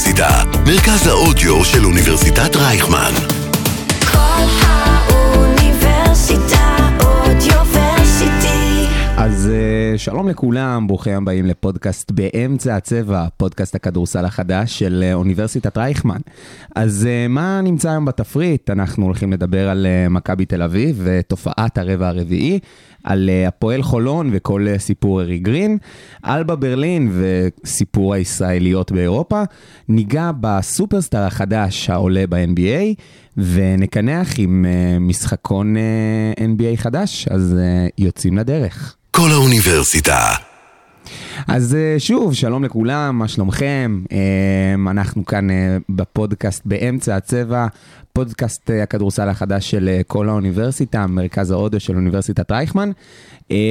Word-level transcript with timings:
האוניברסיטה, 0.00 0.42
מרכז 0.66 1.06
האודיו 1.06 1.64
של 1.64 1.84
אוניברסיטת 1.84 2.56
רייכמן. 2.56 3.12
כל 4.12 4.44
האוניברסיטה 4.62 5.88
אודיוורסיטי. 7.00 8.86
אז 9.16 9.50
אה, 9.52 9.79
שלום 9.96 10.28
לכולם, 10.28 10.86
ברוכים 10.86 11.12
הבאים 11.12 11.46
לפודקאסט 11.46 12.10
באמצע 12.10 12.76
הצבע, 12.76 13.26
פודקאסט 13.36 13.74
הכדורסל 13.74 14.24
החדש 14.24 14.78
של 14.78 15.04
אה, 15.06 15.14
אוניברסיטת 15.14 15.78
רייכמן. 15.78 16.20
אז 16.74 17.06
אה, 17.06 17.28
מה 17.28 17.60
נמצא 17.60 17.90
היום 17.90 18.04
בתפריט? 18.04 18.70
אנחנו 18.70 19.04
הולכים 19.04 19.32
לדבר 19.32 19.68
על 19.68 19.86
אה, 19.86 20.08
מכבי 20.08 20.44
תל 20.44 20.62
אביב 20.62 21.00
ותופעת 21.04 21.78
הרבע 21.78 22.08
הרביעי, 22.08 22.58
על 23.04 23.30
הפועל 23.48 23.82
חולון 23.82 24.30
וכל 24.32 24.66
סיפור 24.78 25.22
ארי 25.22 25.38
גרין, 25.38 25.78
אלבה 26.26 26.56
ברלין 26.56 27.12
וסיפור 27.12 28.14
הישראליות 28.14 28.92
באירופה, 28.92 29.42
ניגע 29.88 30.30
בסופרסטאר 30.40 31.22
החדש 31.26 31.90
העולה 31.90 32.24
ב-NBA, 32.28 33.00
ונקנח 33.36 34.28
עם 34.38 34.66
משחקון 35.00 35.76
NBA 36.38 36.76
חדש, 36.76 37.28
אז 37.28 37.56
יוצאים 37.98 38.38
לדרך. 38.38 38.96
כל 39.10 39.28
האוניברסיטה. 39.32 40.18
אז 41.48 41.74
אה, 41.74 41.94
שוב, 41.98 42.34
שלום 42.34 42.64
לכולם, 42.64 43.18
מה 43.18 43.28
שלומכם? 43.28 44.02
אה, 44.12 44.90
אנחנו 44.90 45.26
כאן 45.26 45.50
אה, 45.50 45.76
בפודקאסט 45.88 46.62
באמצע 46.64 47.16
הצבע, 47.16 47.66
פודקאסט 48.12 48.70
אה, 48.70 48.82
הכדורסל 48.82 49.28
החדש 49.28 49.70
של 49.70 50.00
כל 50.06 50.28
האוניברסיטה, 50.28 51.06
מרכז 51.06 51.50
האודיו 51.50 51.80
של 51.80 51.96
אוניברסיטת 51.96 52.50
רייכמן. 52.50 52.90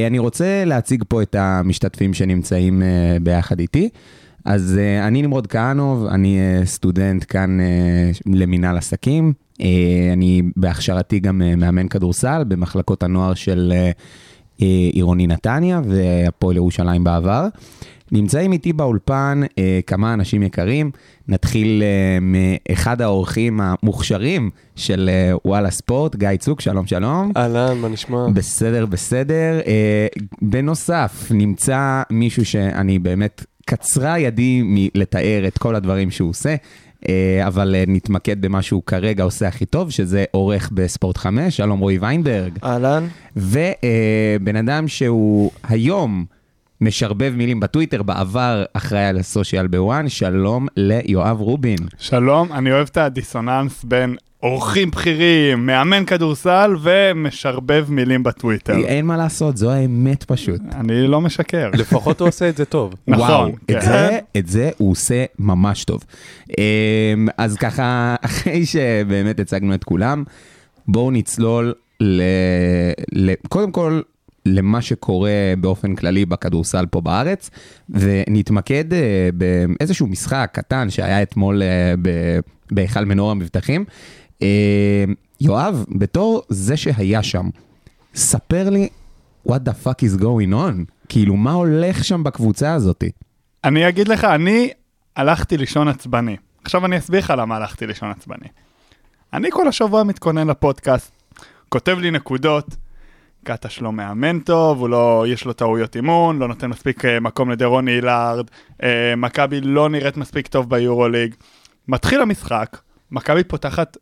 אני 0.07 0.19
רוצה 0.19 0.63
להציג 0.65 1.03
פה 1.07 1.21
את 1.21 1.35
המשתתפים 1.35 2.13
שנמצאים 2.13 2.81
ביחד 3.21 3.59
איתי. 3.59 3.89
אז 4.45 4.79
אני 5.07 5.21
נמרוד 5.21 5.47
כהנוב, 5.47 6.05
אני 6.05 6.39
סטודנט 6.65 7.25
כאן 7.27 7.57
למינהל 8.25 8.77
עסקים. 8.77 9.33
אני 10.13 10.41
בהכשרתי 10.55 11.19
גם 11.19 11.41
מאמן 11.57 11.87
כדורסל 11.87 12.43
במחלקות 12.47 13.03
הנוער 13.03 13.33
של 13.33 13.73
עירוני 14.93 15.27
נתניה 15.27 15.81
והפועל 15.85 16.55
ירושלים 16.55 17.03
בעבר. 17.03 17.47
נמצאים 18.11 18.51
איתי 18.51 18.73
באולפן 18.73 19.41
אה, 19.57 19.79
כמה 19.87 20.13
אנשים 20.13 20.43
יקרים. 20.43 20.91
נתחיל 21.27 21.83
אה, 21.83 22.17
מאחד 22.21 23.01
האורחים 23.01 23.59
המוכשרים 23.63 24.49
של 24.75 25.09
אה, 25.13 25.31
וואלה 25.45 25.71
ספורט, 25.71 26.15
גיא 26.15 26.29
צוק, 26.39 26.61
שלום 26.61 26.87
שלום. 26.87 27.31
אהלן, 27.37 27.77
מה 27.77 27.87
נשמע? 27.87 28.27
בסדר, 28.33 28.85
בסדר. 28.85 29.59
אה, 29.67 30.07
בנוסף, 30.41 31.27
נמצא 31.31 32.01
מישהו 32.09 32.45
שאני 32.45 32.99
באמת, 32.99 33.45
קצרה 33.65 34.19
ידי 34.19 34.61
מלתאר 34.63 35.43
את 35.47 35.57
כל 35.57 35.75
הדברים 35.75 36.11
שהוא 36.11 36.29
עושה, 36.29 36.49
אה, 36.49 36.55
אבל 37.47 37.75
אה, 37.75 37.83
נתמקד 37.87 38.41
במה 38.41 38.61
שהוא 38.61 38.83
כרגע 38.85 39.23
עושה 39.23 39.47
הכי 39.47 39.65
טוב, 39.65 39.89
שזה 39.89 40.25
עורך 40.31 40.69
בספורט 40.73 41.17
5, 41.17 41.57
שלום 41.57 41.79
רועי 41.79 41.97
ויינברג. 41.97 42.59
אהלן. 42.63 43.07
ובן 43.35 44.55
אדם 44.55 44.87
שהוא 44.87 45.51
היום 45.63 46.25
משרבב 46.81 47.33
מילים 47.35 47.59
בטוויטר, 47.59 48.03
בעבר 48.03 48.63
אחראי 48.73 49.05
על 49.05 49.17
הסושיאל 49.17 49.67
בוואן, 49.67 50.09
שלום 50.09 50.67
ליואב 50.77 51.41
רובין. 51.41 51.77
שלום, 51.97 52.51
אני 52.51 52.71
אוהב 52.71 52.87
את 52.91 52.97
הדיסוננס 52.97 53.83
בין 53.83 54.15
אורחים 54.43 54.91
בכירים, 54.91 55.65
מאמן 55.65 56.05
כדורסל 56.05 56.75
ומשרבב 56.81 57.85
מילים 57.89 58.23
בטוויטר. 58.23 58.77
אין 58.77 59.05
מה 59.05 59.17
לעשות, 59.17 59.57
זו 59.57 59.71
האמת 59.71 60.23
פשוט. 60.23 60.61
אני 60.71 61.07
לא 61.07 61.21
משקר. 61.21 61.69
לפחות 61.73 62.19
הוא 62.19 62.27
עושה 62.27 62.49
את 62.49 62.57
זה 62.57 62.65
טוב. 62.65 62.93
נכון, 63.07 63.27
וואו, 63.27 63.51
כן. 63.67 63.77
את 63.77 63.81
זה, 63.81 64.19
את 64.37 64.47
זה 64.47 64.69
הוא 64.77 64.91
עושה 64.91 65.25
ממש 65.39 65.83
טוב. 65.83 66.03
אמ, 66.57 67.27
אז 67.37 67.57
ככה, 67.57 68.15
אחרי 68.25 68.65
שבאמת 68.65 69.39
הצגנו 69.39 69.73
את 69.73 69.83
כולם, 69.83 70.23
בואו 70.87 71.11
נצלול 71.11 71.73
ל... 71.99 72.21
ל... 73.11 73.33
קודם 73.49 73.71
כל, 73.71 74.01
למה 74.45 74.81
שקורה 74.81 75.53
באופן 75.59 75.95
כללי 75.95 76.25
בכדורסל 76.25 76.85
פה 76.85 77.01
בארץ, 77.01 77.49
ונתמקד 77.89 78.93
אה, 78.93 79.29
באיזשהו 79.33 80.07
משחק 80.07 80.49
קטן 80.53 80.89
שהיה 80.89 81.21
אתמול 81.21 81.61
אה, 81.63 81.93
ב- 82.01 82.39
בהיכל 82.71 83.05
מנור 83.05 83.31
המבטחים. 83.31 83.85
אה, 84.41 85.03
יואב, 85.41 85.85
בתור 85.89 86.43
זה 86.49 86.77
שהיה 86.77 87.23
שם, 87.23 87.49
ספר 88.15 88.69
לי 88.69 88.89
what 89.47 89.59
the 89.65 89.85
fuck 89.85 90.17
is 90.17 90.21
going 90.21 90.53
on? 90.53 90.91
כאילו, 91.09 91.35
מה 91.35 91.51
הולך 91.51 92.03
שם 92.03 92.23
בקבוצה 92.23 92.73
הזאתי? 92.73 93.11
אני 93.63 93.89
אגיד 93.89 94.07
לך, 94.07 94.23
אני 94.23 94.69
הלכתי 95.15 95.57
לישון 95.57 95.87
עצבני. 95.87 96.37
עכשיו 96.63 96.85
אני 96.85 96.97
אסביר 96.97 97.19
לך 97.19 97.33
למה 97.37 97.55
הלכתי 97.55 97.87
לישון 97.87 98.11
עצבני. 98.11 98.47
אני 99.33 99.51
כל 99.51 99.67
השבוע 99.67 100.03
מתכונן 100.03 100.47
לפודקאסט, 100.47 101.11
כותב 101.69 101.97
לי 101.99 102.11
נקודות, 102.11 102.75
קטש 103.43 103.81
לא 103.81 103.91
מאמן 103.91 104.39
טוב, 104.39 104.79
הוא 104.79 104.89
לא, 104.89 105.25
יש 105.27 105.45
לו 105.45 105.53
טעויות 105.53 105.95
אימון, 105.95 106.39
לא 106.39 106.47
נותן 106.47 106.67
מספיק 106.67 107.05
אה, 107.05 107.19
מקום 107.19 107.51
לדרוני 107.51 107.91
הילארד, 107.91 108.45
אה, 108.83 109.13
מכבי 109.17 109.61
לא 109.61 109.89
נראית 109.89 110.17
מספיק 110.17 110.47
טוב 110.47 110.69
ביורוליג. 110.69 111.35
מתחיל 111.87 112.21
המשחק, 112.21 112.77
מכבי 113.11 113.43
פותחת 113.43 113.97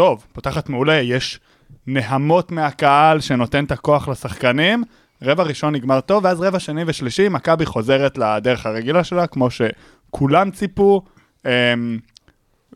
טוב, 0.00 0.26
פותחת 0.32 0.68
מעולה, 0.68 0.94
יש 0.94 1.40
נהמות 1.86 2.52
מהקהל 2.52 3.20
שנותן 3.20 3.64
את 3.64 3.72
הכוח 3.72 4.08
לשחקנים, 4.08 4.84
רבע 5.22 5.42
ראשון 5.42 5.74
נגמר 5.74 6.00
טוב, 6.00 6.24
ואז 6.24 6.40
רבע 6.40 6.58
שני 6.58 6.82
ושלישי, 6.86 7.28
מכבי 7.28 7.66
חוזרת 7.66 8.18
לדרך 8.18 8.66
הרגילה 8.66 9.04
שלה, 9.04 9.26
כמו 9.26 9.48
שכולם 9.50 10.50
ציפו, 10.50 11.02
אמ, 11.46 11.50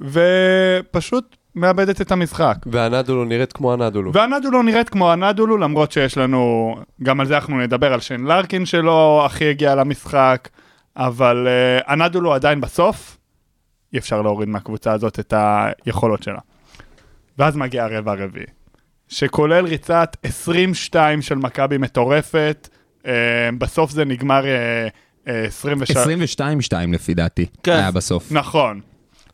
ופשוט 0.00 1.36
מאבדת 1.54 2.00
את 2.00 2.12
המשחק. 2.12 2.56
והנדולו 2.66 3.24
נראית 3.24 3.52
כמו 3.52 3.72
הנדולו. 3.72 4.12
והנדולו 4.12 4.62
נראית 4.62 4.88
כמו 4.88 5.12
הנדולו, 5.12 5.56
למרות 5.56 5.92
שיש 5.92 6.18
לנו, 6.18 6.74
גם 7.02 7.20
על 7.20 7.26
זה 7.26 7.34
אנחנו 7.34 7.58
נדבר, 7.58 7.92
על 7.92 8.00
שיין 8.00 8.24
לארקין 8.24 8.66
שלו 8.66 9.22
הכי 9.26 9.50
הגיע 9.50 9.74
למשחק, 9.74 10.48
אבל 10.96 11.46
uh, 11.46 11.84
הנדולו 11.92 12.34
עדיין 12.34 12.60
בסוף, 12.60 13.18
אי 13.92 13.98
אפשר 13.98 14.22
להוריד 14.22 14.48
מהקבוצה 14.48 14.92
הזאת 14.92 15.20
את 15.20 15.34
היכולות 15.84 16.22
שלה. 16.22 16.38
ואז 17.38 17.56
מגיע 17.56 17.84
הרבע 17.84 18.12
הרביעי, 18.12 18.46
שכולל 19.08 19.64
ריצת 19.64 20.16
22 20.22 21.22
של 21.22 21.34
מכבי 21.34 21.78
מטורפת, 21.78 22.68
uh, 23.02 23.06
בסוף 23.58 23.90
זה 23.90 24.04
נגמר 24.04 24.42
uh, 24.42 25.26
uh, 25.26 25.30
23... 25.46 25.96
22-2 26.70 26.72
לפי 26.92 27.14
דעתי, 27.14 27.46
כן. 27.62 27.72
היה 27.72 27.90
בסוף. 27.90 28.32
נכון. 28.32 28.80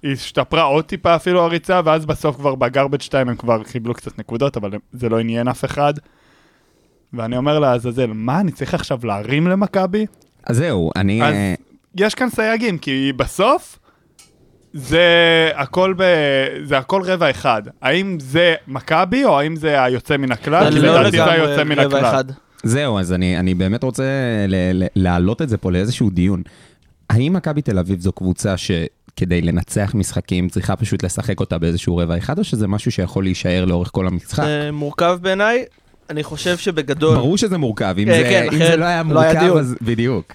היא 0.03 0.13
השתפרה 0.13 0.63
עוד 0.63 0.85
טיפה 0.85 1.17
אפילו 1.17 1.43
הריצה, 1.43 1.81
ואז 1.85 2.07
בסוף 2.07 2.37
כבר 2.37 2.55
בגרבג' 2.55 3.01
2 3.01 3.29
הם 3.29 3.37
כבר 3.37 3.63
קיבלו 3.63 3.95
קצת 3.95 4.19
נקודות, 4.19 4.57
אבל 4.57 4.71
זה 4.93 5.09
לא 5.09 5.19
עניין 5.19 5.49
אף 5.49 5.65
אחד. 5.65 5.95
ואני 7.13 7.37
אומר 7.37 7.59
לעזאזל, 7.59 8.07
מה, 8.07 8.41
אני 8.41 8.53
צריך 8.53 8.75
עכשיו 8.75 8.99
להרים 9.03 9.47
למכבי? 9.47 10.07
אז 10.45 10.57
זהו, 10.57 10.91
אני... 10.97 11.23
אז 11.23 11.35
אה, 11.35 11.55
יש 11.95 12.15
כאן 12.15 12.31
סייגים, 12.31 12.79
כי 12.79 13.13
בסוף 13.17 13.79
זה 14.73 15.05
הכל, 15.55 15.95
ב... 15.97 16.03
זה 16.65 16.79
הכל 16.79 17.03
רבע 17.05 17.31
אחד. 17.31 17.63
האם 17.83 18.19
זה 18.21 18.55
מכבי, 18.69 19.25
או 19.25 19.39
האם 19.41 19.57
זה 19.57 19.83
היוצא 19.85 20.17
מן 20.17 20.33
הכלל? 20.33 20.65
אני 20.65 20.77
כי 20.77 20.81
לא 20.83 21.01
לדעתי 21.01 21.11
זה 21.11 21.17
לגמרי 21.17 21.35
היוצא 21.41 21.65
מן 21.65 21.79
רבע 21.79 21.99
הכלל. 21.99 22.11
אחד. 22.11 22.25
זהו, 22.63 22.99
אז 22.99 23.13
אני, 23.13 23.39
אני 23.39 23.55
באמת 23.55 23.83
רוצה 23.83 24.05
ל- 24.49 24.83
ל- 24.83 24.87
להעלות 24.97 25.43
את 25.43 25.49
זה 25.49 25.57
פה 25.57 25.73
לאיזשהו 25.73 26.11
דיון. 26.11 26.43
האם 27.11 27.33
מכבי 27.33 27.63
תל 27.63 27.79
אביב 27.79 28.01
זו 28.01 28.13
קבוצה 28.13 28.55
שכדי 28.57 29.41
לנצח 29.43 29.93
משחקים 29.95 30.49
צריכה 30.49 30.77
פשוט 30.77 31.03
לשחק 31.05 31.41
אותה 31.41 31.59
באיזשהו 31.59 31.97
רבע 31.97 32.19
אחד, 32.19 32.39
או 32.39 32.45
שזה 32.45 32.69
משהו 32.69 32.93
שיכול 32.93 33.25
להישאר 33.25 33.65
לאורך 33.65 33.89
כל 33.93 34.07
המשחק? 34.07 34.45
זה 34.45 34.71
מורכב 34.73 35.19
בעיניי, 35.23 35.65
אני 36.11 36.23
חושב 36.23 36.57
שבגדול, 36.57 37.15
ברור 37.17 37.39
שזה 37.39 37.59
מורכב, 37.59 37.95
אם, 37.99 38.05
כן, 38.05 38.11
זה, 38.13 38.23
כן, 38.23 38.49
אם 38.53 38.59
זה 38.59 38.65
אחרת 38.65 38.79
לא 38.79 38.85
היה 38.85 39.03
לא 39.03 39.21
היה 39.21 39.33
מורכב, 39.33 39.41
דיון. 39.45 39.59
אז 39.59 39.77
בדיוק. 39.83 40.33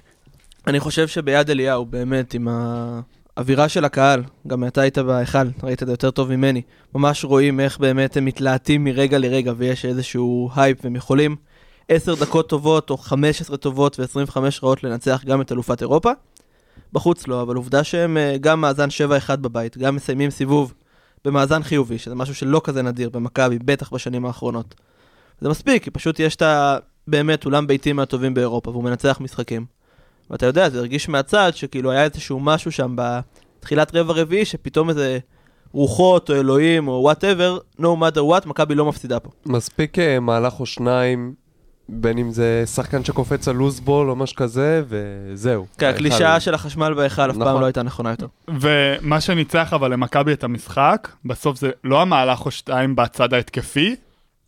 אני 0.68 0.80
חושב 0.80 1.08
שביד 1.08 1.50
אליהו, 1.50 1.86
באמת, 1.86 2.34
עם 2.34 2.48
האווירה 3.38 3.70
של 3.70 3.86
הקהל, 3.86 4.24
גם 4.48 4.68
אתה 4.68 4.82
היית 4.82 4.98
בהיכל, 4.98 5.48
ראית 5.64 5.84
את 5.84 5.88
זה 5.88 5.94
יותר 5.94 6.12
טוב 6.12 6.36
ממני, 6.36 6.62
ממש 6.96 7.26
רואים 7.26 7.60
איך 7.60 7.78
באמת 7.78 8.18
הם 8.18 8.26
מתלהטים 8.26 8.84
מרגע 8.84 9.18
לרגע 9.18 9.54
ויש 9.58 9.86
איזשהו 9.86 10.50
הייפ 10.56 10.78
והם 10.84 10.96
יכולים 10.96 11.36
10 11.90 12.16
דקות 12.16 12.50
טובות 12.50 12.90
או 12.90 12.98
15 12.98 13.58
טובות 13.58 14.00
ו-25 14.00 14.38
רעות 14.64 14.84
לנצח 14.84 15.24
גם 15.26 15.42
את 15.42 15.52
אלופת 15.52 15.82
אירופה. 15.82 16.12
בחוץ 16.94 17.28
לא, 17.28 17.42
אבל 17.42 17.56
עובדה 17.56 17.84
שהם 17.84 18.18
אה, 18.18 18.38
גם 18.42 18.62
מאזן 18.62 18.88
7-1 19.30 19.36
בבית, 19.36 19.78
גם 19.78 19.96
מסיימים 19.96 20.30
סיבוב 20.30 20.74
במאזן 21.26 21.64
חיובי, 21.64 21.98
שזה 21.98 22.16
משהו 22.16 22.36
שלא 22.36 22.62
כזה 22.64 22.82
נדיר 22.82 23.10
במכבי, 23.10 23.60
בטח 23.60 23.94
בשנים 23.94 24.26
האחרונות. 24.26 24.76
זה 25.42 25.50
מספיק, 25.50 25.84
כי 25.84 25.92
פשוט 25.92 26.20
יש 26.20 26.36
את 26.36 26.42
ה... 26.42 26.78
באמת 27.08 27.46
אולם 27.46 27.68
ביתי 27.68 27.94
מהטובים 27.94 28.34
באירופה, 28.34 28.72
והוא 28.72 28.84
מנצח 28.84 29.18
משחקים. 29.22 29.66
ואתה 30.30 30.46
יודע, 30.46 30.70
זה 30.70 30.80
הרגיש 30.80 31.10
מהצד 31.10 31.52
שכאילו 31.56 31.92
היה 31.92 32.04
איזשהו 32.04 32.40
משהו 32.40 32.72
שם 32.72 32.96
בתחילת 32.96 33.96
רבע 33.96 34.14
רביעי, 34.14 34.46
שפתאום 34.46 34.90
איזה 34.90 35.20
רוחות 35.72 36.30
או 36.30 36.36
אלוהים 36.36 36.88
או 36.88 36.94
whatever, 36.94 37.58
no 37.80 37.84
matter 37.84 38.20
what, 38.20 38.48
מכבי 38.48 38.76
לא 38.76 38.86
מפסידה 38.86 39.20
פה. 39.20 39.30
מספיק 39.46 40.00
אה, 40.00 40.20
מהלך 40.20 40.60
או 40.60 40.66
שניים 40.66 41.34
בין 41.90 42.18
אם 42.18 42.32
זה 42.32 42.64
שחקן 42.66 43.04
שקופץ 43.04 43.48
על 43.48 43.56
לוזבול 43.56 44.10
או 44.10 44.16
משהו 44.16 44.36
כזה, 44.36 44.84
וזהו. 44.88 45.66
כן, 45.78 45.88
הקלישאה 45.88 46.40
של 46.40 46.54
החשמל 46.54 46.94
בהיכל 46.94 47.32
אף 47.32 47.36
פעם 47.36 47.48
נכון. 47.48 47.62
לא 47.62 47.66
הייתה 47.66 47.84
נכונה 47.84 48.10
יותר. 48.10 48.28
ומה 48.48 49.22
שניצח 49.22 49.74
אבל 49.74 49.94
למכבי 49.94 50.34
את 50.34 50.44
המשחק, 50.44 51.08
בסוף 51.26 51.60
זה 51.60 51.72
לא 51.84 52.02
המהלך 52.02 52.46
או 52.46 52.52
שתיים 52.52 52.96
בצד 52.96 53.34
ההתקפי, 53.34 53.96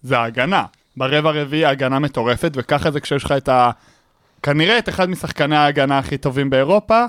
זה 0.03 0.17
ההגנה. 0.19 0.63
ברבע 0.97 1.29
הרביעי 1.29 1.65
ההגנה 1.65 1.99
מטורפת, 1.99 2.51
וככה 2.55 2.91
זה 2.91 2.99
כשיש 2.99 3.23
לך 3.23 3.31
את 3.31 3.49
ה... 3.49 3.71
כנראה 4.47 4.77
את 4.77 4.89
אחד 4.89 5.09
משחקני 5.09 5.55
ההגנה 5.55 5.97
הכי 5.99 6.17
טובים 6.17 6.49
באירופה, 6.49 7.05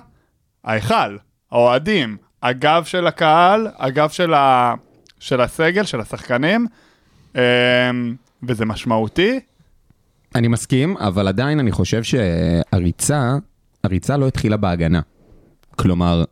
ההיכל, 0.64 1.16
האוהדים, 1.52 2.16
הגב 2.42 2.84
של 2.84 3.06
הקהל, 3.06 3.68
הגב 3.78 4.08
של, 4.08 4.34
ה... 4.34 4.74
של 5.20 5.40
הסגל, 5.40 5.84
של 5.84 6.00
השחקנים, 6.00 6.66
אמ, 7.34 7.40
וזה 8.42 8.64
משמעותי. 8.64 9.40
אני 10.34 10.48
מסכים, 10.48 10.96
אבל 10.96 11.28
עדיין 11.28 11.60
אני 11.60 11.72
חושב 11.72 12.02
שהריצה, 12.02 13.36
הריצה 13.84 14.16
לא 14.16 14.28
התחילה 14.28 14.56
בהגנה. 14.56 15.00
כלומר, 15.76 16.24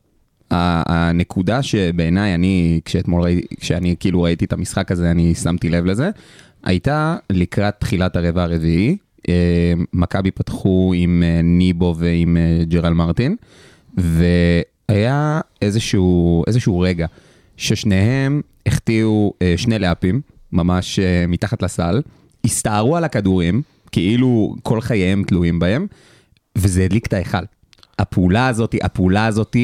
הנקודה 0.50 1.62
שבעיניי 1.62 2.34
אני, 2.34 2.80
כשאתמול 2.84 3.22
ראיתי, 3.22 3.56
כשאני 3.60 3.96
כאילו 4.00 4.22
ראיתי 4.22 4.44
את 4.44 4.52
המשחק 4.52 4.92
הזה, 4.92 5.10
אני 5.10 5.34
שמתי 5.34 5.68
לב 5.68 5.84
לזה, 5.84 6.10
הייתה 6.64 7.16
לקראת 7.30 7.74
תחילת 7.78 8.16
הרבע 8.16 8.42
הרביעי. 8.42 8.96
אה, 9.28 9.72
מכבי 9.92 10.30
פתחו 10.30 10.92
עם 10.96 11.22
אה, 11.26 11.40
ניבו 11.42 11.94
ועם 11.98 12.36
אה, 12.36 12.64
ג'רל 12.64 12.92
מרטין, 12.92 13.36
והיה 13.96 15.40
איזשהו, 15.62 16.44
איזשהו 16.46 16.80
רגע 16.80 17.06
ששניהם 17.56 18.40
החטיאו 18.66 19.32
שני 19.56 19.78
לאפים, 19.78 20.20
ממש 20.52 20.98
מתחת 21.28 21.62
לסל, 21.62 22.02
הסתערו 22.44 22.96
על 22.96 23.04
הכדורים, 23.04 23.62
כאילו 23.92 24.54
כל 24.62 24.80
חייהם 24.80 25.24
תלויים 25.26 25.58
בהם, 25.58 25.86
וזה 26.58 26.84
הדליק 26.84 27.06
את 27.06 27.12
ההיכל. 27.12 27.38
הפעולה 27.98 28.48
הזאת, 28.48 28.74
הפעולה 28.82 29.26
הזאת 29.26 29.56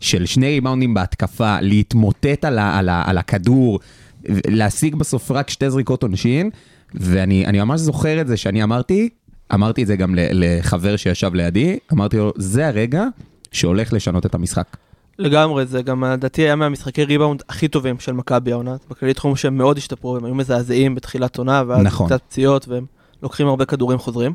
של 0.00 0.26
שני 0.26 0.46
ריבאונדים 0.46 0.94
בהתקפה, 0.94 1.60
להתמוטט 1.60 2.44
על, 2.44 2.58
ה, 2.58 2.78
על, 2.78 2.88
ה, 2.88 3.02
על 3.06 3.18
הכדור, 3.18 3.80
להשיג 4.28 4.96
בסוף 4.96 5.30
רק 5.30 5.50
שתי 5.50 5.70
זריקות 5.70 6.02
עונשין, 6.02 6.50
ואני 6.94 7.46
אני 7.46 7.60
ממש 7.60 7.80
זוכר 7.80 8.20
את 8.20 8.26
זה 8.26 8.36
שאני 8.36 8.62
אמרתי, 8.62 9.08
אמרתי 9.54 9.82
את 9.82 9.86
זה 9.86 9.96
גם 9.96 10.14
לחבר 10.16 10.96
שישב 10.96 11.34
לידי, 11.34 11.78
אמרתי 11.92 12.16
לו, 12.16 12.32
זה 12.36 12.68
הרגע 12.68 13.04
שהולך 13.52 13.92
לשנות 13.92 14.26
את 14.26 14.34
המשחק. 14.34 14.76
לגמרי, 15.18 15.66
זה 15.66 15.82
גם 15.82 16.04
לדעתי 16.04 16.42
היה 16.42 16.56
מהמשחקי 16.56 17.04
ריבאונד 17.04 17.42
הכי 17.48 17.68
טובים 17.68 18.00
של 18.00 18.12
מכבי 18.12 18.52
העונה. 18.52 18.76
בכללי 18.90 19.14
תחום 19.14 19.36
שהם 19.36 19.56
מאוד 19.56 19.78
השתפרו, 19.78 20.16
הם 20.16 20.24
היו 20.24 20.34
מזעזעים 20.34 20.94
בתחילת 20.94 21.38
עונה, 21.38 21.62
ואז 21.66 21.82
נכון. 21.82 22.06
קצת 22.06 22.22
פציעות, 22.22 22.68
והם 22.68 22.86
לוקחים 23.22 23.46
הרבה 23.46 23.64
כדורים 23.64 23.98
חוזרים. 23.98 24.34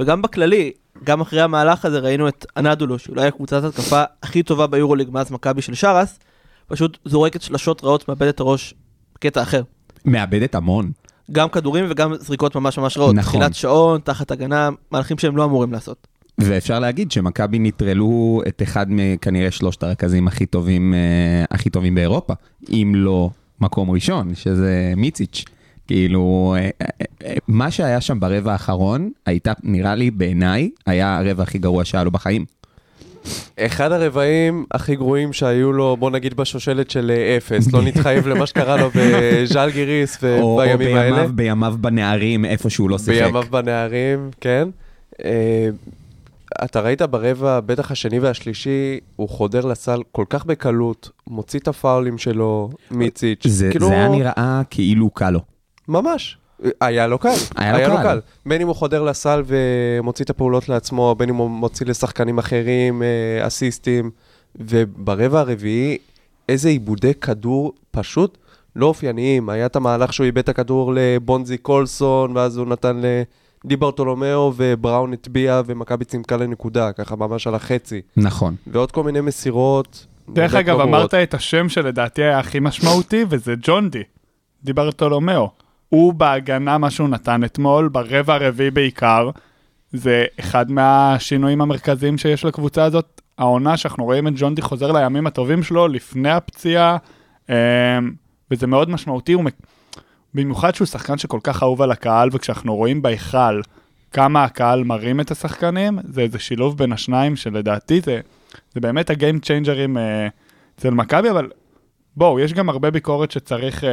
וגם 0.00 0.22
בכללי, 0.22 0.72
גם 1.04 1.20
אחרי 1.20 1.40
המהלך 1.40 1.84
הזה 1.84 1.98
ראינו 1.98 2.28
את 2.28 2.46
אנדולו, 2.56 2.98
שאולי 2.98 3.26
הקבוצת 3.26 3.64
התקפה 3.64 4.02
הכי 4.22 4.42
טובה 4.42 4.66
ביורוליג 4.66 5.10
מאז 5.10 5.30
מכבי 5.30 5.62
של 5.62 5.74
שרס, 5.74 6.18
פשוט 6.66 6.98
זורקת 7.04 7.42
שלשות 7.42 7.84
רעות, 7.84 8.08
מאבד 8.08 8.26
את 8.26 8.40
הראש 8.40 8.74
בקטע 9.14 9.42
אחר. 9.42 9.62
מאבדת 10.04 10.54
המון. 10.54 10.92
גם 11.32 11.48
כדורים 11.48 11.84
וגם 11.88 12.14
זריקות 12.14 12.56
ממש 12.56 12.78
ממש 12.78 12.98
רעות. 12.98 13.14
נכון. 13.14 13.30
תחילת 13.32 13.54
שעון, 13.54 14.00
תחת 14.04 14.30
הגנה, 14.30 14.70
מהלכים 14.90 15.18
שהם 15.18 15.36
לא 15.36 15.44
אמורים 15.44 15.72
לעשות. 15.72 16.06
ואפשר 16.38 16.78
להגיד 16.78 17.12
שמכבי 17.12 17.58
נטרלו 17.58 18.42
את 18.48 18.62
אחד 18.62 18.86
מכנראה 18.88 19.50
שלושת 19.50 19.82
הרכזים 19.82 20.28
הכי 20.28 20.46
טובים, 20.46 20.94
אה, 20.94 21.44
הכי 21.50 21.70
טובים 21.70 21.94
באירופה, 21.94 22.34
אם 22.70 22.92
לא 22.94 23.30
מקום 23.60 23.90
ראשון, 23.90 24.34
שזה 24.34 24.92
מיציץ'. 24.96 25.44
כאילו, 25.86 26.54
אה, 26.58 26.70
אה, 27.24 27.34
מה 27.48 27.70
שהיה 27.70 28.00
שם 28.00 28.20
ברבע 28.20 28.52
האחרון, 28.52 29.10
הייתה, 29.26 29.52
נראה 29.62 29.94
לי, 29.94 30.10
בעיניי, 30.10 30.70
היה 30.86 31.18
הרבע 31.18 31.42
הכי 31.42 31.58
גרוע 31.58 31.84
שהיה 31.84 32.04
לו 32.04 32.10
בחיים. 32.10 32.44
אחד 33.58 33.92
הרבעים 33.92 34.64
הכי 34.70 34.96
גרועים 34.96 35.32
שהיו 35.32 35.72
לו, 35.72 35.96
בוא 35.96 36.10
נגיד 36.10 36.34
בשושלת 36.34 36.90
של 36.90 37.12
אה, 37.14 37.36
אפס, 37.36 37.72
לא 37.72 37.82
נתחייב 37.82 38.28
למה 38.28 38.46
שקרה 38.46 38.76
לו 38.76 38.90
בז'לגיריס 38.94 40.24
או, 40.24 40.28
או 40.42 40.60
ובימים 40.74 40.96
האלה. 40.96 41.16
בימיו, 41.16 41.30
בימיו 41.34 41.74
בנערים, 41.80 42.44
איפה 42.44 42.70
שהוא 42.70 42.90
לא 42.90 42.98
שיחק. 42.98 43.22
בימיו 43.22 43.44
בנערים, 43.50 44.30
כן. 44.40 44.68
אה, 45.24 45.68
אתה 46.64 46.80
ראית 46.80 47.02
ברבע, 47.02 47.60
בטח 47.60 47.90
השני 47.90 48.18
והשלישי, 48.18 48.98
הוא 49.16 49.28
חודר 49.28 49.66
לסל 49.66 50.02
כל 50.12 50.24
כך 50.28 50.44
בקלות, 50.46 51.10
מוציא 51.26 51.60
את 51.60 51.68
הפאולים 51.68 52.18
שלו, 52.18 52.70
מיציץ'. 52.90 53.46
זה, 53.46 53.70
כאילו, 53.70 53.88
זה 53.88 53.94
היה 53.94 54.08
נראה 54.08 54.62
כאילו 54.70 55.10
קל 55.10 55.30
לו. 55.30 55.40
ממש. 55.88 56.38
היה 56.80 57.06
לו 57.06 57.18
קל. 57.18 57.34
היה 57.56 57.88
לו 57.88 57.96
קל. 57.96 58.20
בין 58.46 58.60
אם 58.60 58.66
הוא 58.66 58.76
חודר 58.76 59.02
לסל 59.02 59.42
ומוציא 59.46 60.24
את 60.24 60.30
הפעולות 60.30 60.68
לעצמו, 60.68 61.14
בין 61.18 61.28
אם 61.28 61.36
הוא 61.36 61.50
מוציא 61.50 61.86
לשחקנים 61.86 62.38
אחרים, 62.38 63.02
אה, 63.02 63.46
אסיסטים. 63.46 64.10
וברבע 64.56 65.40
הרביעי, 65.40 65.98
איזה 66.48 66.68
עיבודי 66.68 67.14
כדור 67.14 67.72
פשוט 67.90 68.38
לא 68.76 68.86
אופייניים. 68.86 69.48
היה 69.48 69.66
את 69.66 69.76
המהלך 69.76 70.12
שהוא 70.12 70.24
איבד 70.24 70.38
את 70.38 70.48
הכדור 70.48 70.92
לבונזי 70.96 71.58
קולסון, 71.58 72.36
ואז 72.36 72.56
הוא 72.56 72.66
נתן 72.66 73.00
לדיברטולומיאו, 73.64 74.52
ובראון 74.56 75.12
הטביע, 75.12 75.62
ומכבי 75.66 76.04
צימקה 76.04 76.36
לנקודה, 76.36 76.92
ככה 76.92 77.16
ממש 77.16 77.46
על 77.46 77.54
החצי. 77.54 78.00
נכון. 78.16 78.54
ועוד 78.66 78.92
כל 78.92 79.02
מיני 79.02 79.20
מסירות. 79.20 80.06
דרך 80.28 80.52
באמת 80.52 80.64
אגב, 80.64 80.78
לא 80.78 80.82
אמרת. 80.82 81.14
את 81.14 81.34
השם 81.34 81.68
שלדעתי 81.68 82.22
היה 82.22 82.38
הכי 82.38 82.60
משמעותי, 82.60 83.24
וזה 83.28 83.54
ג'ון 83.62 83.90
די. 83.90 84.02
דיברטולומיאו. 84.64 85.50
הוא 85.92 86.14
בהגנה, 86.14 86.78
מה 86.78 86.90
שהוא 86.90 87.08
נתן 87.08 87.44
אתמול, 87.44 87.88
ברבע 87.88 88.34
הרביעי 88.34 88.70
בעיקר, 88.70 89.30
זה 89.92 90.24
אחד 90.40 90.70
מהשינויים 90.70 91.60
המרכזיים 91.60 92.18
שיש 92.18 92.44
לקבוצה 92.44 92.84
הזאת. 92.84 93.20
העונה 93.38 93.76
שאנחנו 93.76 94.04
רואים 94.04 94.28
את 94.28 94.32
ג'ון 94.36 94.54
די 94.54 94.62
חוזר 94.62 94.92
לימים 94.92 95.26
הטובים 95.26 95.62
שלו 95.62 95.88
לפני 95.88 96.30
הפציעה, 96.30 96.96
אמ, 97.48 97.54
וזה 98.50 98.66
מאוד 98.66 98.90
משמעותי, 98.90 99.32
הוא 99.32 99.44
במיוחד 100.34 100.74
שהוא 100.74 100.86
שחקן 100.86 101.18
שכל 101.18 101.40
כך 101.42 101.62
אהוב 101.62 101.82
על 101.82 101.90
הקהל, 101.90 102.28
וכשאנחנו 102.32 102.76
רואים 102.76 103.02
בהיכל 103.02 103.60
כמה 104.12 104.44
הקהל 104.44 104.84
מרים 104.84 105.20
את 105.20 105.30
השחקנים, 105.30 105.98
זה 106.04 106.20
איזה 106.20 106.38
שילוב 106.38 106.78
בין 106.78 106.92
השניים 106.92 107.36
שלדעתי 107.36 108.00
זה, 108.00 108.20
זה 108.74 108.80
באמת 108.80 109.10
הגיים 109.10 109.40
צ'יינג'רים 109.40 109.98
אה, 109.98 110.28
אצל 110.78 110.90
מכבי, 110.90 111.30
אבל 111.30 111.50
בואו, 112.16 112.40
יש 112.40 112.52
גם 112.52 112.68
הרבה 112.68 112.90
ביקורת 112.90 113.30
שצריך 113.30 113.84
אה, 113.84 113.90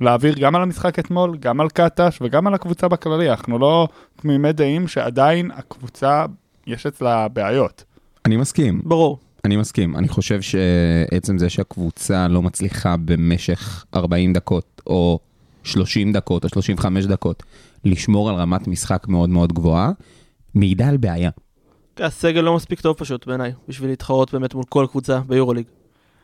להעביר 0.00 0.34
גם 0.38 0.56
על 0.56 0.62
המשחק 0.62 0.98
אתמול, 0.98 1.36
גם 1.36 1.60
על 1.60 1.68
קטש 1.68 2.18
וגם 2.22 2.46
על 2.46 2.54
הקבוצה 2.54 2.88
בכללי. 2.88 3.30
אנחנו 3.30 3.58
לא 3.58 3.88
תמימי 4.16 4.52
דעים 4.52 4.88
שעדיין 4.88 5.50
הקבוצה, 5.54 6.26
יש 6.66 6.86
אצלה 6.86 7.28
בעיות. 7.28 7.84
אני 8.24 8.36
מסכים. 8.36 8.80
ברור. 8.84 9.18
אני 9.44 9.56
מסכים, 9.56 9.96
אני 9.96 10.08
חושב 10.08 10.40
שעצם 10.40 11.38
זה 11.38 11.50
שהקבוצה 11.50 12.28
לא 12.28 12.42
מצליחה 12.42 12.96
במשך 13.04 13.84
40 13.94 14.32
דקות, 14.32 14.82
או 14.86 15.18
30 15.62 16.12
דקות, 16.12 16.44
או 16.44 16.48
35 16.48 17.06
דקות, 17.06 17.42
לשמור 17.84 18.30
על 18.30 18.34
רמת 18.34 18.68
משחק 18.68 19.08
מאוד 19.08 19.28
מאוד 19.28 19.52
גבוהה, 19.52 19.90
מעידה 20.54 20.88
על 20.88 20.96
בעיה. 20.96 21.30
הסגל 21.98 22.40
לא 22.40 22.56
מספיק 22.56 22.80
טוב 22.80 22.96
פשוט 22.96 23.26
בעיניי, 23.26 23.52
בשביל 23.68 23.90
להתחרות 23.90 24.32
באמת 24.32 24.54
מול 24.54 24.64
כל 24.68 24.86
קבוצה 24.90 25.20
ביורוליג. 25.26 25.64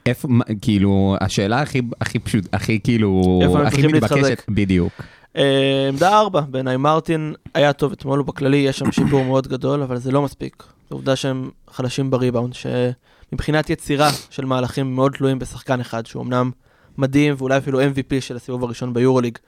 איפה, 0.06 0.28
כאילו, 0.62 1.16
השאלה 1.20 1.60
הכי, 1.60 1.82
הכי 2.00 2.18
פשוט, 2.18 2.44
הכי 2.52 2.80
כאילו, 2.80 3.40
הכי 3.66 3.86
מתבקשת? 3.86 4.42
בדיוק. 4.48 4.92
אה, 5.36 5.88
עמדה 5.88 6.18
4, 6.18 6.40
בעיניי 6.40 6.76
מרטין 6.76 7.34
היה 7.54 7.72
טוב 7.72 7.92
אתמול, 7.92 8.20
ובכללי 8.20 8.56
יש 8.56 8.78
שם 8.78 8.92
שיפור 8.92 9.24
מאוד 9.24 9.48
גדול, 9.48 9.82
אבל 9.82 9.96
זה 9.96 10.12
לא 10.12 10.22
מספיק. 10.22 10.62
זו 10.90 10.96
עובדה 10.96 11.16
שהם 11.16 11.50
חלשים 11.70 12.10
בריבאונד, 12.10 12.54
שמבחינת 12.54 13.70
יצירה 13.70 14.10
של 14.30 14.44
מהלכים 14.44 14.94
מאוד 14.94 15.12
תלויים 15.12 15.38
בשחקן 15.38 15.80
אחד, 15.80 16.06
שהוא 16.06 16.22
אמנם 16.22 16.50
מדהים 16.98 17.34
ואולי 17.38 17.58
אפילו 17.58 17.80
MVP 17.80 18.20
של 18.20 18.36
הסיבוב 18.36 18.64
הראשון 18.64 18.94
ביורוליג, 18.94 19.38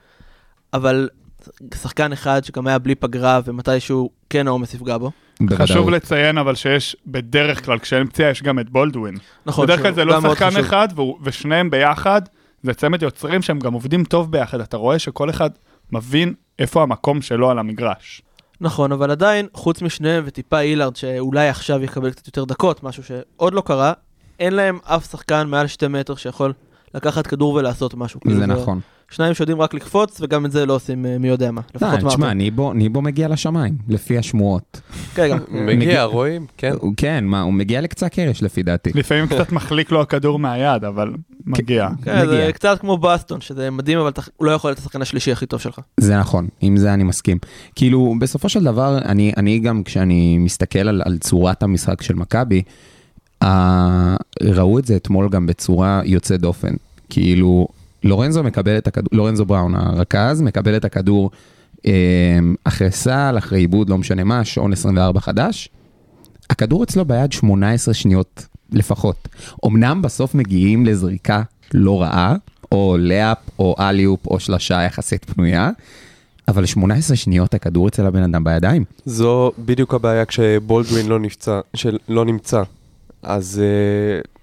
אבל 0.73 1.09
שחקן 1.75 2.11
אחד 2.11 2.43
שגם 2.43 2.67
היה 2.67 2.79
בלי 2.79 2.95
פגרה 2.95 3.39
ומתישהו 3.45 4.09
כן 4.29 4.47
העומס 4.47 4.73
יפגע 4.73 4.97
בו. 4.97 5.11
בוודאות. 5.41 5.69
חשוב 5.69 5.89
לציין 5.89 6.37
אבל 6.37 6.55
שיש 6.55 6.95
בדרך 7.07 7.65
כלל, 7.65 7.79
כשאין 7.79 8.07
פציעה 8.07 8.29
יש 8.29 8.43
גם 8.43 8.59
את 8.59 8.69
בולדווין. 8.69 9.17
נכון, 9.45 9.65
בדרך 9.65 9.81
כלל 9.81 9.93
זה 9.93 10.05
לא 10.05 10.21
שחקן. 10.21 10.57
אחד 10.59 10.87
ושניהם 11.23 11.69
ביחד, 11.69 12.21
זה 12.63 12.73
צמד 12.73 13.03
יוצרים 13.03 13.41
שהם 13.41 13.59
גם 13.59 13.73
עובדים 13.73 14.03
טוב 14.03 14.31
ביחד. 14.31 14.61
אתה 14.61 14.77
רואה 14.77 14.99
שכל 14.99 15.29
אחד 15.29 15.49
מבין 15.91 16.33
איפה 16.59 16.83
המקום 16.83 17.21
שלו 17.21 17.49
על 17.49 17.59
המגרש. 17.59 18.21
נכון, 18.61 18.91
אבל 18.91 19.11
עדיין, 19.11 19.47
חוץ 19.53 19.81
משניהם 19.81 20.23
וטיפה 20.27 20.59
אילארד, 20.59 20.95
שאולי 20.95 21.49
עכשיו 21.49 21.83
יקבל 21.83 22.11
קצת 22.11 22.27
יותר 22.27 22.43
דקות, 22.43 22.83
משהו 22.83 23.03
שעוד 23.03 23.53
לא 23.53 23.61
קרה, 23.61 23.93
אין 24.39 24.53
להם 24.53 24.79
אף 24.83 25.11
שחקן 25.11 25.47
מעל 25.47 25.67
שתי 25.67 25.87
מטר 25.87 26.15
שיכול 26.15 26.53
לקחת 26.93 27.27
כדור 27.27 27.53
ולעשות 27.53 27.93
משהו. 27.93 28.19
כאילו 28.19 28.39
זה 28.39 28.45
נכון. 28.45 28.79
שניים 29.11 29.33
שיודעים 29.33 29.61
רק 29.61 29.73
לקפוץ, 29.73 30.21
וגם 30.21 30.45
את 30.45 30.51
זה 30.51 30.65
לא 30.65 30.73
עושים 30.75 31.05
אה, 31.05 31.17
מי 31.17 31.27
יודע 31.27 31.51
מה. 31.51 31.61
לפחות 31.75 32.03
לא, 32.03 32.09
תשמע, 32.09 32.17
מערבים. 32.19 32.37
ניבו 32.37 32.73
ניבו 32.73 33.01
מגיע 33.01 33.27
לשמיים, 33.27 33.77
לפי 33.87 34.17
השמועות. 34.17 34.81
כן, 35.15 35.29
גם. 35.29 35.37
מגיע- 35.67 36.03
רואים? 36.03 36.45
כן. 36.57 36.73
כן, 36.97 37.25
מה, 37.25 37.41
הוא 37.41 37.53
מגיע 37.53 37.81
לקצה 37.81 38.09
קרש 38.09 38.43
לפי 38.43 38.63
דעתי. 38.63 38.91
לפעמים 38.95 39.27
קצת 39.35 39.51
מחליק 39.51 39.91
לו 39.91 40.01
הכדור 40.01 40.39
מהיד, 40.39 40.83
אבל 40.83 41.13
מגיע. 41.45 41.87
כן, 42.03 42.19
זה 42.25 42.33
מגיע. 42.37 42.51
קצת 42.51 42.77
כמו 42.79 42.97
בסטון, 42.97 43.41
שזה 43.41 43.69
מדהים, 43.71 43.99
אבל 43.99 44.11
הוא 44.37 44.45
לא 44.45 44.51
יכול 44.51 44.69
להיות 44.69 44.79
השחקן 44.79 45.01
השלישי 45.01 45.31
הכי 45.31 45.45
טוב 45.45 45.59
שלך. 45.59 45.79
זה 45.97 46.17
נכון, 46.17 46.47
עם 46.61 46.77
זה 46.77 46.93
אני 46.93 47.03
מסכים. 47.03 47.37
כאילו, 47.75 48.15
בסופו 48.19 48.49
של 48.49 48.63
דבר, 48.63 48.97
אני, 48.97 49.31
אני 49.37 49.59
גם, 49.59 49.83
כשאני 49.83 50.37
מסתכל 50.37 50.87
על, 50.87 51.17
צורת 51.19 51.63
המשחק 51.63 52.01
של 52.01 52.13
מכבי, 52.13 52.61
אה, 53.43 54.15
ראו 54.43 54.79
את 54.79 54.85
זה 54.85 54.95
אתמול 54.95 55.29
גם 55.29 55.45
בצורה 55.45 56.01
יוצאת 56.05 56.41
דופן. 56.41 56.73
כאילו, 57.09 57.67
לורנזו 58.03 58.43
מקבל 58.43 58.77
את 58.77 58.87
הכדור, 58.87 59.09
לורנזו 59.11 59.45
בראון, 59.45 59.75
הרכז, 59.75 60.41
מקבל 60.41 60.77
את 60.77 60.85
הכדור 60.85 61.31
אה, 61.85 62.39
אחרי 62.63 62.91
סל, 62.91 63.35
אחרי 63.37 63.59
עיבוד, 63.59 63.89
לא 63.89 63.97
משנה 63.97 64.23
מה, 64.23 64.45
שעון 64.45 64.73
24 64.73 65.19
חדש. 65.19 65.69
הכדור 66.49 66.83
אצלו 66.83 67.05
ביד 67.05 67.31
18 67.31 67.93
שניות 67.93 68.47
לפחות. 68.71 69.27
אמנם 69.65 70.01
בסוף 70.01 70.35
מגיעים 70.35 70.85
לזריקה 70.85 71.41
לא 71.73 72.01
רעה, 72.01 72.35
או 72.71 72.95
לאפ, 72.99 73.37
או 73.59 73.75
אליופ, 73.79 74.27
או 74.27 74.39
שלשה 74.39 74.81
יחסית 74.81 75.25
פנויה, 75.25 75.69
אבל 76.47 76.65
18 76.65 77.17
שניות 77.17 77.53
הכדור 77.53 77.87
אצל 77.87 78.05
הבן 78.05 78.23
אדם 78.23 78.43
בידיים. 78.43 78.83
זו 79.05 79.51
בדיוק 79.59 79.93
הבעיה 79.93 80.25
כשבולדווין 80.25 81.07
לא 81.07 81.19
שלא 81.73 82.25
נמצא. 82.25 82.63
אז 83.23 83.61
uh, 83.61 84.38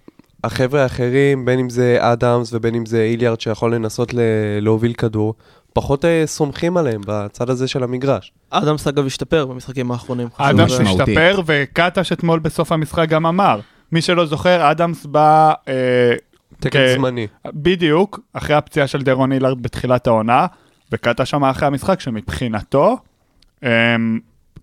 החבר'ה 0.47 0.83
האחרים, 0.83 1.45
בין 1.45 1.59
אם 1.59 1.71
זה 1.71 1.97
אדמס 2.01 2.53
ובין 2.53 2.75
אם 2.75 2.87
זה 2.87 3.03
איליארד 3.03 3.41
שיכול 3.41 3.75
לנסות 3.75 4.15
ל- 4.15 4.21
להוביל 4.61 4.93
כדור, 4.93 5.35
פחות 5.73 6.05
uh, 6.05 6.09
סומכים 6.27 6.77
עליהם 6.77 7.01
בצד 7.07 7.51
הזה 7.51 7.69
של 7.69 7.83
המגרש. 7.83 8.33
אדמס 8.51 8.87
אגב 8.87 9.07
השתפר 9.07 9.47
במשחקים 9.47 9.91
האחרונים. 9.91 10.29
אדמס 10.37 10.81
משמעותי. 10.81 11.03
השתפר, 11.03 11.41
וקטש 11.47 12.13
אתמול 12.13 12.39
בסוף 12.39 12.73
המשחק 12.73 13.09
גם 13.09 13.27
אמר. 13.27 13.61
מי 13.93 14.03
שלא 14.03 14.27
זוכר, 14.27 14.71
אדמס 14.71 15.07
בא 15.07 15.53
אה, 15.69 15.75
תקן 16.61 16.79
כן. 16.79 16.95
זמני. 16.95 17.27
בדיוק 17.47 18.21
אחרי 18.33 18.57
הפציעה 18.57 18.87
של 18.87 19.03
דרון 19.03 19.33
אילארד 19.33 19.63
בתחילת 19.63 20.07
העונה, 20.07 20.47
וקטש 20.93 21.35
אמר 21.35 21.51
אחרי 21.51 21.69
המשחק 21.69 22.01
שמבחינתו, 22.01 22.97
אה, 23.65 23.97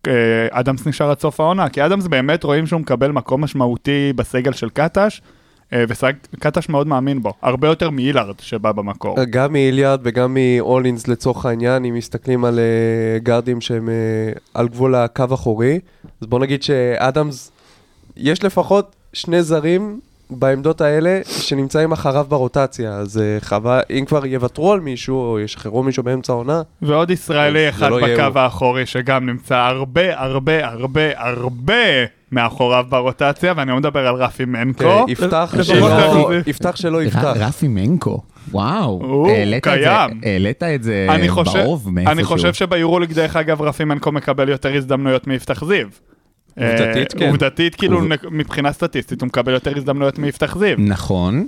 אה, 0.07 0.47
אדמס 0.51 0.87
נשאר 0.87 1.11
עד 1.11 1.19
סוף 1.19 1.39
העונה, 1.39 1.69
כי 1.69 1.85
אדמס 1.85 2.07
באמת 2.07 2.43
רואים 2.43 2.67
שהוא 2.67 2.81
מקבל 2.81 3.11
מקום 3.11 3.43
משמעותי 3.43 4.13
בסגל 4.15 4.51
של 4.51 4.69
קטש, 4.69 5.21
אה, 5.21 5.42
וקטש 6.33 6.69
מאוד 6.69 6.87
מאמין 6.87 7.21
בו, 7.21 7.33
הרבה 7.41 7.67
יותר 7.67 7.89
מאילארד 7.89 8.35
שבא 8.39 8.71
במקור. 8.71 9.15
גם 9.29 9.53
מאיליארד 9.53 9.99
וגם 10.03 10.33
מאולינס 10.33 11.07
לצורך 11.07 11.45
העניין, 11.45 11.85
אם 11.85 11.93
מסתכלים 11.93 12.45
על 12.45 12.59
uh, 12.59 13.23
גארדים 13.23 13.61
שהם 13.61 13.89
uh, 13.89 14.39
על 14.53 14.67
גבול 14.67 14.95
הקו 14.95 15.25
אחורי, 15.33 15.79
אז 16.21 16.27
בוא 16.27 16.39
נגיד 16.39 16.63
שאדמס, 16.63 17.51
יש 18.17 18.43
לפחות 18.43 18.95
שני 19.13 19.43
זרים 19.43 19.99
בעמדות 20.29 20.81
האלה 20.81 21.19
שנמצאים 21.25 21.91
אחריו 21.91 22.25
ברוטציה, 22.29 22.93
אז 22.93 23.21
חבל, 23.39 23.81
אם 23.89 24.05
כבר 24.07 24.25
יוותרו 24.25 24.73
על 24.73 24.79
מישהו 24.79 25.15
או 25.15 25.39
ישחררו 25.39 25.83
מישהו 25.83 26.03
באמצע 26.03 26.33
העונה, 26.33 26.61
ועוד 26.81 27.11
ישראלי 27.11 27.69
אחד 27.69 27.89
לא 27.89 27.99
בקו. 28.07 28.39
האחורי 28.39 28.85
שגם 28.85 29.25
נמצא 29.25 29.55
הרבה 29.55 30.19
הרבה 30.19 30.67
הרבה 30.67 31.01
הרבה 31.15 31.75
מאחוריו 32.33 32.85
ברוטציה, 32.89 33.53
ואני 33.57 33.71
לא 33.71 33.77
מדבר 33.77 34.07
על 34.07 34.15
רפי 34.15 34.45
מנקו. 34.45 34.83
כן, 34.83 35.11
יפתח 35.11 35.55
שלא-. 36.77 37.01
יפתח. 37.01 37.33
רפי 37.39 37.67
מנקו, 37.67 38.21
וואו, 38.51 38.99
הוא 39.03 39.27
העלית 39.29 39.67
את 39.67 39.73
זה- 39.73 39.79
קיים. 39.85 40.21
העלית 40.23 40.63
את 40.63 40.83
זה 40.83 41.07
אני 41.09 41.29
חושב, 41.29 41.59
באוב 41.59 41.89
מאיפשהו. 41.91 42.11
אני 42.13 42.23
חושב 42.23 42.53
שביורוליג 42.53 43.13
דרך 43.13 43.35
אגב 43.35 43.61
רפי 43.61 43.83
מנקו 43.83 44.11
מקבל 44.11 44.49
יותר 44.49 44.75
הזדמנויות 44.77 45.27
מיפתח 45.27 45.63
זיו. 45.65 45.87
עובדתית, 46.57 47.13
אה, 47.13 47.19
כן. 47.19 47.27
עובדתית, 47.29 47.75
כאילו 47.75 48.01
מבחינה 48.31 48.71
סטטיסטית 48.71 49.21
הוא 49.21 49.27
מקבל 49.27 49.53
יותר 49.53 49.77
הזדמנויות 49.77 50.19
מיפתח 50.19 50.57
זיו. 50.57 50.75
נכון, 50.79 51.47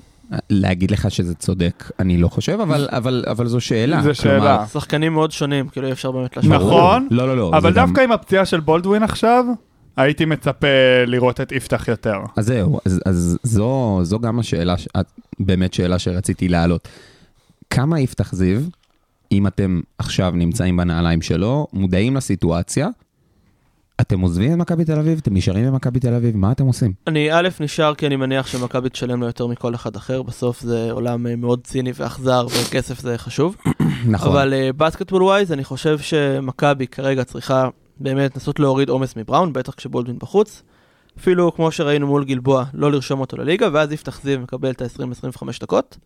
להגיד 0.49 0.91
לך 0.91 1.11
שזה 1.11 1.35
צודק, 1.35 1.91
אני 1.99 2.17
לא 2.17 2.27
חושב, 2.27 2.59
אבל, 2.61 2.87
אבל, 2.91 3.23
אבל 3.31 3.47
זו 3.47 3.61
שאלה. 3.61 3.95
זו 3.97 4.09
כלומר, 4.21 4.39
שאלה. 4.39 4.65
שחקנים 4.73 5.13
מאוד 5.13 5.31
שונים, 5.31 5.67
כאילו 5.67 5.87
אי 5.87 5.91
אפשר 5.91 6.11
באמת 6.11 6.37
להשוות. 6.37 6.53
נכון, 6.61 7.07
לא, 7.11 7.27
לא, 7.27 7.37
לא. 7.37 7.51
אבל 7.53 7.73
זה 7.73 7.79
גם- 7.79 7.85
דווקא 7.87 8.01
עם 8.01 8.11
הפציעה 8.11 8.45
של 8.45 8.59
בולדווין 8.59 9.03
עכשיו, 9.03 9.45
הייתי 9.97 10.25
מצפה 10.25 10.67
לראות 11.07 11.41
את 11.41 11.51
יפתח 11.51 11.87
יותר. 11.87 12.17
אז 12.35 12.45
זהו, 12.45 12.79
אז, 12.85 12.99
אז 13.05 13.37
זו, 13.43 13.99
זו 14.03 14.19
גם 14.19 14.39
השאלה, 14.39 14.77
ש- 14.77 14.87
באמת 15.39 15.73
שאלה 15.73 15.99
שרציתי 15.99 16.47
להעלות. 16.47 16.87
כמה 17.69 17.99
יפתח 17.99 18.33
זיו, 18.33 18.59
אם 19.31 19.47
אתם 19.47 19.81
עכשיו 19.97 20.31
נמצאים 20.35 20.77
בנעליים 20.77 21.21
שלו, 21.21 21.67
מודעים 21.73 22.15
לסיטואציה, 22.15 22.87
אתם 24.01 24.19
עוזבים 24.19 24.53
את 24.53 24.57
מכבי 24.57 24.85
תל 24.85 24.99
אביב, 24.99 25.19
אתם 25.21 25.33
נשארים 25.33 25.65
במכבי 25.65 25.99
תל 25.99 26.13
אביב, 26.13 26.37
מה 26.37 26.51
אתם 26.51 26.65
עושים? 26.65 26.93
אני 27.07 27.33
א', 27.33 27.49
נשאר 27.59 27.95
כי 27.95 28.07
אני 28.07 28.15
מניח 28.15 28.47
שמכבי 28.47 28.89
תשלם 28.89 29.21
לו 29.21 29.27
יותר 29.27 29.47
מכל 29.47 29.75
אחד 29.75 29.95
אחר, 29.95 30.21
בסוף 30.21 30.61
זה 30.61 30.91
עולם 30.91 31.27
אה, 31.27 31.35
מאוד 31.35 31.59
ציני 31.63 31.91
ואכזר 31.95 32.45
וכסף 32.47 32.99
זה 32.99 33.17
חשוב. 33.17 33.55
נכון. 34.07 34.31
אבל 34.31 34.53
בסקטבול 34.77 35.23
ווייז 35.23 35.51
אני 35.51 35.63
חושב 35.63 35.99
שמכבי 35.99 36.87
כרגע 36.87 37.23
צריכה 37.23 37.69
באמת 37.99 38.35
לנסות 38.35 38.59
להוריד 38.59 38.89
עומס 38.89 39.15
מבראון, 39.15 39.53
בטח 39.53 39.73
כשבולדווין 39.73 40.19
בחוץ. 40.19 40.63
אפילו 41.19 41.55
כמו 41.55 41.71
שראינו 41.71 42.07
מול 42.07 42.25
גלבוע, 42.25 42.65
לא 42.73 42.91
לרשום 42.91 43.19
אותו 43.19 43.37
לליגה, 43.37 43.69
ואז 43.73 43.91
יפתח 43.91 44.21
זיו 44.23 44.39
מקבל 44.39 44.71
את 44.71 44.81
ה-20-25 44.81 45.43
דקות. 45.61 45.97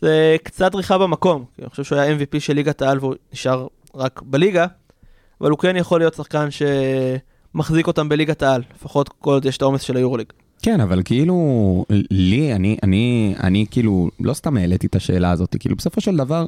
זה 0.00 0.36
קצת 0.42 0.72
דריכה 0.72 0.98
במקום, 0.98 1.44
כי 1.56 1.62
אני 1.62 1.70
חושב 1.70 1.84
שהוא 1.84 1.98
היה 1.98 2.16
MVP 2.16 2.40
של 2.40 2.52
ליגת 2.52 2.82
העל 2.82 2.98
והוא 2.98 3.14
נשאר 3.32 3.66
רק 3.94 4.22
בליגה, 4.22 4.66
אבל 5.40 5.50
הוא 5.50 5.58
כן 5.58 5.76
יכול 5.76 6.00
להיות 6.00 6.14
שחקן 6.14 6.48
שמחזיק 6.50 7.86
אותם 7.86 8.08
בליגת 8.08 8.42
העל, 8.42 8.62
לפחות 8.76 9.08
כל 9.08 9.30
עוד 9.30 9.44
יש 9.44 9.56
את 9.56 9.62
העומס 9.62 9.82
של 9.82 9.96
היורוליג. 9.96 10.26
כן, 10.62 10.80
אבל 10.80 11.02
כאילו, 11.04 11.84
לי, 12.10 12.52
אני, 12.54 12.76
אני, 12.82 13.34
אני 13.42 13.66
כאילו, 13.70 14.08
לא 14.20 14.34
סתם 14.34 14.56
העליתי 14.56 14.86
את 14.86 14.94
השאלה 14.94 15.30
הזאת, 15.30 15.56
כאילו 15.60 15.76
בסופו 15.76 16.00
של 16.00 16.16
דבר, 16.16 16.46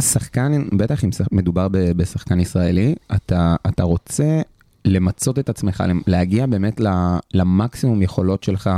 שחקן, 0.00 0.64
בטח 0.72 1.04
אם 1.04 1.10
מדובר 1.32 1.66
בשחקן 1.70 2.40
ישראלי, 2.40 2.94
אתה, 3.14 3.56
אתה 3.68 3.82
רוצה 3.82 4.40
למצות 4.84 5.38
את 5.38 5.48
עצמך, 5.48 5.84
להגיע 6.06 6.46
באמת 6.46 6.80
ל- 6.80 7.16
למקסימום 7.34 8.02
יכולות 8.02 8.44
שלך, 8.44 8.70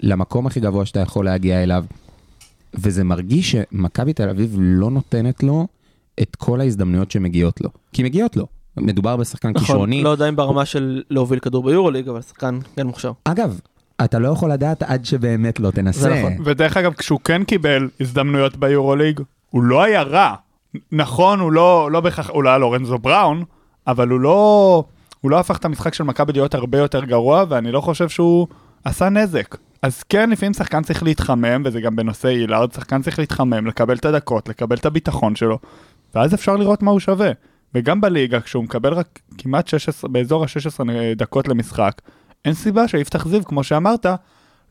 למקום 0.00 0.46
הכי 0.46 0.60
גבוה 0.60 0.86
שאתה 0.86 1.00
יכול 1.00 1.24
להגיע 1.24 1.62
אליו, 1.62 1.84
וזה 2.74 3.04
מרגיש 3.04 3.50
שמכבי 3.52 4.12
תל 4.12 4.28
אביב 4.28 4.56
לא 4.58 4.90
נותנת 4.90 5.42
לו 5.42 5.66
את 6.22 6.36
כל 6.36 6.60
ההזדמנויות 6.60 7.10
שמגיעות 7.10 7.60
לו, 7.60 7.70
כי 7.92 8.02
מגיעות 8.02 8.36
לו. 8.36 8.46
מדובר 8.76 9.16
בשחקן 9.16 9.48
נכון, 9.48 9.60
כישרוני. 9.60 10.02
לא 10.02 10.08
יודע 10.08 10.28
אם 10.28 10.36
ברמה 10.36 10.64
של 10.64 11.02
להוביל 11.10 11.38
כדור 11.38 11.64
ביורוליג, 11.64 12.08
אבל 12.08 12.22
שחקן 12.22 12.58
כן 12.76 12.86
מוכשר. 12.86 13.12
אגב, 13.24 13.60
אתה 14.04 14.18
לא 14.18 14.28
יכול 14.28 14.52
לדעת 14.52 14.82
עד 14.82 15.04
שבאמת 15.04 15.60
לא 15.60 15.70
תנסה. 15.70 16.00
זה 16.00 16.14
נכון. 16.18 16.32
ודרך 16.44 16.76
אגב, 16.76 16.92
כשהוא 16.92 17.20
כן 17.24 17.44
קיבל 17.44 17.88
הזדמנויות 18.00 18.56
ביורוליג, 18.56 19.20
הוא 19.50 19.62
לא 19.62 19.82
היה 19.82 20.02
רע. 20.02 20.34
נכון, 20.92 21.40
הוא 21.40 21.52
לא, 21.52 21.88
לא 21.92 22.00
בהכרח, 22.00 22.30
הוא 22.30 22.44
לא 22.44 22.48
היה 22.48 22.58
לורנזו 22.58 22.98
בראון, 22.98 23.44
אבל 23.86 24.08
הוא 24.08 24.20
לא, 24.20 24.84
הוא 25.20 25.30
לא 25.30 25.40
הפך 25.40 25.56
את 25.56 25.64
המשחק 25.64 25.94
של 25.94 26.04
מכבי 26.04 26.32
להיות 26.32 26.54
הרבה 26.54 26.78
יותר 26.78 27.04
גרוע, 27.04 27.44
ואני 27.48 27.72
לא 27.72 27.80
חושב 27.80 28.08
שהוא 28.08 28.46
עשה 28.84 29.08
נזק. 29.08 29.56
אז 29.82 30.02
כן, 30.02 30.30
לפעמים 30.30 30.52
שחקן 30.52 30.82
צריך 30.82 31.02
להתחמם, 31.02 31.62
וזה 31.64 31.80
גם 31.80 31.96
בנושא 31.96 32.28
אילארד, 32.28 32.72
שחקן 32.72 33.02
צריך 33.02 33.18
להתחמם, 33.18 33.66
לקבל 33.66 33.96
את 33.96 34.04
הדקות, 34.04 34.48
לקבל 34.48 34.76
את 34.76 34.86
הביטחון 34.86 35.36
שלו, 35.36 35.58
ואז 36.14 36.34
אפשר 36.34 36.56
לראות 36.56 36.82
מה 36.82 36.90
הוא 36.90 37.00
שווה. 37.00 37.30
וגם 37.74 38.00
בליגה, 38.00 38.40
כשהוא 38.40 38.64
מקבל 38.64 38.94
רק 38.94 39.18
כמעט 39.38 39.68
16, 39.68 40.10
באזור 40.10 40.44
ה-16 40.44 40.84
דקות 41.16 41.48
למשחק, 41.48 42.00
אין 42.44 42.54
סיבה 42.54 42.88
שיפתח 42.88 43.28
זיו, 43.28 43.44
כמו 43.44 43.64
שאמרת, 43.64 44.06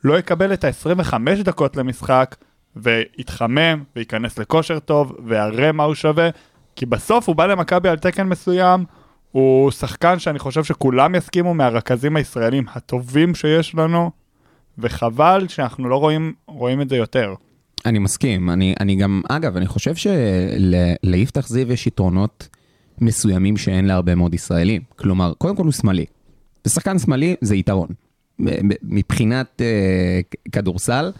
לא 0.03 0.19
יקבל 0.19 0.53
את 0.53 0.63
ה-25 0.63 1.13
דקות 1.43 1.77
למשחק, 1.77 2.35
ויתחמם, 2.75 3.83
וייכנס 3.95 4.39
לכושר 4.39 4.79
טוב, 4.79 5.15
ויראה 5.25 5.71
מה 5.71 5.83
הוא 5.83 5.95
שווה, 5.95 6.29
כי 6.75 6.85
בסוף 6.85 7.27
הוא 7.27 7.35
בא 7.35 7.45
למכבי 7.45 7.89
על 7.89 7.97
תקן 7.97 8.27
מסוים, 8.27 8.85
הוא 9.31 9.71
שחקן 9.71 10.19
שאני 10.19 10.39
חושב 10.39 10.63
שכולם 10.63 11.15
יסכימו 11.15 11.53
מהרכזים 11.53 12.15
הישראלים 12.15 12.65
הטובים 12.73 13.35
שיש 13.35 13.75
לנו, 13.75 14.11
וחבל 14.77 15.45
שאנחנו 15.47 15.89
לא 15.89 15.95
רואים, 15.95 16.33
רואים 16.47 16.81
את 16.81 16.89
זה 16.89 16.95
יותר. 16.95 17.33
אני 17.85 17.99
מסכים, 17.99 18.49
אני, 18.49 18.75
אני 18.79 18.95
גם, 18.95 19.21
אגב, 19.29 19.57
אני 19.57 19.67
חושב 19.67 19.93
שליפתח 19.95 21.47
זיו 21.47 21.71
יש 21.71 21.87
יתרונות 21.87 22.47
מסוימים 23.01 23.57
שאין 23.57 23.85
להרבה 23.85 24.15
מאוד 24.15 24.33
ישראלים. 24.33 24.81
כלומר, 24.95 25.33
קודם 25.37 25.55
כל 25.55 25.63
הוא 25.63 25.71
שמאלי. 25.71 26.05
ושחקן 26.67 26.99
שמאלי 26.99 27.35
זה 27.41 27.55
יתרון. 27.55 27.87
מבחינת 28.83 29.61
אה, 29.61 30.19
כדורסל, 30.51 31.11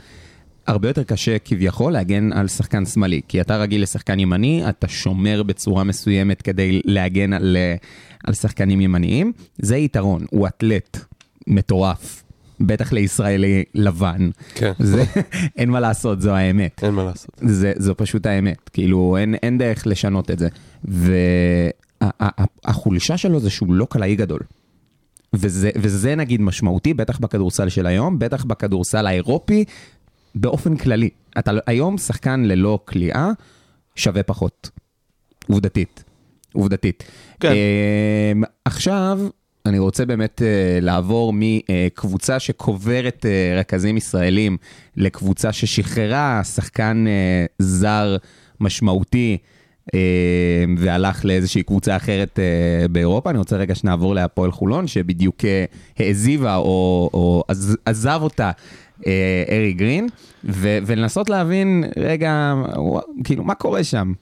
הרבה 0.68 0.88
יותר 0.88 1.04
קשה 1.04 1.40
כביכול 1.40 1.94
להגן 1.94 2.34
על 2.34 2.48
שחקן 2.48 2.86
שמאלי, 2.86 3.22
כי 3.28 3.42
אתה 3.42 3.58
רגיל 3.58 3.82
לשחקן 3.84 4.20
ימני, 4.20 4.70
אתה 4.70 4.88
שומר 4.88 5.44
בצורה 5.44 5.84
מסוימת 5.84 6.42
כדי 6.42 6.82
להגן 6.86 7.34
על, 7.34 7.58
אה, 7.60 7.76
על 8.24 8.34
שחקנים 8.34 8.82
ימניים, 8.82 9.32
זה 9.58 9.78
יתרון, 9.78 10.26
הוא 10.32 10.48
אתלט 10.48 11.00
מטורף. 11.48 12.24
בטח 12.60 12.94
לישראלי 12.94 13.64
לבן. 13.76 14.30
כן, 14.56 14.72
זה, 14.80 15.04
אין 15.58 15.70
מה 15.70 15.80
לעשות, 15.80 16.22
זו 16.22 16.32
האמת. 16.32 16.84
אין 16.84 16.94
מה 16.94 17.04
לעשות. 17.04 17.42
זה, 17.42 17.74
זו 17.78 17.94
פשוט 17.98 18.26
האמת, 18.26 18.70
כאילו 18.74 19.18
אין, 19.18 19.36
אין 19.36 19.58
דרך 19.58 19.88
לשנות 19.88 20.32
את 20.32 20.40
זה. 20.40 20.48
והחולשה 22.66 23.18
שלו 23.18 23.40
זה 23.40 23.50
שהוא 23.50 23.74
לא 23.74 23.88
קלעי 23.90 24.16
גדול. 24.16 24.40
וזה, 25.34 25.70
וזה 25.76 26.16
נגיד 26.16 26.42
משמעותי, 26.42 26.94
בטח 26.94 27.20
בכדורסל 27.20 27.70
של 27.70 27.86
היום, 27.86 28.20
בטח 28.20 28.44
בכדורסל 28.44 29.08
האירופי, 29.08 29.66
באופן 30.36 30.78
כללי. 30.78 31.10
אתה 31.40 31.52
לא- 31.52 31.62
היום 31.68 31.98
שחקן 31.98 32.44
ללא 32.44 32.80
כליאה 32.86 33.32
שווה 33.96 34.24
פחות, 34.24 34.70
עובדתית. 35.50 36.04
עובדתית. 36.54 37.04
כן. 37.40 37.52
אמ, 38.34 38.44
עכשיו, 38.66 39.20
אני 39.66 39.80
רוצה 39.80 40.06
באמת 40.06 40.42
אה, 40.42 40.80
לעבור 40.82 41.34
מקבוצה 41.36 42.40
שקוברת 42.40 43.26
אה, 43.26 43.60
רכזים 43.60 43.98
ישראלים 43.98 44.58
לקבוצה 44.98 45.52
ששחררה 45.52 46.42
שחקן 46.44 47.06
אה, 47.08 47.46
זר 47.60 48.18
משמעותי 48.60 49.38
אה, 49.96 50.00
והלך 50.78 51.26
לאיזושהי 51.26 51.64
קבוצה 51.64 51.96
אחרת 51.96 52.40
אה, 52.40 52.88
באירופה. 52.88 53.30
אני 53.30 53.38
רוצה 53.38 53.58
רגע 53.58 53.76
שנעבור 53.76 54.16
להפועל 54.16 54.52
חולון, 54.52 54.88
שבדיוק 54.88 55.46
אה, 55.46 55.66
העזיבה 56.00 56.56
או, 56.56 57.10
או 57.14 57.44
עז, 57.48 57.78
עזב 57.86 58.20
אותה 58.22 58.46
אה, 58.48 58.52
ארי 59.50 59.74
גרין, 59.74 60.08
ו, 60.46 60.78
ולנסות 60.86 61.30
להבין, 61.30 61.84
רגע, 61.98 62.54
כאילו, 63.24 63.44
מה 63.44 63.56
קורה 63.56 63.84
שם? 63.84 64.14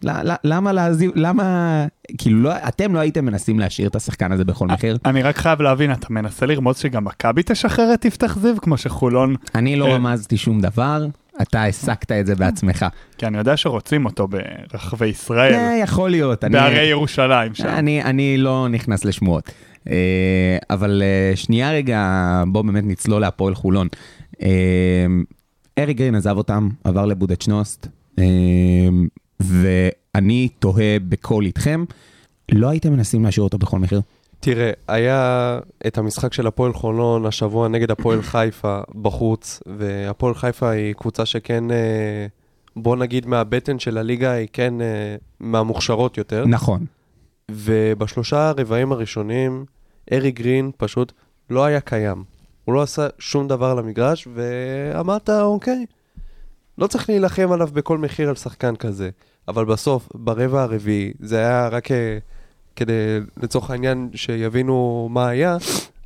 למה 0.44 0.72
להעזיב, 0.72 1.12
למה, 1.16 1.86
כאילו, 2.18 2.42
לא, 2.42 2.52
אתם 2.68 2.96
לא 2.96 3.00
הייתם 3.00 3.26
מנסים 3.26 3.60
להשאיר 3.60 3.88
את 3.88 3.96
השחקן 3.96 4.32
הזה 4.32 4.46
בכל 4.46 4.68
מחיר? 4.68 4.98
אני 5.06 5.24
רק 5.24 5.38
חייב 5.38 5.62
להבין, 5.62 5.92
אתה 5.92 6.08
מנסה 6.10 6.46
לרמוז 6.46 6.78
שגם 6.78 7.06
מכבי 7.06 7.42
תשחרר 7.46 7.94
את 7.94 8.06
יפתח 8.06 8.38
זיו, 8.38 8.56
כמו 8.62 8.78
שחולון, 8.78 9.36
אני 9.56 9.76
לא 9.76 9.86
אה. 9.86 9.96
רמזתי 9.96 10.38
שום 10.38 10.62
דבר, 10.62 11.06
אתה 11.42 11.66
הסקת 11.66 12.12
את 12.12 12.26
זה 12.26 12.36
בעצמך. 12.36 12.86
כי 13.18 13.28
אני 13.28 13.38
יודע 13.38 13.58
שרוצים 13.58 14.06
אותו 14.06 14.28
ברחבי 14.28 15.08
ישראל, 15.08 15.54
אה, 15.54 15.78
יכול 15.84 16.10
להיות, 16.10 16.44
בהרי 16.44 16.86
ירושלים 16.86 17.56
שם. 17.56 17.68
אני, 17.68 18.04
אני 18.04 18.38
לא 18.38 18.68
נכנס 18.70 19.06
לשמועות. 19.06 19.52
אה, 19.90 20.58
אבל 20.70 21.04
אה, 21.06 21.36
שנייה 21.36 21.72
רגע, 21.72 22.44
בואו 22.48 22.64
באמת 22.64 22.84
נצלול 22.86 23.22
להפועל 23.22 23.56
חולון. 23.56 23.88
אה, 24.42 25.06
ארי 25.78 25.94
גרין 25.94 26.16
עזב 26.16 26.38
אותם, 26.38 26.70
עבר 26.84 27.06
לבודדשנוסט, 27.06 27.88
אה, 28.20 28.24
ואני 29.40 30.50
תוהה 30.60 30.98
בקול 31.10 31.46
איתכם, 31.46 31.86
לא 32.52 32.70
הייתם 32.70 32.94
מנסים 32.94 33.26
להשאיר 33.26 33.44
אותו 33.44 33.58
בכל 33.58 33.80
מחיר? 33.80 34.02
תראה, 34.40 34.72
היה 34.88 35.60
את 35.88 35.98
המשחק 35.98 36.34
של 36.34 36.48
הפועל 36.48 36.74
חולון 36.74 37.26
השבוע 37.26 37.68
נגד 37.68 37.92
הפועל 37.92 38.22
חיפה 38.22 38.80
בחוץ, 39.02 39.60
והפועל 39.66 40.34
חיפה 40.34 40.70
היא 40.70 40.94
קבוצה 40.94 41.26
שכן, 41.26 41.72
אה, 41.72 42.26
בוא 42.76 42.96
נגיד 42.96 43.26
מהבטן 43.26 43.80
של 43.80 43.98
הליגה, 43.98 44.32
היא 44.32 44.48
כן 44.54 44.82
אה, 44.82 45.16
מהמוכשרות 45.40 46.18
יותר. 46.18 46.46
נכון. 46.46 46.86
ובשלושה 47.52 48.50
הרבעים 48.50 48.92
הראשונים, 48.92 49.66
ארי 50.12 50.32
גרין 50.32 50.72
פשוט 50.78 51.12
לא 51.50 51.66
היה 51.66 51.80
קיים. 51.80 52.24
הוא 52.66 52.76
לא 52.76 52.82
עשה 52.82 53.08
שום 53.20 53.48
דבר 53.48 53.74
למגרש, 53.74 54.28
ואמרת, 54.34 55.30
אוקיי, 55.30 55.86
לא 56.78 56.88
צריך 56.88 57.10
להילחם 57.10 57.52
עליו 57.52 57.70
בכל 57.74 57.98
מחיר 57.98 58.30
על 58.30 58.36
שחקן 58.36 58.76
כזה. 58.76 59.10
אבל 59.48 59.66
בסוף, 59.66 60.10
ברבע 60.16 60.62
הרביעי, 60.62 61.14
זה 61.20 61.38
היה 61.38 61.68
רק 61.68 61.92
אה, 61.92 62.18
כדי, 62.76 63.20
לצורך 63.38 63.72
העניין, 63.72 64.10
שיבינו 64.16 65.08
מה 65.12 65.28
היה, 65.28 65.58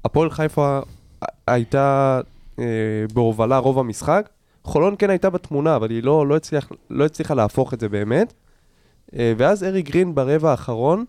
הפועל 0.05 0.29
חיפה 0.29 0.79
הייתה 1.47 2.21
אה, 2.59 2.65
בהובלה 3.13 3.57
רוב 3.57 3.79
המשחק. 3.79 4.29
חולון 4.63 4.95
כן 4.99 5.09
הייתה 5.09 5.29
בתמונה, 5.29 5.75
אבל 5.75 5.89
היא 5.89 6.03
לא, 6.03 6.27
לא, 6.27 6.35
הצליח, 6.35 6.71
לא 6.89 7.05
הצליחה 7.05 7.33
להפוך 7.33 7.73
את 7.73 7.79
זה 7.79 7.89
באמת. 7.89 8.33
אה, 9.15 9.33
ואז 9.37 9.63
ארי 9.63 9.81
גרין 9.81 10.15
ברבע 10.15 10.51
האחרון 10.51 11.05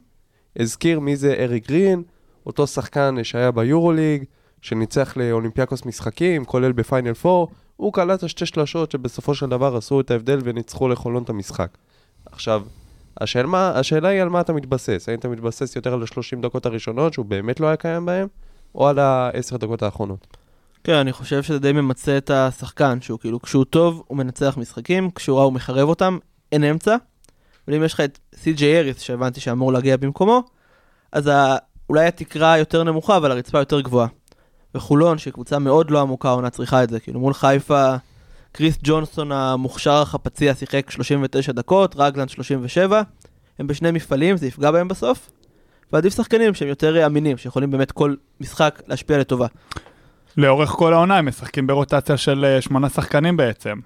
הזכיר 0.58 1.00
מי 1.00 1.16
זה 1.16 1.34
ארי 1.38 1.60
גרין, 1.60 2.02
אותו 2.46 2.66
שחקן 2.66 3.14
שהיה 3.22 3.50
ביורוליג, 3.50 4.24
שניצח 4.66 5.16
לאולימפיאקוס 5.16 5.86
משחקים, 5.86 6.44
כולל 6.44 6.72
בפיינל 6.72 7.12
4, 7.26 7.52
הוא 7.76 7.92
קלט 7.92 8.22
השתי 8.22 8.46
שלשות 8.46 8.90
שבסופו 8.90 9.34
של 9.34 9.46
דבר 9.46 9.76
עשו 9.76 10.00
את 10.00 10.10
ההבדל 10.10 10.38
וניצחו 10.44 10.88
לחולון 10.88 11.22
את 11.22 11.30
המשחק. 11.30 11.68
עכשיו, 12.32 12.62
השאל 13.20 13.46
מה, 13.46 13.70
השאלה 13.74 14.08
היא 14.08 14.22
על 14.22 14.28
מה 14.28 14.40
אתה 14.40 14.52
מתבסס. 14.52 15.08
האם 15.08 15.18
אתה 15.18 15.28
מתבסס 15.28 15.76
יותר 15.76 15.94
על 15.94 16.02
ה-30 16.02 16.42
דקות 16.42 16.66
הראשונות, 16.66 17.12
שהוא 17.12 17.26
באמת 17.26 17.60
לא 17.60 17.66
היה 17.66 17.76
קיים 17.76 18.06
בהם, 18.06 18.28
או 18.74 18.88
על 18.88 18.98
ה-10 18.98 19.56
דקות 19.56 19.82
האחרונות? 19.82 20.26
כן, 20.84 20.94
אני 20.94 21.12
חושב 21.12 21.42
שזה 21.42 21.58
די 21.58 21.72
ממצה 21.72 22.18
את 22.18 22.30
השחקן, 22.30 23.00
שהוא 23.00 23.18
כאילו, 23.18 23.42
כשהוא 23.42 23.64
טוב, 23.64 24.02
הוא 24.06 24.18
מנצח 24.18 24.56
משחקים, 24.56 25.10
כשהוא 25.10 25.38
רע, 25.38 25.44
הוא 25.44 25.52
מחרב 25.52 25.88
אותם, 25.88 26.18
אין 26.52 26.64
אמצע. 26.64 26.96
אבל 27.68 27.76
אם 27.76 27.82
יש 27.84 27.94
לך 27.94 28.00
את 28.00 28.18
סי.ג'יי 28.34 28.78
אריס, 28.78 29.00
שהבנתי 29.00 29.40
שאמור 29.40 29.72
להגיע 29.72 29.96
במקומו, 29.96 30.42
אז 31.12 31.26
ה... 31.26 31.56
אולי 31.88 32.06
התקרה 32.06 32.58
יותר 32.58 32.84
נמוכה, 32.84 33.16
אבל 33.16 33.30
הרצפה 33.30 33.58
יותר 33.58 33.80
גבוהה. 33.80 34.06
וחולון, 34.76 35.18
שהיא 35.18 35.32
קבוצה 35.32 35.58
מאוד 35.58 35.90
לא 35.90 36.00
עמוקה, 36.00 36.28
העונה 36.28 36.50
צריכה 36.50 36.82
את 36.84 36.90
זה. 36.90 37.00
כאילו, 37.00 37.20
מול 37.20 37.34
חיפה, 37.34 37.94
קריס 38.52 38.78
ג'ונסון 38.82 39.32
המוכשר 39.32 39.92
החפצי 40.02 40.54
שיחק 40.54 40.90
39 40.90 41.52
דקות, 41.52 41.94
רגלנד 41.98 42.28
37. 42.28 43.02
הם 43.58 43.66
בשני 43.66 43.90
מפעלים, 43.90 44.36
זה 44.36 44.46
יפגע 44.46 44.70
בהם 44.70 44.88
בסוף. 44.88 45.30
ועדיף 45.92 46.14
שחקנים 46.16 46.54
שהם 46.54 46.68
יותר 46.68 47.06
אמינים, 47.06 47.36
שיכולים 47.36 47.70
באמת 47.70 47.92
כל 47.92 48.14
משחק 48.40 48.82
להשפיע 48.86 49.18
לטובה. 49.18 49.46
לאורך 50.36 50.70
כל 50.70 50.92
העונה 50.92 51.16
הם 51.18 51.26
משחקים 51.28 51.66
ברוטציה 51.66 52.16
של 52.16 52.44
אה, 52.44 52.60
שמונה 52.60 52.88
שחקנים 52.88 53.36
בעצם. 53.36 53.78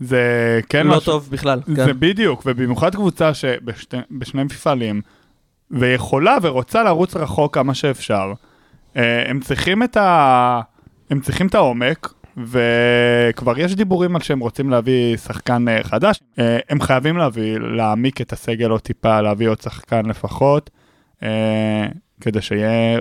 זה 0.00 0.20
כן 0.68 0.86
לא 0.86 0.96
משהו- 0.96 1.12
טוב 1.12 1.28
בכלל, 1.30 1.60
זה 1.66 1.84
כן. 1.86 2.00
בדיוק, 2.00 2.42
ובמיוחד 2.46 2.94
קבוצה 2.94 3.34
שבשני 3.34 4.44
מפעלים, 4.44 5.00
ויכולה 5.70 6.36
ורוצה 6.42 6.82
לרוץ 6.82 7.16
רחוק 7.16 7.54
כמה 7.54 7.74
שאפשר. 7.74 8.32
אה, 8.96 9.30
הם 9.30 9.40
צריכים 9.40 9.82
את 9.82 9.96
ה... 9.96 10.60
הם 11.10 11.20
צריכים 11.20 11.46
את 11.46 11.54
העומק, 11.54 12.14
וכבר 12.36 13.58
יש 13.58 13.74
דיבורים 13.74 14.16
על 14.16 14.22
שהם 14.22 14.40
רוצים 14.40 14.70
להביא 14.70 15.16
שחקן 15.16 15.68
אה, 15.68 15.82
חדש. 15.82 16.20
אה, 16.38 16.58
הם 16.68 16.80
חייבים 16.80 17.16
להביא, 17.16 17.58
להעמיק 17.58 18.20
את 18.20 18.32
הסגל 18.32 18.70
עוד 18.70 18.80
טיפה, 18.80 19.20
להביא 19.20 19.48
עוד 19.48 19.60
שחקן 19.60 20.06
לפחות, 20.06 20.70
כדי 22.20 22.40
שיהיה 22.40 23.00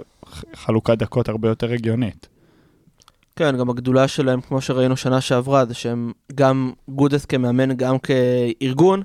חלוקת 0.54 0.98
דקות 0.98 1.30
הרבה 1.30 1.50
יותר 1.50 1.72
הגיונית. 1.74 2.28
כן, 3.36 3.58
גם 3.58 3.70
הגדולה 3.70 4.08
שלהם, 4.08 4.42
כמו 4.42 4.62
שראינו 4.62 4.98
שנה 4.98 5.22
שעברה, 5.22 5.66
זה 5.66 5.74
שהם 5.74 6.12
גם 6.36 6.72
גודס 6.90 7.26
כמאמן, 7.26 7.74
גם 7.74 7.96
כארגון, 8.00 9.04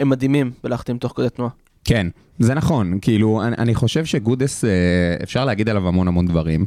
הם 0.00 0.08
מדהימים 0.08 0.52
בלהחתים 0.64 0.98
תוך 0.98 1.12
כדי 1.16 1.30
תנועה. 1.30 1.50
כן, 1.84 2.06
זה 2.38 2.54
נכון, 2.54 2.98
כאילו, 3.02 3.42
אני, 3.42 3.56
אני 3.58 3.74
חושב 3.74 4.04
שגודס, 4.04 4.64
אה, 4.64 4.70
אפשר 5.22 5.44
להגיד 5.44 5.68
עליו 5.68 5.88
המון 5.88 6.08
המון 6.08 6.26
דברים. 6.26 6.66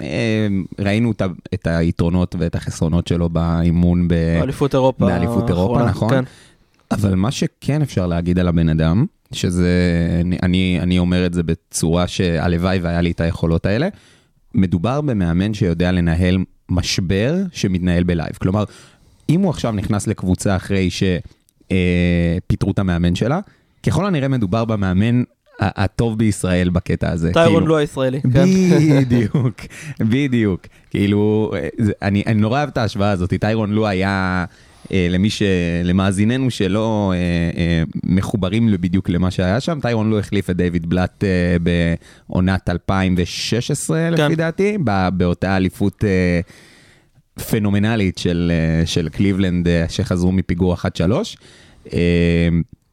אה, 0.00 0.46
ראינו 0.78 1.10
את, 1.10 1.22
ה- 1.22 1.26
את 1.54 1.66
היתרונות 1.66 2.34
ואת 2.38 2.54
החסרונות 2.54 3.06
שלו 3.06 3.28
באימון 3.28 4.08
ב... 4.08 4.12
אליפות 4.42 4.74
אירופה. 4.74 5.06
באליפות 5.06 5.48
אירופה, 5.48 5.84
נכון. 5.84 6.10
כן. 6.10 6.24
אבל 6.90 7.14
מה 7.14 7.30
שכן 7.30 7.82
אפשר 7.82 8.06
להגיד 8.06 8.38
על 8.38 8.48
הבן 8.48 8.68
אדם, 8.68 9.06
שזה, 9.32 9.70
אני, 10.42 10.78
אני, 10.80 10.98
אומר 10.98 11.26
את 11.26 11.34
זה 11.34 11.42
בצורה 11.42 12.06
שהלוואי 12.06 12.78
והיה 12.78 13.00
לי 13.00 13.10
את 13.10 13.20
היכולות 13.20 13.66
האלה, 13.66 13.88
מדובר 14.54 15.00
במאמן 15.00 15.54
שיודע 15.54 15.92
לנהל 15.92 16.38
משבר 16.68 17.36
שמתנהל 17.52 18.02
בלייב. 18.02 18.32
כלומר, 18.40 18.64
אם 19.28 19.40
הוא 19.40 19.50
עכשיו 19.50 19.72
נכנס 19.72 20.06
לקבוצה 20.06 20.56
אחרי 20.56 20.88
שפיטרו 20.90 22.70
את 22.70 22.78
המאמן 22.78 23.14
שלה, 23.14 23.40
ככל 23.86 24.06
הנראה 24.06 24.28
מדובר 24.28 24.64
במאמן 24.64 25.22
הטוב 25.60 26.18
בישראל 26.18 26.68
בקטע 26.68 27.10
הזה. 27.10 27.32
טיירון 27.32 27.54
כאילו- 27.54 27.66
לו 27.66 27.76
הישראלי, 27.78 28.20
כן. 28.22 28.28
בדיוק, 29.00 29.60
בדיוק. 30.12 30.60
כאילו, 30.90 31.52
אני, 32.02 32.22
אני 32.26 32.40
נורא 32.40 32.58
אוהב 32.58 32.68
את 32.68 32.78
ההשוואה 32.78 33.10
הזאת. 33.10 33.34
טיירון 33.40 33.72
לו 33.72 33.86
היה, 33.86 34.44
אה, 34.92 35.06
למי 35.10 35.30
ש... 35.30 35.42
למאזיננו 35.84 36.50
שלא 36.50 37.12
אה, 37.14 37.18
אה, 37.60 37.82
מחוברים 38.04 38.70
בדיוק 38.80 39.08
למה 39.08 39.30
שהיה 39.30 39.60
שם, 39.60 39.78
טיירון 39.82 40.10
לו 40.10 40.18
החליף 40.18 40.50
את 40.50 40.56
דיוויד 40.56 40.86
בלאט 40.90 41.24
אה, 41.24 41.56
בעונת 42.28 42.68
2016, 42.70 44.10
לפי 44.10 44.16
כן. 44.22 44.34
דעתי, 44.34 44.78
בא- 44.78 45.10
באותה 45.10 45.56
אליפות 45.56 46.04
אה, 46.04 46.40
פנומנלית 47.50 48.18
של, 48.18 48.52
אה, 48.54 48.86
של 48.86 49.08
קליבלנד, 49.08 49.68
אה, 49.68 49.84
שחזרו 49.88 50.32
מפיגור 50.32 50.74
1-3. 50.74 50.78
אה, 51.92 51.98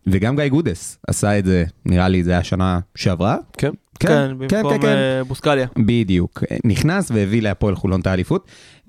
וגם 0.07 0.35
גיא 0.35 0.47
גודס 0.47 0.97
עשה 1.07 1.39
את 1.39 1.45
זה, 1.45 1.63
נראה 1.85 2.07
לי 2.07 2.23
זה 2.23 2.31
היה 2.31 2.43
שנה 2.43 2.79
שעברה. 2.95 3.37
כן. 3.57 3.71
כן, 3.99 4.31
במקום 4.37 4.85
אה, 4.85 5.23
בוסקליה. 5.23 5.67
בדיוק. 5.77 6.43
נכנס 6.63 7.11
והביא 7.11 7.41
להפועל 7.41 7.75
חולון 7.75 8.01
את 8.01 8.07
האליפות. 8.07 8.47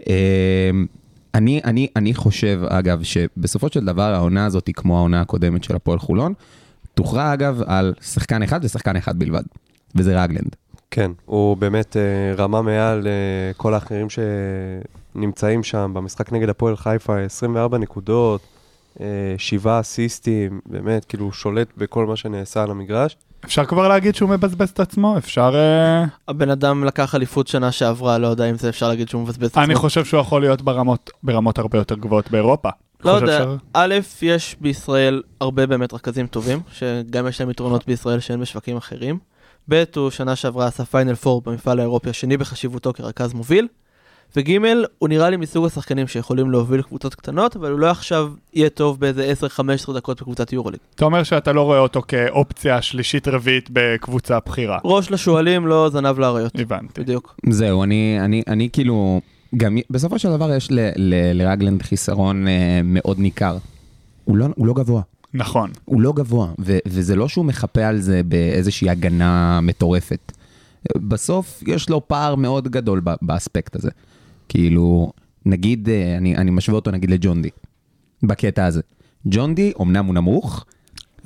אה, 0.09 0.71
אני, 1.35 1.61
אני, 1.65 1.89
אני 1.97 2.15
חושב, 2.15 2.61
אגב, 2.69 3.03
שבסופו 3.03 3.69
של 3.69 3.85
דבר 3.85 4.15
העונה 4.15 4.47
הזאת 4.47 4.67
היא 4.67 4.75
כמו 4.75 4.97
העונה 4.97 5.21
הקודמת 5.21 5.65
של 5.65 5.77
הפועל 5.77 5.99
חולון, 5.99 6.33
תוכרע 6.95 7.33
אגב 7.33 7.63
על 7.67 7.95
שחקן 8.03 8.43
אחד 8.43 8.65
ושחקן 8.65 8.97
אחד 8.97 9.19
בלבד, 9.19 9.43
וזה 9.95 10.23
רגלנד. 10.23 10.57
כן, 10.91 11.11
הוא 11.25 11.57
באמת 11.57 11.97
אה, 11.97 12.35
רמה 12.35 12.63
מעל 12.63 13.07
אה, 13.07 13.53
כל 13.57 13.75
האחרים 13.75 14.07
שנמצאים 15.15 15.63
שם. 15.63 15.91
במשחק 15.95 16.33
נגד 16.33 16.49
הפועל 16.49 16.77
חיפה, 16.77 17.19
24 17.19 17.79
נקודות, 17.79 18.41
שבעה 19.39 19.81
אסיסטים, 19.81 20.61
באמת, 20.67 21.05
כאילו, 21.05 21.25
הוא 21.25 21.33
שולט 21.33 21.69
בכל 21.77 22.07
מה 22.07 22.17
שנעשה 22.17 22.63
על 22.63 22.71
המגרש. 22.71 23.17
אפשר 23.45 23.65
כבר 23.65 23.89
להגיד 23.89 24.15
שהוא 24.15 24.31
מבזבז 24.31 24.71
את 24.71 24.81
עצמו? 24.81 25.19
אפשר... 25.19 25.53
אה, 25.55 26.05
הבן 26.29 26.51
אדם 26.51 26.85
לקח 26.85 27.15
אליפות 27.15 27.47
שנה 27.47 27.73
שעברה, 27.73 28.19
לא 28.19 28.27
יודע 28.27 28.51
אם 28.51 28.57
זה 28.59 28.69
אפשר 28.69 28.89
להגיד 28.89 29.09
שהוא 29.09 29.23
מבזבז 29.23 29.47
את 29.47 29.53
עצמו. 29.53 29.65
אני 29.65 29.75
חושב 29.75 30.05
שהוא 30.05 30.21
יכול 30.21 30.41
להיות 30.41 30.63
ברמות, 30.63 31.11
ברמות 31.23 31.59
הרבה 31.59 31.79
יותר 31.79 31.95
גבוהות 31.95 32.31
באירופה. 32.31 32.69
לא 33.05 33.11
יודע, 33.11 33.45
ש- 33.45 33.63
א', 33.73 33.95
יש 34.23 34.57
בישראל 34.61 35.23
הרבה 35.41 35.67
באמת 35.67 35.95
רכזים 35.95 36.27
טובים, 36.27 36.61
שגם 36.73 37.29
יש 37.29 37.41
להם 37.41 37.51
יתרונות 37.51 37.87
בישראל 37.87 38.21
שאין 38.21 38.41
בשווקים 38.41 38.77
אחרים. 38.77 39.19
ב', 39.69 39.85
הוא 39.97 40.11
שנה 40.11 40.37
שעברה 40.37 40.67
עשה 40.67 40.85
פיינל 40.85 41.15
4 41.27 41.51
במפעל 41.51 41.79
האירופי 41.79 42.11
השני 42.11 42.37
בחשיבותו 42.37 42.93
כרכז 42.93 43.33
מוביל. 43.33 43.69
וג', 44.37 44.59
הוא 44.99 45.09
נראה 45.09 45.31
לי 45.31 45.37
מסוג 45.37 45.67
השחקנים 45.67 46.07
שיכולים 46.07 46.51
להוביל 46.51 46.83
קבוצות 46.83 47.15
קטנות, 47.15 47.57
אבל 47.57 47.71
הוא 47.71 47.81
לא 47.81 47.91
עכשיו 47.91 48.33
יהיה 48.55 48.71
טוב 48.71 49.01
באיזה 49.01 49.33
10-15 49.89 49.93
דקות 49.93 50.21
בקבוצת 50.21 50.53
יורוליג. 50.53 50.81
אתה 50.95 51.05
אומר 51.05 51.23
שאתה 51.23 51.53
לא 51.53 51.63
רואה 51.63 51.79
אותו 51.79 52.03
כאופציה 52.09 52.83
שלישית-רביעית 52.83 53.69
בקבוצה 53.73 54.39
בכירה. 54.47 54.79
ראש 54.85 55.11
לשועלים, 55.11 55.67
לא 55.67 55.89
זנב 55.93 56.19
לאריות. 56.19 56.53
הבנתי. 56.59 57.01
בדיוק. 57.01 57.37
זהו, 57.51 57.83
אני, 57.83 58.19
אני, 58.21 58.43
אני 58.49 58.69
כאילו, 58.73 59.21
גם 59.57 59.79
בסופו 59.91 60.19
של 60.19 60.29
דבר 60.31 60.53
יש 60.55 60.71
ל, 60.71 60.81
ל, 60.97 61.43
לרגלנד 61.43 61.83
חיסרון 61.83 62.49
אה, 62.49 62.81
מאוד 62.85 63.19
ניכר. 63.19 63.57
הוא 64.25 64.37
לא, 64.37 64.47
הוא 64.57 64.67
לא 64.67 64.75
גבוה. 64.75 65.03
נכון. 65.35 65.71
הוא 65.85 66.01
לא 66.01 66.13
גבוה, 66.13 66.49
ו- 66.61 66.79
וזה 66.87 67.17
לא 67.17 67.29
שהוא 67.29 67.45
מחפה 67.45 67.85
על 67.85 67.99
זה 68.01 68.21
באיזושהי 68.25 68.91
הגנה 68.91 69.61
מטורפת. 69.61 70.33
בסוף 70.97 71.63
יש 71.67 71.89
לו 71.91 72.09
פער 72.09 72.35
מאוד 72.35 72.69
גדול 72.69 73.01
ב- 73.05 73.15
באספקט 73.23 73.77
הזה. 73.77 73.91
כאילו, 74.49 75.13
נגיד, 75.47 75.89
אה, 75.89 76.17
אני, 76.17 76.37
אני 76.37 76.51
משווה 76.51 76.77
אותו 76.77 76.91
נגיד 76.91 77.11
לג'ון 77.11 77.43
די, 77.43 77.51
בקטע 78.23 78.67
הזה. 78.67 78.81
ג'ון 79.27 79.55
די, 79.55 79.73
אמנם 79.81 80.05
הוא 80.05 80.15
נמוך, 80.15 80.65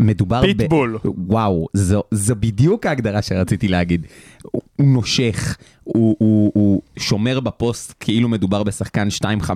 מדובר 0.00 0.42
פיטבול. 0.42 0.98
ב... 1.04 1.08
וואו, 1.30 1.66
זו, 1.74 2.02
זו 2.10 2.34
בדיוק 2.36 2.86
ההגדרה 2.86 3.22
שרציתי 3.22 3.68
להגיד. 3.68 4.06
הוא, 4.42 4.62
הוא 4.76 4.86
נושך, 4.86 5.56
הוא, 5.84 6.16
הוא, 6.18 6.52
הוא 6.54 6.82
שומר 6.98 7.40
בפוסט 7.40 7.94
כאילו 8.00 8.28
מדובר 8.28 8.62
בשחקן 8.62 9.08
2.15, 9.24 9.52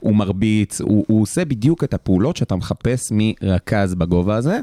הוא 0.00 0.16
מרביץ, 0.16 0.80
הוא, 0.80 1.04
הוא 1.08 1.22
עושה 1.22 1.44
בדיוק 1.44 1.84
את 1.84 1.94
הפעולות 1.94 2.36
שאתה 2.36 2.56
מחפש 2.56 3.12
מרכז 3.12 3.94
בגובה 3.94 4.36
הזה, 4.36 4.60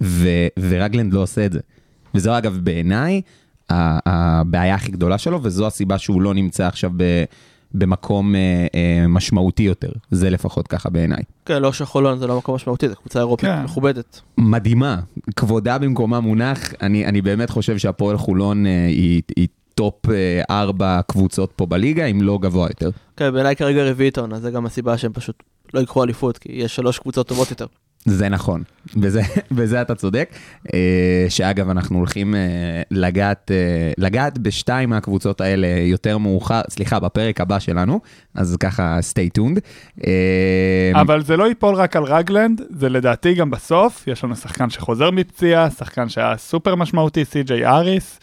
ו, 0.00 0.28
ורגלנד 0.58 1.12
לא 1.12 1.22
עושה 1.22 1.46
את 1.46 1.52
זה. 1.52 1.60
וזו 2.14 2.38
אגב 2.38 2.58
בעיניי 2.62 3.20
הבעיה 4.06 4.74
הכי 4.74 4.92
גדולה 4.92 5.18
שלו, 5.18 5.40
וזו 5.42 5.66
הסיבה 5.66 5.98
שהוא 5.98 6.22
לא 6.22 6.34
נמצא 6.34 6.66
עכשיו 6.66 6.90
ב, 6.96 7.24
במקום 7.74 8.34
אה, 8.34 8.66
אה, 8.74 9.06
משמעותי 9.08 9.62
יותר. 9.62 9.92
זה 10.10 10.30
לפחות 10.30 10.66
ככה 10.68 10.90
בעיניי. 10.90 11.22
כן, 11.46 11.62
לא 11.62 11.72
שחולון 11.72 12.18
זה 12.18 12.26
לא 12.26 12.38
מקום 12.38 12.54
משמעותי, 12.54 12.88
זו 12.88 12.96
קבוצה 12.96 13.18
אירופית 13.18 13.48
כן. 13.48 13.62
מכובדת. 13.64 14.20
מדהימה, 14.38 15.00
כבודה 15.36 15.78
במקומה 15.78 16.20
מונח, 16.20 16.72
אני, 16.82 17.06
אני 17.06 17.22
באמת 17.22 17.50
חושב 17.50 17.78
שהפועל 17.78 18.16
חולון 18.16 18.66
אה, 18.66 18.86
היא, 18.86 19.22
היא 19.36 19.48
טופ 19.74 20.10
אה, 20.10 20.42
ארבע 20.50 21.00
קבוצות 21.06 21.52
פה 21.56 21.66
בליגה, 21.66 22.04
אם 22.04 22.22
לא 22.22 22.38
גבוה 22.42 22.68
יותר. 22.68 22.90
כן, 23.16 23.32
בעיניי 23.32 23.56
כרגע 23.56 23.90
רביעית 23.90 24.18
העונה, 24.18 24.40
זה 24.40 24.50
גם 24.50 24.66
הסיבה 24.66 24.98
שהם 24.98 25.12
פשוט 25.12 25.42
לא 25.74 25.80
ייקחו 25.80 26.04
אליפות, 26.04 26.38
כי 26.38 26.52
יש 26.52 26.76
שלוש 26.76 26.98
קבוצות 26.98 27.28
טובות 27.28 27.50
יותר. 27.50 27.66
זה 28.04 28.28
נכון, 28.28 28.62
בזה, 29.50 29.80
אתה 29.82 29.94
צודק, 29.94 30.30
אה, 30.74 31.26
שאגב 31.28 31.68
אנחנו 31.68 31.98
הולכים 31.98 32.34
אה, 32.34 32.40
לגעת, 32.90 33.50
אה, 33.50 33.92
לגעת 33.98 34.38
בשתיים 34.38 34.90
מהקבוצות 34.90 35.40
האלה 35.40 35.66
יותר 35.66 36.18
מאוחר, 36.18 36.60
סליחה, 36.70 37.00
בפרק 37.00 37.40
הבא 37.40 37.58
שלנו, 37.58 38.00
אז 38.34 38.56
ככה 38.60 38.98
stay 39.12 39.40
tuned. 39.40 39.60
אבל 40.94 41.22
זה 41.22 41.36
לא 41.36 41.48
ייפול 41.48 41.74
רק 41.74 41.96
על 41.96 42.04
רגלנד, 42.04 42.60
זה 42.70 42.88
לדעתי 42.88 43.34
גם 43.34 43.50
בסוף, 43.50 44.06
יש 44.06 44.24
לנו 44.24 44.36
שחקן 44.36 44.70
שחוזר 44.70 45.10
מפציעה, 45.10 45.70
שחקן 45.70 46.08
שהיה 46.08 46.36
סופר 46.36 46.74
משמעותי, 46.74 47.24
סי.ג'יי 47.24 47.66
אריס, 47.66 48.20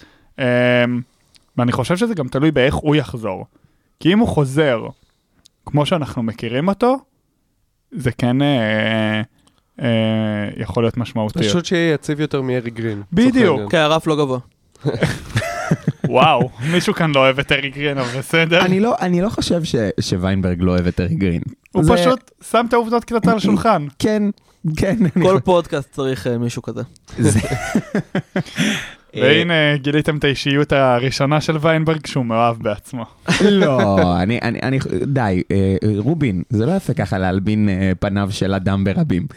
ואני 1.58 1.72
חושב 1.72 1.98
שזה 1.98 2.16
גם 2.16 2.28
תלוי 2.28 2.52
באיך 2.52 2.76
הוא 2.76 2.96
יחזור. 2.96 3.46
כי 4.00 4.14
אם 4.14 4.20
הוא 4.20 4.28
חוזר, 4.28 4.88
כמו 5.66 5.86
שאנחנו 5.86 6.24
מכירים 6.24 6.68
אותו, 6.68 6.98
זה 7.92 8.12
כן 8.12 8.38
יכול 10.58 10.84
להיות 10.84 10.98
משמעותי. 10.98 11.40
פשוט 11.40 11.66
שיהיה 11.66 11.94
יציב 11.94 12.20
יותר 12.20 12.42
מארי 12.42 12.70
גרין. 12.70 13.02
בדיוק. 13.14 13.50
העניין. 13.52 13.70
כן, 13.70 13.78
הרף 13.78 14.08
לא 14.08 14.16
גבוה. 14.16 14.40
וואו, 16.10 16.50
מישהו 16.72 16.94
כאן 16.94 17.12
לא 17.16 17.20
אוהב 17.20 17.40
את 17.40 17.52
אריק 17.52 17.76
גרין, 17.78 17.98
אבל 17.98 18.20
בסדר. 18.20 18.62
אני 18.66 18.80
לא, 18.80 18.96
אני 19.02 19.22
לא 19.22 19.30
חושב 19.30 19.64
ש, 19.64 19.76
שוויינברג 20.00 20.58
לא 20.62 20.72
אוהב 20.72 20.88
את 20.88 21.00
ארי 21.00 21.16
גרין. 21.16 21.42
הוא 21.72 21.84
זה- 21.84 21.94
פשוט 21.94 22.32
שם 22.52 22.66
את 22.70 22.74
העובדות 22.74 23.04
קצת 23.06 23.28
על 23.28 23.38
השולחן. 23.38 23.86
כן, 24.00 24.24
כן. 24.78 24.96
כל 25.22 25.40
פודקאסט 25.44 25.92
צריך 25.92 26.28
אה, 26.28 26.38
מישהו 26.38 26.62
כזה. 26.62 26.82
זה- 29.16 29.22
והנה, 29.22 29.54
גיליתם 29.78 30.18
את 30.18 30.24
האישיות 30.24 30.72
הראשונה 30.72 31.42
של 31.42 31.58
ויינברג, 31.62 32.06
שהוא 32.08 32.26
מאוהב 32.26 32.58
בעצמו. 32.64 33.06
לא, 33.52 33.98
אני, 34.22 34.40
אני, 34.42 34.60
אני, 34.64 34.80
די, 35.08 35.44
אה, 35.52 35.76
רובין, 35.98 36.44
זה 36.50 36.66
לא 36.66 36.72
יפה 36.72 36.94
ככה 36.94 37.18
להלבין 37.18 37.70
אה, 37.70 37.92
פניו 38.00 38.28
של 38.32 38.54
אדם 38.54 38.84
ברבים. 38.84 39.28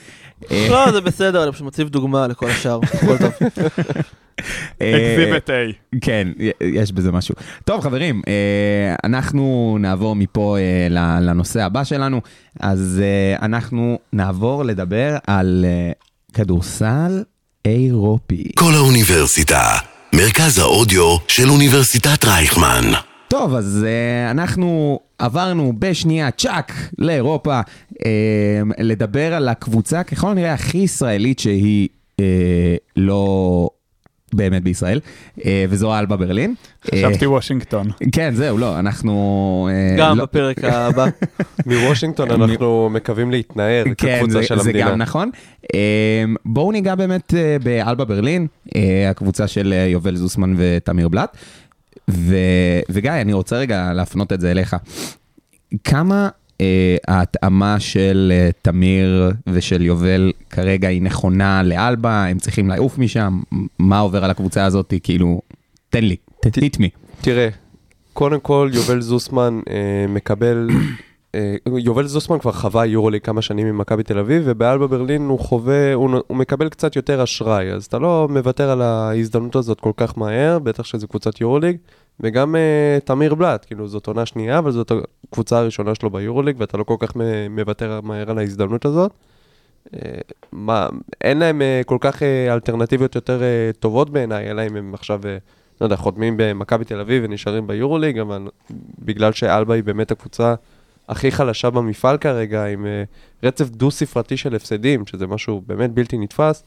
אה, 0.51 0.67
לא, 0.71 0.93
זה 0.93 1.01
בסדר, 1.01 1.43
אני 1.45 1.53
פשוט 1.53 1.67
מציב 1.67 1.89
דוגמה 1.89 2.27
לכל 2.27 2.47
השאר, 2.51 2.81
הכל 2.95 3.17
טוב. 3.19 3.33
אה, 4.83 5.15
אקזיבט 5.15 5.51
A. 5.51 5.53
כן, 6.01 6.29
יש 6.61 6.93
בזה 6.93 7.13
משהו. 7.13 7.35
טוב, 7.65 7.81
חברים, 7.81 8.23
אה, 8.29 8.95
אנחנו 9.05 9.77
נעבור 9.81 10.17
מפה 10.17 10.57
אה, 10.59 10.87
לנושא 11.21 11.63
הבא 11.63 11.85
שלנו. 11.85 12.21
אז 12.61 13.03
אה, 13.05 13.47
אנחנו 13.47 13.99
נעבור 14.13 14.65
לדבר 14.65 15.17
על 15.27 15.65
אה, 15.69 15.93
כדורסל 16.35 17.23
אירופי. 17.65 18.45
כל 18.55 18.73
האוניברסיטה, 18.75 19.63
מרכז 20.15 20.59
האודיו 20.59 21.17
של 21.29 21.49
אוניברסיטת 21.49 22.25
רייכמן. 22.25 22.85
טוב, 23.29 23.55
אז 23.55 23.87
uh, 23.87 24.31
אנחנו 24.31 25.01
עברנו 25.19 25.73
בשנייה 25.79 26.31
צ'אק 26.31 26.73
לאירופה, 26.99 27.61
uh, 27.61 28.05
לדבר 28.79 29.35
על 29.35 29.49
הקבוצה 29.49 30.03
ככל 30.03 30.31
הנראה 30.31 30.53
הכי 30.53 30.79
ישראלית 30.79 31.39
שהיא 31.39 31.89
uh, 32.21 32.23
לא 32.97 33.71
באמת 34.35 34.63
בישראל, 34.63 35.01
uh, 35.39 35.43
וזו 35.69 35.99
אלבה 35.99 36.17
ברלין. 36.17 36.55
חשבתי 36.85 37.27
וושינגטון. 37.27 37.89
Uh, 37.91 38.07
כן, 38.13 38.35
זהו, 38.35 38.59
לא, 38.59 38.79
אנחנו... 38.79 39.69
Uh, 39.71 39.99
גם 40.01 40.19
לא, 40.19 40.25
בפרק 40.25 40.65
הבא. 40.65 41.07
מוושינגטון 41.67 42.31
אנחנו 42.31 42.91
מקווים 42.91 43.31
להתנער 43.31 43.85
כן, 43.85 43.95
כקבוצה 43.95 44.33
זה, 44.33 44.43
של 44.43 44.59
זה 44.59 44.71
המדינה. 44.71 44.91
גם 44.91 44.99
נכון. 44.99 45.31
בואו 46.45 46.73
ניגע 46.73 46.95
באמת 46.95 47.35
באלבה 47.63 48.05
ברלין, 48.05 48.47
הקבוצה 49.11 49.47
של 49.49 49.75
יובל 49.89 50.17
זוסמן 50.17 50.55
ותמיר 50.57 51.09
בלאט. 51.09 51.37
ו, 52.11 52.37
וגיא, 52.91 53.11
אני 53.11 53.33
רוצה 53.33 53.57
רגע 53.57 53.93
להפנות 53.93 54.33
את 54.33 54.41
זה 54.41 54.51
אליך. 54.51 54.77
כמה 55.85 56.29
ההתאמה 57.09 57.81
של 57.81 58.33
uh, 58.51 58.53
תמיר 58.63 59.33
ושל 59.47 59.83
יובל 59.83 60.33
כרגע 60.51 60.89
היא 60.89 61.03
נכונה 61.03 61.63
לאלבה, 61.63 62.25
הם 62.27 62.39
צריכים 62.39 62.69
לעוף 62.69 62.99
משם, 62.99 63.41
מה 63.79 63.99
עובר 63.99 64.25
על 64.25 64.31
הקבוצה 64.31 64.65
הזאת, 64.65 64.95
כאילו, 65.03 65.41
תן 65.91 66.05
לי, 66.05 66.17
ת- 66.41 66.59
hit 66.59 66.77
me. 66.79 66.89
תראה, 67.21 67.49
קודם 68.13 68.41
כל 68.41 68.71
יובל 68.75 69.01
זוסמן 69.01 69.61
אה, 69.71 69.75
מקבל, 70.09 70.69
אה, 70.71 70.77
יובל 71.79 72.07
זוסמן 72.07 72.39
כבר 72.39 72.53
חווה 72.53 72.87
יורוליג 72.87 73.23
כמה 73.23 73.43
שנים 73.43 73.67
ממכבי 73.67 74.03
תל 74.03 74.19
אביב, 74.19 74.43
ובאלבה 74.47 74.87
ברלין 74.87 75.23
הוא 75.23 75.39
חווה, 75.39 75.95
הוא, 75.95 76.11
הוא 76.27 76.37
מקבל 76.37 76.69
קצת 76.69 76.97
יותר 76.97 77.23
אשראי, 77.23 77.73
אז 77.73 77.85
אתה 77.85 77.99
לא 77.99 78.27
מוותר 78.31 78.71
על 78.71 78.83
ההזדמנות 78.83 79.57
הזאת 79.57 79.81
כל 79.81 79.93
כך 79.97 80.19
מהר, 80.19 80.59
בטח 80.59 80.85
שזו 80.85 81.09
קבוצת 81.09 81.41
יורוליג, 81.41 81.77
וגם 82.21 82.57
אה, 82.57 82.99
תמיר 83.05 83.35
בלאט, 83.35 83.65
כאילו 83.67 83.89
זאת 83.89 84.07
עונה 84.07 84.27
שנייה, 84.27 84.59
אבל 84.59 84.73
זאת 84.73 84.93
הקבוצה 85.29 85.59
הראשונה 85.59 85.95
שלו 85.95 86.11
ביורוליג, 86.11 86.57
ואתה 86.59 86.79
לא 86.79 86.85
כל 86.85 86.97
כך 86.99 87.13
מוותר 87.51 88.01
מהר 88.03 88.31
על 88.31 88.39
ההזדמנות 88.39 88.85
הזאת. 88.85 89.13
אה, 89.95 90.01
מה, 90.53 90.89
אין 91.21 91.39
להם 91.39 91.63
אה, 91.63 91.81
כל 91.87 91.99
כך 92.01 92.23
אה, 92.23 92.55
אלטרנטיביות 92.55 93.15
יותר 93.15 93.43
אה, 93.43 93.71
טובות 93.81 94.11
בעיניי, 94.11 94.51
אלא 94.51 94.67
אם 94.67 94.77
הם 94.77 94.95
עכשיו... 94.95 95.21
אה, 95.27 95.39
לא 95.81 95.87
יודע, 95.87 95.97
חותמים 95.97 96.35
במכבי 96.37 96.85
תל 96.85 97.01
אביב 97.01 97.25
ונשארים 97.27 97.67
ביורוליג, 97.67 98.19
אבל 98.19 98.49
בגלל 98.99 99.33
שאלבה 99.33 99.75
היא 99.75 99.85
באמת 99.85 100.11
הקבוצה 100.11 100.55
הכי 101.09 101.31
חלשה 101.31 101.71
במפעל 101.71 102.19
כרגע, 102.19 102.67
עם 102.67 102.85
uh, 102.85 103.47
רצף 103.47 103.69
דו-ספרתי 103.69 104.37
של 104.37 104.55
הפסדים, 104.55 105.07
שזה 105.07 105.27
משהו 105.27 105.63
באמת 105.67 105.91
בלתי 105.91 106.19
נתפס, 106.19 106.63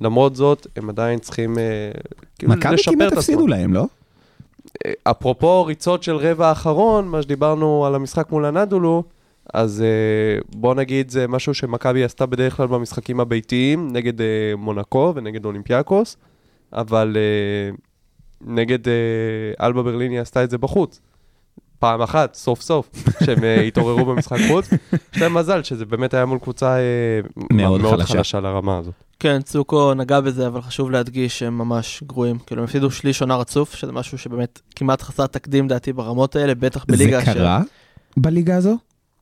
למרות 0.00 0.36
זאת, 0.36 0.66
הם 0.76 0.88
עדיין 0.88 1.18
צריכים 1.18 1.54
uh, 1.54 1.58
כאילו 2.38 2.52
מכבי 2.52 2.74
לשפר 2.74 2.92
כמעט 2.92 3.12
את 3.12 3.18
הפסידו 3.18 3.38
עצמם. 3.38 3.48
להם, 3.48 3.74
לא? 3.74 3.86
אה, 4.86 4.92
אפרופו 5.02 5.64
ריצות 5.64 6.02
של 6.02 6.16
רבע 6.16 6.48
האחרון, 6.48 7.08
מה 7.08 7.22
שדיברנו 7.22 7.86
על 7.86 7.94
המשחק 7.94 8.30
מול 8.30 8.44
הנדולו, 8.44 9.02
אז 9.54 9.84
uh, 9.84 10.44
בוא 10.56 10.74
נגיד 10.74 11.10
זה 11.10 11.28
משהו 11.28 11.54
שמכבי 11.54 12.04
עשתה 12.04 12.26
בדרך 12.26 12.56
כלל 12.56 12.66
במשחקים 12.66 13.20
הביתיים, 13.20 13.88
נגד 13.92 14.20
uh, 14.20 14.22
מונקו 14.56 15.12
ונגד 15.16 15.44
אולימפיאקוס, 15.44 16.16
אבל 16.72 17.16
uh, 17.16 17.76
נגד 18.40 18.88
אה, 18.88 19.66
אלבה 19.66 19.82
ברלין 19.82 20.12
היא 20.12 20.20
עשתה 20.20 20.44
את 20.44 20.50
זה 20.50 20.58
בחוץ. 20.58 21.00
פעם 21.78 22.02
אחת, 22.02 22.34
סוף 22.34 22.60
סוף, 22.60 22.90
שהם 23.24 23.44
אה, 23.44 23.60
התעוררו 23.60 24.04
במשחק 24.04 24.38
חוץ. 24.48 24.68
יש 25.14 25.22
להם 25.22 25.34
מזל 25.34 25.62
שזה 25.62 25.84
באמת 25.84 26.14
היה 26.14 26.26
מול 26.26 26.38
קבוצה 26.38 26.76
אה, 26.76 27.20
מאוד 27.52 27.80
מאוד 27.80 28.00
חלשה. 28.00 28.14
חלשה 28.14 28.40
לרמה 28.40 28.78
הזאת. 28.78 28.94
כן, 29.20 29.42
צוקו 29.42 29.94
נגע 29.94 30.20
בזה, 30.20 30.46
אבל 30.46 30.62
חשוב 30.62 30.90
להדגיש 30.90 31.38
שהם 31.38 31.58
ממש 31.58 32.02
גרועים. 32.06 32.38
כאילו, 32.38 32.60
הם 32.60 32.64
הפסידו 32.64 32.90
שליש 32.90 33.20
עונה 33.20 33.36
רצוף, 33.36 33.74
שזה 33.74 33.92
משהו 33.92 34.18
שבאמת 34.18 34.60
כמעט 34.76 35.02
חסר 35.02 35.26
תקדים 35.26 35.68
דעתי 35.68 35.92
ברמות 35.92 36.36
האלה, 36.36 36.54
בטח 36.54 36.84
זה 36.88 36.96
בליגה 36.96 37.24
קרה 37.24 37.60
בליגה 38.16 38.56
הזו? 38.56 38.76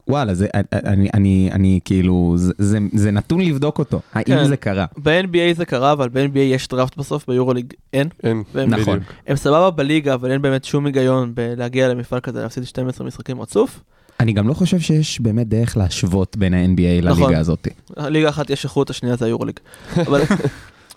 וואלה, 0.08 0.34
זה, 0.34 0.46
אני, 0.72 1.08
אני, 1.14 1.48
אני 1.52 1.80
כאילו, 1.84 2.32
זה, 2.36 2.52
זה, 2.58 2.78
זה 2.92 3.10
נתון 3.10 3.40
לבדוק 3.40 3.78
אותו, 3.78 4.00
האם 4.12 4.24
כן. 4.24 4.44
זה 4.48 4.56
קרה. 4.56 4.86
ב-NBA 5.02 5.56
זה 5.56 5.64
קרה, 5.64 5.92
אבל 5.92 6.08
ב-NBA 6.08 6.38
יש 6.38 6.68
דראפט 6.68 6.96
בסוף, 6.96 7.26
ביורוליג 7.28 7.72
אין. 7.92 8.08
אין, 8.22 8.42
והם- 8.54 8.70
נכון. 8.74 8.98
הם 9.26 9.36
סבבה 9.36 9.70
בליגה, 9.70 10.14
אבל 10.14 10.30
אין 10.30 10.42
באמת 10.42 10.64
שום 10.64 10.86
היגיון 10.86 11.32
בלהגיע 11.34 11.88
למפעל 11.88 12.20
כזה, 12.20 12.42
להפסיד 12.42 12.64
12 12.64 13.06
משחקים 13.06 13.40
רצוף. 13.40 13.80
אני 14.20 14.32
גם 14.32 14.48
לא 14.48 14.54
חושב 14.54 14.80
שיש 14.80 15.20
באמת 15.20 15.48
דרך 15.48 15.76
להשוות 15.76 16.36
בין 16.36 16.54
ה-NBA 16.54 17.04
נכון. 17.04 17.22
לליגה 17.24 17.40
הזאת. 17.40 17.68
ליגה 17.96 18.28
אחת 18.28 18.50
יש 18.50 18.64
איכות, 18.64 18.90
השנייה 18.90 19.16
זה 19.16 19.24
היורוליג. 19.26 19.58
אבל 20.06 20.20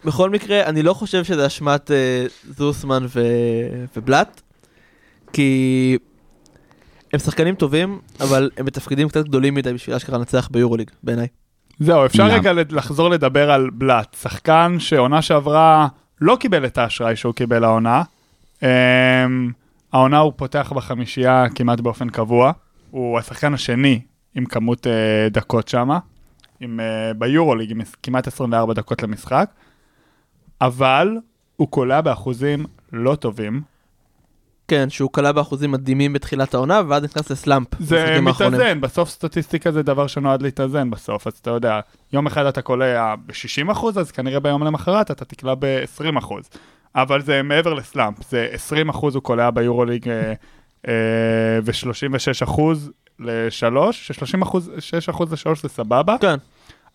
בכל 0.05 0.29
מקרה, 0.29 0.63
אני 0.65 0.83
לא 0.83 0.93
חושב 0.93 1.23
שזה 1.23 1.47
אשמת 1.47 1.91
אה, 1.91 2.25
זוסמן 2.57 3.05
ו- 3.15 3.21
ובלאט, 3.97 4.41
כי 5.33 5.97
הם 7.13 7.19
שחקנים 7.19 7.55
טובים, 7.55 7.99
אבל 8.19 8.49
הם 8.57 8.65
בתפקידים 8.65 9.09
קצת 9.09 9.25
גדולים 9.25 9.53
מדי 9.53 9.73
בשביל 9.73 9.95
אשכרה 9.95 10.17
לנצח 10.17 10.49
ביורוליג, 10.51 10.91
בעיניי. 11.03 11.27
זהו, 11.79 12.05
אפשר? 12.05 12.25
רגע 12.25 12.51
לחזור 12.69 13.09
לדבר 13.09 13.51
על 13.51 13.69
בלאט, 13.73 14.15
שחקן 14.21 14.75
שעונה 14.79 15.21
שעברה 15.21 15.87
לא 16.21 16.37
קיבל 16.39 16.65
את 16.65 16.77
האשראי 16.77 17.15
שהוא 17.15 17.33
קיבל 17.33 17.63
העונה. 17.63 18.03
אמ, 18.63 18.67
העונה 19.93 20.17
הוא 20.17 20.33
פותח 20.35 20.73
בחמישייה 20.75 21.45
כמעט 21.55 21.79
באופן 21.79 22.09
קבוע. 22.09 22.51
הוא 22.91 23.19
השחקן 23.19 23.53
השני 23.53 23.99
עם 24.35 24.45
כמות 24.45 24.87
אה, 24.87 25.29
דקות 25.29 25.67
שמה, 25.67 25.99
עם, 26.59 26.79
אה, 26.79 27.13
ביורוליג 27.13 27.71
עם 27.71 27.81
כמעט 28.03 28.27
24 28.27 28.73
דקות 28.73 29.03
למשחק, 29.03 29.49
אבל 30.61 31.17
הוא 31.55 31.67
קולע 31.67 32.01
באחוזים 32.01 32.65
לא 32.93 33.15
טובים. 33.15 33.61
כן, 34.67 34.89
שהוא 34.89 35.09
קלע 35.13 35.31
באחוזים 35.31 35.71
מדהימים 35.71 36.13
בתחילת 36.13 36.53
העונה, 36.53 36.81
ואז 36.87 37.03
נכנס 37.03 37.29
לסלאמפ. 37.29 37.67
זה. 37.79 38.21
מתאזן, 38.21 38.81
בסוף 38.81 39.09
סטטיסטיקה 39.09 39.71
זה 39.71 39.83
דבר 39.83 40.07
שנועד 40.07 40.41
להתאזן 40.41 40.89
בסוף, 40.89 41.27
אז 41.27 41.33
אתה 41.33 41.49
יודע, 41.49 41.79
יום 42.13 42.27
אחד 42.27 42.45
אתה 42.45 42.61
קולע 42.61 43.15
ב-60%, 43.25 43.99
אז 43.99 44.11
כנראה 44.11 44.39
ביום 44.39 44.63
למחרת 44.63 45.11
אתה 45.11 45.25
תקלע 45.25 45.53
ב-20%. 45.59 46.33
אבל 46.95 47.21
זה 47.21 47.43
מעבר 47.43 47.73
לסלאמפ, 47.73 48.17
זה 48.29 48.47
20% 48.89 48.97
הוא 49.01 49.21
קולע 49.21 49.49
ביורוליג 49.49 50.09
אה, 50.09 50.33
אה, 50.87 50.93
ו-36% 51.63 52.61
ל-3, 53.19 53.91
ש-30%, 53.91 54.45
6% 54.45 55.23
ל-3 55.31 55.55
זה 55.61 55.69
סבבה, 55.69 56.15
כן, 56.21 56.37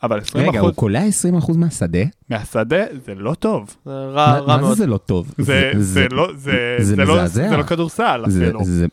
אבל 0.03 0.19
20% 0.21 0.23
רגע, 0.39 0.61
הוא 0.61 0.71
קולע 0.71 1.03
20% 1.43 1.57
מהשדה? 1.57 1.99
מהשדה 2.31 2.85
זה 3.07 3.15
לא 3.15 3.35
טוב. 3.35 3.77
זה 3.87 3.91
רע, 3.93 4.27
מה- 4.27 4.39
רע 4.39 4.57
מה 4.57 4.63
מאוד. 4.63 4.69
זה 4.77 4.85
זה 4.85 4.87
לא 4.87 4.97
טוב? 4.97 5.35
זה, 5.39 5.71
זה, 5.79 6.07
לא, 6.13 6.29
זה, 6.37 6.53
זה 6.79 6.85
זה, 6.85 6.97
לא, 6.97 7.15
מזעזע. 7.15 7.49
זה 7.49 7.57
לא 7.57 7.63
כדורסל 7.63 8.25
זה- 8.27 8.45
אפילו. 8.45 8.65
זה- 8.65 8.87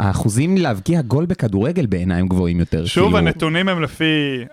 האחוזים 0.00 0.56
להבקיע 0.56 1.02
גול 1.02 1.26
בכדורגל 1.26 1.86
בעיניי 1.86 2.20
הם 2.20 2.28
גבוהים 2.28 2.60
יותר. 2.60 2.86
שוב, 2.86 3.04
כאילו, 3.04 3.18
הנתונים 3.18 3.68
הם 3.68 3.82
לפי 3.82 4.04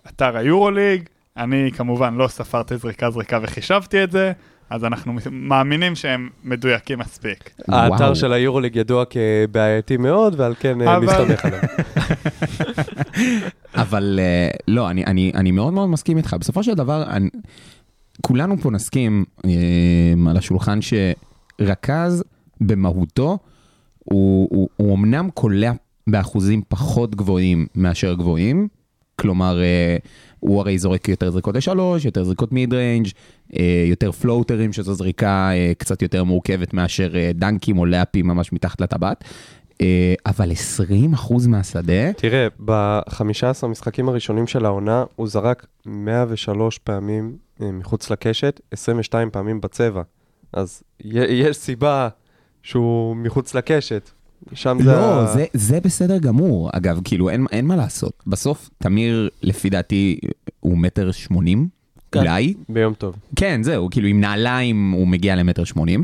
אתר 0.09 0.37
היורוליג, 0.37 1.03
אני 1.37 1.71
כמובן 1.75 2.15
לא 2.15 2.27
ספרתי 2.27 2.77
זריקה 2.77 3.09
זריקה 3.09 3.39
וחישבתי 3.43 4.03
את 4.03 4.11
זה, 4.11 4.31
אז 4.69 4.85
אנחנו 4.85 5.13
מאמינים 5.31 5.95
שהם 5.95 6.29
מדויקים 6.43 6.99
מספיק. 6.99 7.49
האתר. 7.67 8.13
של 8.13 8.33
היורוליג 8.33 8.75
ידוע 8.75 9.03
כבעייתי 9.05 9.97
מאוד, 9.97 10.39
ועל 10.39 10.53
כן 10.59 10.81
אה, 10.81 10.99
נסתמך 10.99 11.45
עליו. 11.45 11.59
אבל 13.83 14.19
אה, 14.21 14.49
לא, 14.67 14.89
אני, 14.89 15.05
אני, 15.05 15.31
אני 15.35 15.51
מאוד 15.51 15.73
מאוד 15.73 15.89
מסכים 15.89 16.17
איתך. 16.17 16.35
בסופו 16.39 16.63
של 16.63 16.73
דבר, 16.73 17.03
אני, 17.03 17.29
כולנו 18.21 18.57
פה 18.57 18.71
נסכים 18.71 19.25
אה, 19.45 19.51
על 20.29 20.37
השולחן 20.37 20.79
שרכז 20.81 22.23
במהותו, 22.61 23.37
הוא, 24.03 24.47
הוא, 24.51 24.69
הוא 24.77 24.95
אמנם 24.95 25.29
קולע 25.33 25.71
באחוזים 26.07 26.61
פחות 26.67 27.15
גבוהים 27.15 27.67
מאשר 27.75 28.13
גבוהים, 28.13 28.67
כלומר, 29.15 29.61
אה, 29.61 29.97
הוא 30.43 30.59
הרי 30.59 30.77
זורק 30.77 31.09
יותר 31.09 31.31
זריקות 31.31 31.55
לשלוש, 31.55 32.05
יותר 32.05 32.23
זריקות 32.23 32.51
mid-range, 32.51 33.07
אה, 33.55 33.85
יותר 33.89 34.11
פלוטרים, 34.11 34.73
שזו 34.73 34.93
זריקה 34.93 35.51
אה, 35.53 35.71
קצת 35.77 36.01
יותר 36.01 36.23
מורכבת 36.23 36.73
מאשר 36.73 37.15
אה, 37.15 37.31
דנקים 37.35 37.77
או 37.77 37.85
לאפים 37.85 38.27
ממש 38.27 38.53
מתחת 38.53 38.81
לטבעת. 38.81 39.23
אבל 40.25 40.51
20% 40.51 41.47
מהשדה, 41.47 42.13
תראה, 42.13 42.47
ב-15 42.65 43.67
משחקים 43.67 44.09
הראשונים 44.09 44.47
של 44.47 44.65
העונה, 44.65 45.03
הוא 45.15 45.27
זרק 45.27 45.65
103 45.85 46.77
פעמים 46.77 47.37
מחוץ 47.59 48.09
לקשת, 48.09 48.59
22 48.71 49.29
פעמים 49.31 49.61
בצבע. 49.61 50.01
אז 50.53 50.83
יש 51.03 51.57
סיבה 51.57 52.09
שהוא 52.63 53.15
מחוץ 53.15 53.55
לקשת. 53.55 54.09
שם 54.53 54.77
זה... 54.83 54.91
לא, 54.91 55.25
זה, 55.33 55.45
זה 55.53 55.79
בסדר 55.79 56.17
גמור. 56.17 56.69
אגב, 56.73 56.99
כאילו, 57.03 57.29
אין, 57.29 57.45
אין 57.51 57.65
מה 57.65 57.75
לעשות. 57.75 58.23
בסוף, 58.27 58.69
תמיר, 58.77 59.29
לפי 59.41 59.69
דעתי, 59.69 60.19
הוא 60.59 60.77
מטר 60.77 61.11
שמונים, 61.11 61.67
כן. 62.11 62.19
אולי. 62.19 62.53
ביום 62.69 62.93
טוב. 62.93 63.15
כן, 63.35 63.63
זהו, 63.63 63.89
כאילו, 63.91 64.07
עם 64.07 64.21
נעליים 64.21 64.91
הוא 64.91 65.07
מגיע 65.07 65.35
למטר 65.35 65.63
שמונים. 65.63 66.03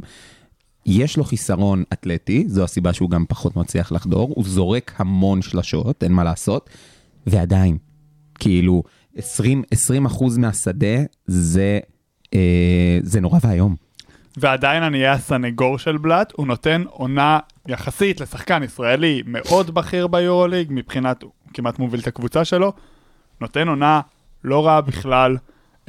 יש 0.85 1.17
לו 1.17 1.23
חיסרון 1.23 1.83
אתלטי, 1.93 2.43
זו 2.47 2.63
הסיבה 2.63 2.93
שהוא 2.93 3.09
גם 3.09 3.25
פחות 3.29 3.55
מצליח 3.55 3.91
לחדור. 3.91 4.33
הוא 4.35 4.45
זורק 4.47 4.93
המון 4.97 5.41
שלשות, 5.41 6.03
אין 6.03 6.11
מה 6.11 6.23
לעשות. 6.23 6.69
ועדיין, 7.27 7.77
כאילו, 8.39 8.83
20, 9.15 9.63
20 9.71 10.05
אחוז 10.05 10.37
מהשדה 10.37 11.03
זה, 11.27 11.79
אה, 12.33 12.99
זה 13.03 13.21
נורא 13.21 13.39
ואיום. 13.43 13.75
ועדיין 14.39 14.83
אני 14.83 14.97
אהיה 14.97 15.13
הסנגור 15.13 15.79
של 15.79 15.97
בלאט, 15.97 16.33
הוא 16.35 16.47
נותן 16.47 16.83
עונה 16.89 17.39
יחסית 17.67 18.21
לשחקן 18.21 18.63
ישראלי 18.63 19.23
מאוד 19.25 19.71
בכיר 19.71 20.07
ביורוליג, 20.07 20.67
מבחינת, 20.71 21.23
הוא 21.23 21.31
כמעט 21.53 21.79
מוביל 21.79 21.99
את 21.99 22.07
הקבוצה 22.07 22.45
שלו, 22.45 22.73
נותן 23.41 23.67
עונה 23.67 24.01
לא 24.43 24.65
רעה 24.65 24.81
בכלל, 24.81 25.37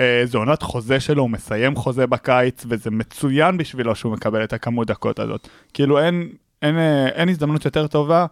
אה, 0.00 0.22
זו 0.24 0.38
עונת 0.38 0.62
חוזה 0.62 1.00
שלו, 1.00 1.22
הוא 1.22 1.30
מסיים 1.30 1.76
חוזה 1.76 2.06
בקיץ, 2.06 2.64
וזה 2.68 2.90
מצוין 2.90 3.56
בשבילו 3.56 3.94
שהוא 3.94 4.12
מקבל 4.12 4.44
את 4.44 4.52
הכמות 4.52 4.86
דקות 4.86 5.18
הזאת. 5.18 5.48
כאילו 5.74 5.98
אין, 5.98 6.28
אין, 6.62 6.78
אה, 6.78 7.08
אין 7.08 7.28
הזדמנות 7.28 7.64
יותר 7.64 7.86
טובה. 7.86 8.26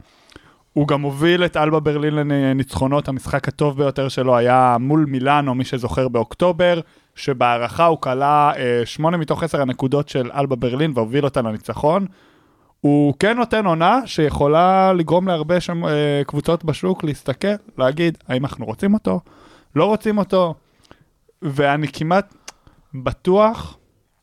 הוא 0.73 0.89
גם 0.89 1.03
הוביל 1.03 1.45
את 1.45 1.57
אלבה 1.57 1.81
ברלין 1.81 2.15
לניצחונות, 2.15 3.09
המשחק 3.09 3.49
הטוב 3.49 3.77
ביותר 3.77 4.09
שלו 4.09 4.37
היה 4.37 4.77
מול 4.81 5.05
מילאנו, 5.09 5.55
מי 5.55 5.65
שזוכר 5.65 6.09
באוקטובר, 6.09 6.81
שבהערכה 7.19 7.87
הוא 7.87 7.99
כלה 8.01 8.53
אה, 8.57 8.83
שמונה 8.85 9.17
מתוך 9.17 9.43
עשר 9.43 9.61
הנקודות 9.63 10.09
של 10.09 10.31
אלבה 10.35 10.57
ברלין 10.57 10.93
והוביל 10.95 11.25
אותה 11.25 11.43
לניצחון. 11.43 12.07
הוא 12.81 13.15
כן 13.19 13.37
נותן 13.37 13.67
עונה 13.67 14.01
שיכולה 14.07 14.93
לגרום 14.93 15.29
להרבה 15.29 15.61
שם, 15.61 15.85
אה, 15.85 16.23
קבוצות 16.27 16.65
בשוק 16.65 17.05
להסתכל, 17.05 17.49
להגיד 17.79 18.19
האם 18.29 18.45
אנחנו 18.45 18.67
רוצים 18.67 18.95
אותו, 18.95 19.21
לא 19.77 19.85
רוצים 19.85 20.19
אותו, 20.19 20.55
ואני 21.43 21.89
כמעט 21.89 22.35
בטוח, 22.95 23.77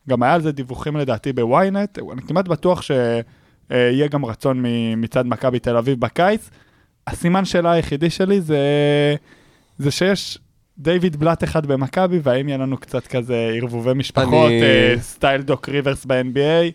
גם 0.10 0.24
היה 0.24 0.34
על 0.34 0.42
זה 0.42 0.52
דיווחים 0.52 0.98
לדעתי 0.98 1.34
בוויינט, 1.34 2.00
אני 2.12 2.22
כמעט 2.22 2.48
בטוח 2.48 2.82
שיהיה 2.82 4.08
גם 4.08 4.26
רצון 4.26 4.64
מצד 4.98 5.26
מכבי 5.26 5.60
תל 5.60 5.78
אביב 5.78 6.00
בקיץ. 6.00 6.50
הסימן 7.08 7.46
שאלה 7.46 7.72
היחידי 7.72 8.10
שלי 8.10 8.42
זה, 8.42 8.58
זה 9.78 9.92
שיש 9.92 10.40
דיוויד 10.78 11.16
בלאט 11.16 11.44
אחד 11.44 11.66
במכבי, 11.66 12.20
והאם 12.24 12.48
יהיה 12.48 12.58
לנו 12.58 12.78
קצת 12.78 13.08
כזה 13.08 13.52
ערבובי 13.62 13.94
משפחות, 13.94 14.48
אני- 14.48 14.62
אה, 14.64 14.96
סטייל 15.00 15.42
דוק 15.42 15.70
ריברס 15.70 16.06
ב-NBA, 16.06 16.72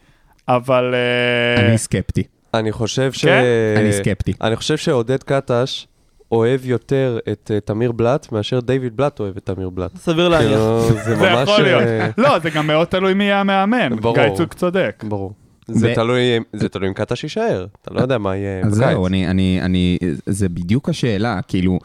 אבל... 0.48 0.94
אה, 0.94 1.66
אני 1.68 1.78
סקפטי. 1.78 2.22
אני 2.54 2.72
חושב 2.72 3.12
ש... 3.12 3.24
כן? 3.24 3.42
אני 3.76 3.92
סקפטי. 3.92 4.32
אני 4.42 4.56
חושב 4.56 4.76
שעודד 4.76 5.22
קטש 5.22 5.86
אוהב 6.32 6.66
יותר 6.66 7.18
את 7.32 7.50
אה, 7.54 7.60
תמיר 7.60 7.92
בלאט 7.92 8.32
מאשר 8.32 8.60
דיוויד 8.60 8.96
בלאט 8.96 9.20
אוהב 9.20 9.36
את 9.36 9.46
תמיר 9.46 9.70
בלאט. 9.70 9.96
סביר 9.96 10.28
להניח. 10.28 10.48
כאילו, 10.50 10.82
זה 11.04 11.14
זה 11.16 11.16
ממש... 11.16 11.48
יכול 11.48 11.62
להיות. 11.62 11.82
לא, 12.18 12.38
זה 12.38 12.50
גם 12.50 12.66
מאוד 12.66 12.86
תלוי 12.86 13.14
מי 13.14 13.24
יהיה 13.24 13.40
המאמן. 13.40 13.96
ברור. 14.00 14.14
גיא 14.16 14.34
צוק 14.36 14.54
צודק. 14.54 15.04
ברור. 15.08 15.32
זה 15.68 15.88
ו- 15.90 15.94
תלוי, 15.94 16.20
זה 16.52 16.68
תלוי 16.68 16.88
אם 16.88 16.94
קטש 16.94 17.22
יישאר, 17.24 17.66
אתה 17.82 17.94
לא 17.94 18.00
יודע 18.00 18.18
מה 18.18 18.36
יהיה 18.36 18.60
אז 18.66 18.78
בקיץ. 18.78 18.88
זהו, 18.90 19.06
אני, 19.06 19.28
אני, 19.28 19.58
אני, 19.62 19.98
זה 20.26 20.48
בדיוק 20.48 20.88
השאלה, 20.88 21.40
כאילו, 21.48 21.78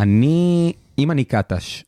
אני, 0.00 0.72
אם 0.98 1.10
אני 1.10 1.24
קטש, 1.24 1.84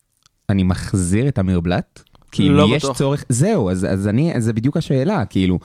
אני 0.48 0.62
מחזיר 0.62 1.28
את 1.28 1.38
אמיר 1.38 1.60
בלאט? 1.60 2.02
כאילו, 2.32 2.56
לא 2.56 2.76
יש 2.76 2.84
בטוח. 2.84 2.96
צורך, 2.96 3.24
זהו, 3.28 3.70
אז, 3.70 3.86
אז 3.90 4.08
אני, 4.08 4.34
אז 4.34 4.44
זה 4.44 4.52
בדיוק 4.52 4.76
השאלה, 4.76 5.24
כאילו, 5.24 5.58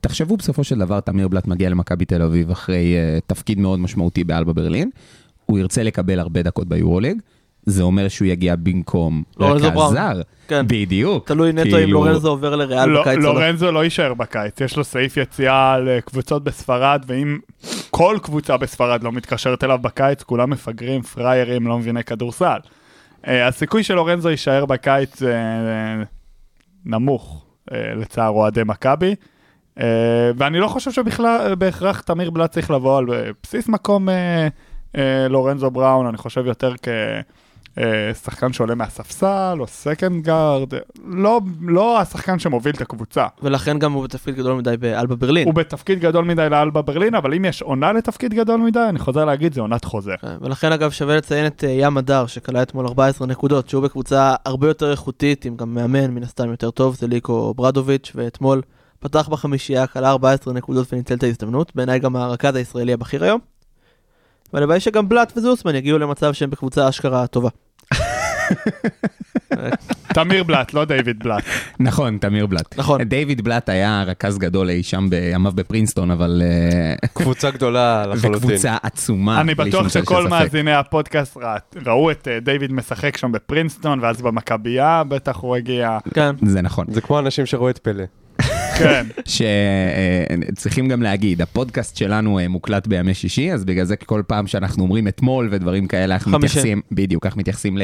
תחשבו 0.00 0.36
בסופו 0.36 0.64
של 0.64 0.78
דבר, 0.78 1.00
תמיר 1.00 1.28
בלאט 1.28 1.46
מגיע 1.46 1.70
למכבי 1.70 2.04
תל 2.04 2.22
אביב 2.22 2.50
אחרי 2.50 2.94
uh, 2.94 3.22
תפקיד 3.26 3.58
מאוד 3.58 3.78
משמעותי 3.78 4.24
באלבה 4.24 4.52
ברלין, 4.52 4.90
הוא 5.46 5.58
ירצה 5.58 5.82
לקבל 5.82 6.18
הרבה 6.18 6.42
דקות 6.42 6.68
ביורוליג, 6.68 7.20
זה 7.66 7.82
אומר 7.82 8.08
שהוא 8.08 8.28
יגיע 8.28 8.56
במקום 8.56 9.22
לורנזו 9.38 9.66
רכז 9.66 9.74
בראון. 9.76 9.94
זר. 9.94 10.20
כן. 10.48 10.66
בדיוק. 10.68 11.28
תלוי 11.28 11.52
נטו 11.52 11.62
אם 11.66 11.70
כאילו- 11.72 12.04
לורנזו 12.04 12.28
עובר 12.28 12.56
לריאל 12.56 12.88
לא- 12.88 13.00
בקיץ 13.00 13.16
או 13.16 13.22
לא. 13.22 13.34
לורנזו 13.34 13.72
לא 13.72 13.84
יישאר 13.84 14.14
בקיץ, 14.14 14.60
יש 14.60 14.76
לו 14.76 14.84
סעיף 14.84 15.16
יציאה 15.16 15.78
לקבוצות 15.78 16.44
בספרד, 16.44 17.04
ואם 17.06 17.38
כל 17.90 18.18
קבוצה 18.22 18.56
בספרד 18.56 19.02
לא 19.02 19.12
מתקשרת 19.12 19.64
אליו 19.64 19.78
בקיץ, 19.78 20.22
כולם 20.22 20.50
מפגרים, 20.50 21.02
פראיירים, 21.02 21.66
לא 21.66 21.78
מביני 21.78 22.04
כדורסל. 22.04 22.58
אה, 23.26 23.46
הסיכוי 23.48 23.82
של 23.82 23.94
לורנזו 23.94 24.30
יישאר 24.30 24.66
בקיץ 24.66 25.22
אה, 25.22 25.28
נמוך, 26.84 27.44
אה, 27.72 27.94
לצער 27.94 28.28
אוהדי 28.28 28.62
מכבי. 28.66 29.14
אה, 29.80 29.84
ואני 30.36 30.58
לא 30.58 30.68
חושב 30.68 30.90
שבכלל, 30.92 31.54
בהכרח 31.54 32.00
תמיר 32.00 32.30
בלאט 32.30 32.50
צריך 32.52 32.70
לבוא 32.70 32.98
על 32.98 33.04
בסיס 33.42 33.68
מקום 33.68 34.08
אה, 34.08 34.48
אה, 34.96 35.28
לורנזו 35.28 35.70
בראון, 35.70 36.06
אני 36.06 36.16
חושב 36.16 36.46
יותר 36.46 36.72
כ... 36.82 36.88
אה, 37.78 38.14
שחקן 38.14 38.52
שעולה 38.52 38.74
מהספסל, 38.74 39.56
או 39.60 39.66
second 39.66 40.24
guard, 40.24 40.68
לא, 41.04 41.40
לא 41.60 42.00
השחקן 42.00 42.38
שמוביל 42.38 42.74
את 42.74 42.80
הקבוצה. 42.80 43.26
ולכן 43.42 43.78
גם 43.78 43.92
הוא 43.92 44.04
בתפקיד 44.04 44.34
גדול 44.34 44.56
מדי 44.56 44.76
באלבה 44.76 45.16
ברלין. 45.16 45.46
הוא 45.46 45.54
בתפקיד 45.54 46.00
גדול 46.00 46.24
מדי 46.24 46.48
לאלבה 46.50 46.82
ברלין, 46.82 47.14
אבל 47.14 47.34
אם 47.34 47.44
יש 47.44 47.62
עונה 47.62 47.92
לתפקיד 47.92 48.34
גדול 48.34 48.60
מדי, 48.60 48.86
אני 48.88 48.98
חוזר 48.98 49.24
להגיד, 49.24 49.54
זה 49.54 49.60
עונת 49.60 49.84
חוזה. 49.84 50.14
כן, 50.20 50.36
ולכן 50.40 50.72
אגב 50.72 50.90
שווה 50.90 51.16
לציין 51.16 51.46
את 51.46 51.64
אה, 51.64 51.70
ים 51.70 51.96
הדר 51.96 52.26
שכלה 52.26 52.62
אתמול 52.62 52.86
14 52.86 53.26
נקודות, 53.26 53.68
שהוא 53.68 53.82
בקבוצה 53.82 54.34
הרבה 54.44 54.68
יותר 54.68 54.90
איכותית, 54.90 55.44
עם 55.44 55.56
גם 55.56 55.74
מאמן 55.74 56.10
מן 56.10 56.22
הסתם 56.22 56.50
יותר 56.50 56.70
טוב, 56.70 56.94
ז'ליקו 56.94 57.54
אוברדוביץ', 57.54 58.12
ואתמול 58.14 58.62
פתח 59.00 59.28
בחמישייה, 59.28 59.86
כלה 59.86 60.10
14 60.10 60.54
נקודות 60.54 60.92
וניצל 60.92 61.14
את 61.14 61.22
ההזדמנות, 61.22 61.72
בעיניי 61.74 61.98
גם 61.98 62.16
הרכז 62.16 62.54
הישראלי 62.54 62.92
הבכיר 62.92 63.24
היום. 63.24 63.40
והלוואי 64.52 64.80
שגם 64.80 65.08
בלאט 65.08 65.32
וזוסמן 65.36 65.74
יגיעו 65.74 65.98
למצב 65.98 66.32
שהם 66.32 66.50
בקבוצה 66.50 66.88
אשכרה 66.88 67.26
טובה. 67.26 67.48
תמיר 70.14 70.44
בלאט, 70.44 70.74
לא 70.74 70.84
דיוויד 70.84 71.18
בלאט. 71.24 71.42
נכון, 71.80 72.18
תמיר 72.18 72.46
בלאט. 72.46 72.78
נכון. 72.78 73.02
דיוויד 73.02 73.40
בלאט 73.44 73.68
היה 73.68 74.02
רכז 74.06 74.38
גדול 74.38 74.70
אי 74.70 74.82
שם 74.82 75.06
בימיו 75.10 75.52
בפרינסטון, 75.54 76.10
אבל... 76.10 76.42
אה, 76.44 77.08
קבוצה 77.14 77.50
גדולה 77.50 78.06
לחלוטין. 78.06 78.34
וקבוצה 78.34 78.76
עצומה. 78.82 79.40
אני 79.40 79.54
בטוח 79.54 79.88
שכל. 79.88 80.28
מאזיני 80.28 80.72
הפודקאסט 80.74 81.36
רא- 81.36 81.58
ראו 81.86 82.10
את 82.10 82.28
אה, 82.28 82.40
דיוויד 82.40 82.72
משחק 82.72 83.16
שם 83.16 83.32
בפרינסטון, 83.32 84.00
ואז 84.02 84.22
במכבייה, 84.22 85.02
בטח 85.08 85.36
הוא 85.36 85.56
הגיע, 85.56 85.98
כן. 86.14 86.30
זה 86.46 86.62
נכון. 86.62 86.86
זה 86.90 87.00
כמו 87.00 87.18
אנשים 87.18 87.46
שראו 87.46 87.70
את 87.70 87.78
פלא. 87.78 88.04
כן. 88.82 89.06
שצריכים 90.52 90.88
גם 90.88 91.02
להגיד, 91.02 91.42
הפודקאסט 91.42 91.96
שלנו 91.96 92.38
אה, 92.38 92.48
מוקלט 92.48 92.86
בימי 92.86 93.14
שישי, 93.14 93.52
אז 93.52 93.64
בגלל 93.64 93.84
זה 93.84 93.96
כל 93.96 94.22
פעם 94.26 94.46
שאנחנו 94.46 94.82
אומרים 94.82 95.08
אתמול 95.08 95.48
ודברים 95.50 95.86
כאלה, 95.86 96.14
אנחנו 96.14 96.32
חמישי. 96.32 96.46
מתייחסים, 96.46 96.80
בדיוק, 96.92 97.26
אנחנו 97.26 97.40
מתייחסים 97.40 97.78
ל- 97.78 97.82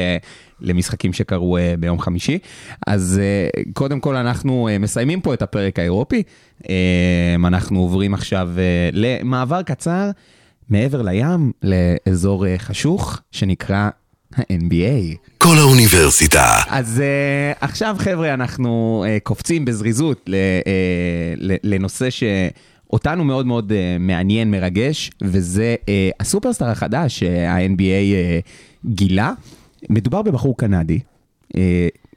למשחקים 0.61 1.13
שקרו 1.13 1.57
אה, 1.57 1.73
ביום 1.79 1.99
חמישי. 1.99 2.39
אז 2.87 3.21
אה, 3.23 3.63
קודם 3.73 3.99
כל 3.99 4.15
אנחנו 4.15 4.69
מסיימים 4.79 5.21
פה 5.21 5.33
את 5.33 5.41
הפרק 5.41 5.79
האירופי, 5.79 6.23
אנחנו 7.45 7.79
עוברים 7.79 8.13
עכשיו 8.13 8.49
למעבר 8.93 9.61
קצר 9.61 10.09
מעבר 10.69 11.01
לים, 11.01 11.51
לאזור 11.63 12.45
חשוך, 12.57 13.19
שנקרא 13.31 13.89
ה-NBA. 14.35 15.17
כל 15.37 15.55
האוניברסיטה. 15.57 16.45
אז 16.69 17.03
uh, 17.03 17.57
עכשיו 17.61 17.95
חבר'ה, 17.99 18.33
אנחנו 18.33 19.03
uh, 19.07 19.23
קופצים 19.23 19.65
בזריזות 19.65 20.21
ל, 20.27 20.33
uh, 20.33 20.67
ל, 21.37 21.55
לנושא 21.63 22.07
שאותנו 22.09 23.23
מאוד 23.23 23.45
מאוד 23.45 23.71
uh, 23.71 23.75
מעניין, 23.99 24.51
מרגש, 24.51 25.11
וזה 25.23 25.75
uh, 25.81 25.89
הסופרסטאר 26.19 26.67
החדש 26.67 27.19
שה-NBA 27.19 28.45
uh, 28.45 28.89
גילה. 28.89 29.33
מדובר 29.89 30.21
בבחור 30.21 30.57
קנדי, 30.57 30.99
uh, 31.49 31.57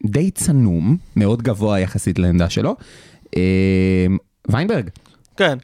די 0.06 0.30
צנום, 0.30 0.96
מאוד 1.16 1.42
גבוה 1.42 1.80
יחסית 1.80 2.18
לעמדה 2.18 2.50
שלו. 2.50 2.76
Uh, 3.26 3.38
ויינברג, 4.48 4.88
כן. 5.36 5.58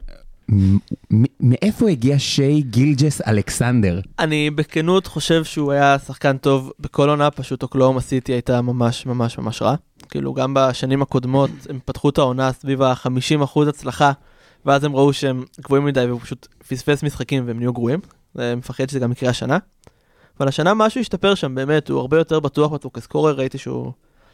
מאיפה 1.39 1.89
הגיע 1.89 2.19
שי 2.19 2.61
גילג'ס 2.61 3.21
אלכסנדר? 3.21 3.99
אני 4.19 4.49
בכנות 4.49 5.07
חושב 5.07 5.43
שהוא 5.43 5.71
היה 5.71 5.99
שחקן 5.99 6.37
טוב 6.37 6.71
בכל 6.79 7.09
עונה, 7.09 7.31
פשוט 7.31 7.63
אוקלאומה 7.63 8.01
סיטי 8.01 8.33
הייתה 8.33 8.61
ממש 8.61 9.05
ממש 9.05 9.37
ממש 9.37 9.61
רע. 9.61 9.75
כאילו 10.09 10.33
גם 10.33 10.53
בשנים 10.53 11.01
הקודמות 11.01 11.49
הם 11.69 11.79
פתחו 11.85 12.09
את 12.09 12.17
העונה 12.17 12.51
סביב 12.51 12.81
ה-50% 12.81 13.69
הצלחה, 13.69 14.11
ואז 14.65 14.83
הם 14.83 14.95
ראו 14.95 15.13
שהם 15.13 15.43
גבוהים 15.61 15.85
מדי 15.85 16.05
והוא 16.05 16.19
פשוט 16.19 16.47
פספס 16.67 17.03
משחקים 17.03 17.47
והם 17.47 17.59
נהיו 17.59 17.73
גרועים. 17.73 17.99
מפחד 18.35 18.89
שזה 18.89 18.99
גם 18.99 19.11
יקרה 19.11 19.29
השנה. 19.29 19.57
אבל 20.39 20.47
השנה 20.47 20.73
משהו 20.73 21.01
השתפר 21.01 21.35
שם, 21.35 21.55
באמת, 21.55 21.89
הוא 21.89 21.99
הרבה 21.99 22.17
יותר 22.17 22.39
בטוח 22.39 22.71
בעצמו 22.71 22.93
כסקורר, 22.93 23.35
ראיתי 23.35 23.57
שהוא, 23.57 23.91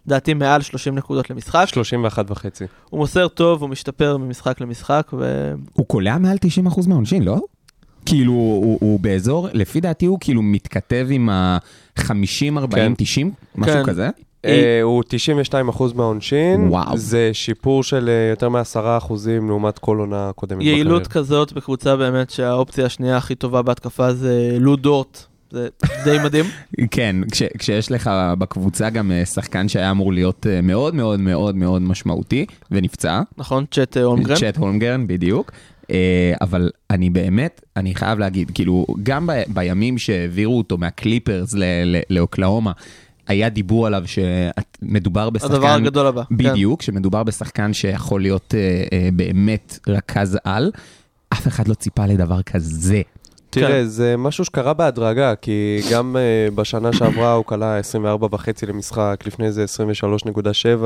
לדעתי, 0.08 0.34
מעל 0.34 0.62
30 0.62 0.96
נקודות 0.96 1.30
למשחק. 1.30 1.66
31 1.68 2.32
וחצי. 2.32 2.66
הוא 2.90 2.98
מוסר 2.98 3.28
טוב, 3.28 3.62
הוא 3.62 3.70
משתפר 3.70 4.18
ממשחק 4.18 4.62
למשחק, 4.62 5.12
ו... 5.14 5.54
הוא 5.74 5.86
קולע 5.86 6.18
מעל 6.18 6.38
90% 6.66 6.88
מהעונשין, 6.88 7.24
לא? 7.24 7.38
כאילו, 8.06 8.32
הוא, 8.32 8.78
הוא 8.82 9.00
באזור, 9.00 9.48
לפי 9.54 9.82
דעתי 9.82 10.06
הוא 10.06 10.18
כאילו 10.22 10.42
מתכתב 10.42 11.08
עם 11.10 11.30
ה-50, 11.30 12.04
40, 12.58 12.70
כן. 12.70 12.94
90, 12.98 13.32
משהו 13.56 13.74
כן. 13.74 13.84
כזה. 13.84 14.10
אה, 14.46 14.80
הוא 14.84 15.04
92% 15.74 15.84
מהעונשין, 15.96 16.68
וואו. 16.70 16.98
זה 16.98 17.30
שיפור 17.34 17.84
של 17.84 18.10
אה, 18.10 18.30
יותר 18.30 18.50
מ-10% 18.50 19.14
לעומת 19.48 19.80
כל 19.80 19.98
עונה 19.98 20.32
קודמת. 20.36 20.64
יעילות 20.64 21.02
בקריירה. 21.02 21.26
כזאת 21.26 21.54
בקבוצה 21.54 21.96
באמת 21.96 22.30
שהאופציה 22.30 22.86
השנייה 22.86 23.18
הכי 23.18 23.36
טובה 23.36 23.62
בהתקפה 23.62 24.14
זה 24.14 24.58
לו 24.60 24.76
דורט, 24.76 25.26
זה 25.54 25.68
די 26.04 26.18
מדהים. 26.24 26.46
כן, 26.92 27.16
כש, 27.32 27.44
כשיש 27.58 27.92
לך 27.92 28.12
בקבוצה 28.38 28.90
גם 28.90 29.12
אה, 29.12 29.26
שחקן 29.26 29.68
שהיה 29.68 29.92
אמור 29.92 30.14
להיות 30.14 30.48
אה, 30.48 30.62
מאוד 30.62 30.96
מאוד 30.96 31.20
מאוד 31.20 31.56
מאוד 31.56 31.82
משמעותי, 31.82 32.46
ונפצע, 32.72 33.22
נכון? 33.38 33.66
צ'ט 33.72 33.98
אה, 33.98 34.04
הולמגרן? 34.04 34.36
צ'ט 34.36 34.58
הולמגרן, 34.58 35.08
בדיוק. 35.08 35.52
אבל 36.42 36.70
אני 36.90 37.10
באמת, 37.10 37.62
אני 37.78 37.96
חייב 37.96 38.20
להגיד, 38.20 38.52
כאילו, 38.54 38.86
גם 39.04 39.28
ב, 39.28 39.32
בימים 39.48 39.98
שהעבירו 39.98 40.58
אותו 40.58 40.78
מהקליפרס 40.78 41.54
ל, 41.54 41.64
ל, 41.86 41.98
לאוקלאומה, 42.10 42.72
היה 43.28 43.50
דיבור 43.50 43.88
עליו 43.88 44.04
שמדובר 44.08 45.30
בשחקן... 45.30 45.54
הדבר 45.54 45.70
הגדול 45.70 46.08
הבא. 46.08 46.24
כן. 46.24 46.38
בדיוק, 46.38 46.82
שמדובר 46.82 47.24
בשחקן 47.24 47.74
שיכול 47.74 48.22
להיות 48.22 48.56
אה, 48.58 48.84
אה, 48.94 49.10
באמת 49.14 49.80
רכז 49.88 50.38
על. 50.44 50.72
אף 51.34 51.48
אחד 51.48 51.68
לא 51.68 51.74
ציפה 51.74 52.06
לדבר 52.06 52.42
כזה. 52.42 53.02
תראה, 53.54 53.70
כן. 53.70 53.86
זה 53.86 54.18
משהו 54.18 54.46
שקרה 54.46 54.74
בהדרגה, 54.74 55.36
כי 55.36 55.82
גם 55.92 56.16
uh, 56.16 56.56
בשנה 56.56 56.94
שעברה 56.94 57.34
הוא 57.34 57.46
כלה 57.46 57.78
24 57.78 58.28
וחצי 58.32 58.66
למשחק, 58.66 59.24
לפני 59.26 59.52
זה 59.52 59.66
23.7, 60.04 60.46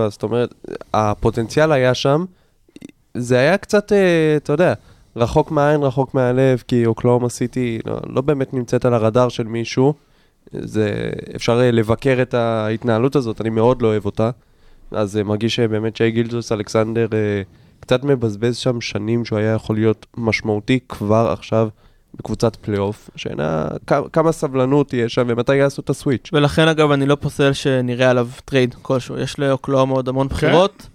זאת 0.09 0.23
אומרת, 0.23 0.53
הפוטנציאל 0.93 1.71
היה 1.71 1.93
שם. 1.93 2.25
זה 3.13 3.39
היה 3.39 3.57
קצת, 3.57 3.91
uh, 3.91 3.95
אתה 4.37 4.53
יודע, 4.53 4.73
רחוק 5.15 5.51
מהעין, 5.51 5.83
רחוק 5.83 6.13
מהלב, 6.13 6.63
כי 6.67 6.85
אוקלאומה 6.85 7.29
סיטי 7.29 7.79
לא, 7.85 7.97
לא 8.09 8.21
באמת 8.21 8.53
נמצאת 8.53 8.85
על 8.85 8.93
הרדאר 8.93 9.29
של 9.29 9.43
מישהו. 9.43 9.93
זה, 10.51 11.09
אפשר 11.35 11.59
uh, 11.59 11.75
לבקר 11.75 12.17
את 12.21 12.33
ההתנהלות 12.33 13.15
הזאת, 13.15 13.41
אני 13.41 13.49
מאוד 13.49 13.81
לא 13.81 13.87
אוהב 13.87 14.05
אותה. 14.05 14.29
אז 14.91 15.19
uh, 15.21 15.23
מרגיש 15.23 15.55
שבאמת 15.55 15.95
שי 15.95 16.11
גילדוס 16.11 16.51
אלכסנדר 16.51 17.07
קצת 17.79 18.03
מבזבז 18.03 18.57
שם 18.57 18.81
שנים 18.81 19.25
שהוא 19.25 19.39
היה 19.39 19.53
יכול 19.53 19.75
להיות 19.75 20.05
משמעותי 20.17 20.79
כבר 20.89 21.29
עכשיו. 21.31 21.69
בקבוצת 22.19 22.55
פלייאוף, 22.55 23.09
שאינה, 23.15 23.67
כמה 24.13 24.31
סבלנות 24.31 24.89
תהיה 24.89 25.09
שם 25.09 25.25
ומתי 25.27 25.55
יעשו 25.55 25.81
את 25.81 25.89
הסוויץ'. 25.89 26.29
ולכן 26.33 26.67
אגב 26.67 26.91
אני 26.91 27.05
לא 27.05 27.15
פוסל 27.15 27.53
שנראה 27.53 28.09
עליו 28.09 28.27
טרייד 28.45 28.75
כלשהו. 28.81 29.17
יש 29.17 29.39
לאוקלהומה 29.39 29.93
עוד 29.93 30.09
המון 30.09 30.27
בחירות. 30.27 30.87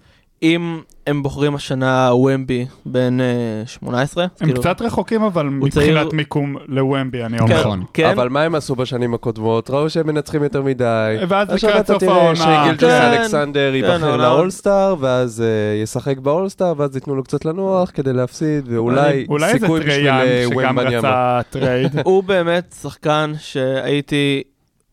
אם 0.43 0.79
הם 1.07 1.23
בוחרים 1.23 1.55
השנה 1.55 2.13
וומבניאמה 2.13 3.21
אה, 3.21 3.25
18, 3.65 4.23
הם 4.23 4.29
כאילו, 4.47 4.61
קצת 4.61 4.81
רחוקים, 4.81 5.23
אבל 5.23 5.45
מבחינת 5.45 5.73
צעיר- 5.73 6.09
מיקום 6.13 6.55
לוומבי, 6.67 7.23
אני 7.23 7.37
כן, 7.37 7.43
אומר. 7.43 7.59
נכון. 7.59 7.83
כן, 7.93 8.09
אבל 8.09 8.29
מה 8.29 8.41
הם 8.41 8.55
עשו 8.55 8.75
בשנים 8.75 9.13
הקודמות? 9.13 9.69
ראו 9.69 9.89
שהם 9.89 10.07
מנצחים 10.07 10.43
יותר 10.43 10.61
מדי. 10.61 11.15
ואז 11.27 11.49
עכשיו 11.49 11.69
לקראת 11.69 11.85
אתה 11.85 11.93
סוף 11.93 12.03
תראה 12.03 12.15
העונה, 12.15 12.35
שגילג'ס 12.35 12.89
כן, 12.89 13.11
אלכסנדר 13.13 13.69
כן, 13.71 13.75
ייבחר 13.75 14.17
לאולסטאר, 14.17 14.95
ואז 14.99 15.41
אה, 15.41 15.81
ישחק 15.83 16.17
באולסטאר, 16.17 16.73
ואז 16.77 16.95
ייתנו 16.95 17.15
לו 17.15 17.23
קצת 17.23 17.45
לנוח 17.45 17.91
כדי 17.93 18.13
להפסיד, 18.13 18.65
ואולי 18.67 19.25
אולי 19.29 19.51
סיכוי 19.59 19.79
בשביל 19.79 19.95
טריי 19.95 20.11
יאנג 20.11 20.27
אה, 20.27 20.45
שגם 20.49 20.77
ומבניאמה. 20.77 21.37
רצה 21.39 21.49
טרייד. 21.49 21.99
הוא 22.05 22.23
באמת 22.23 22.75
שחקן 22.81 23.33
שהייתי, 23.39 24.43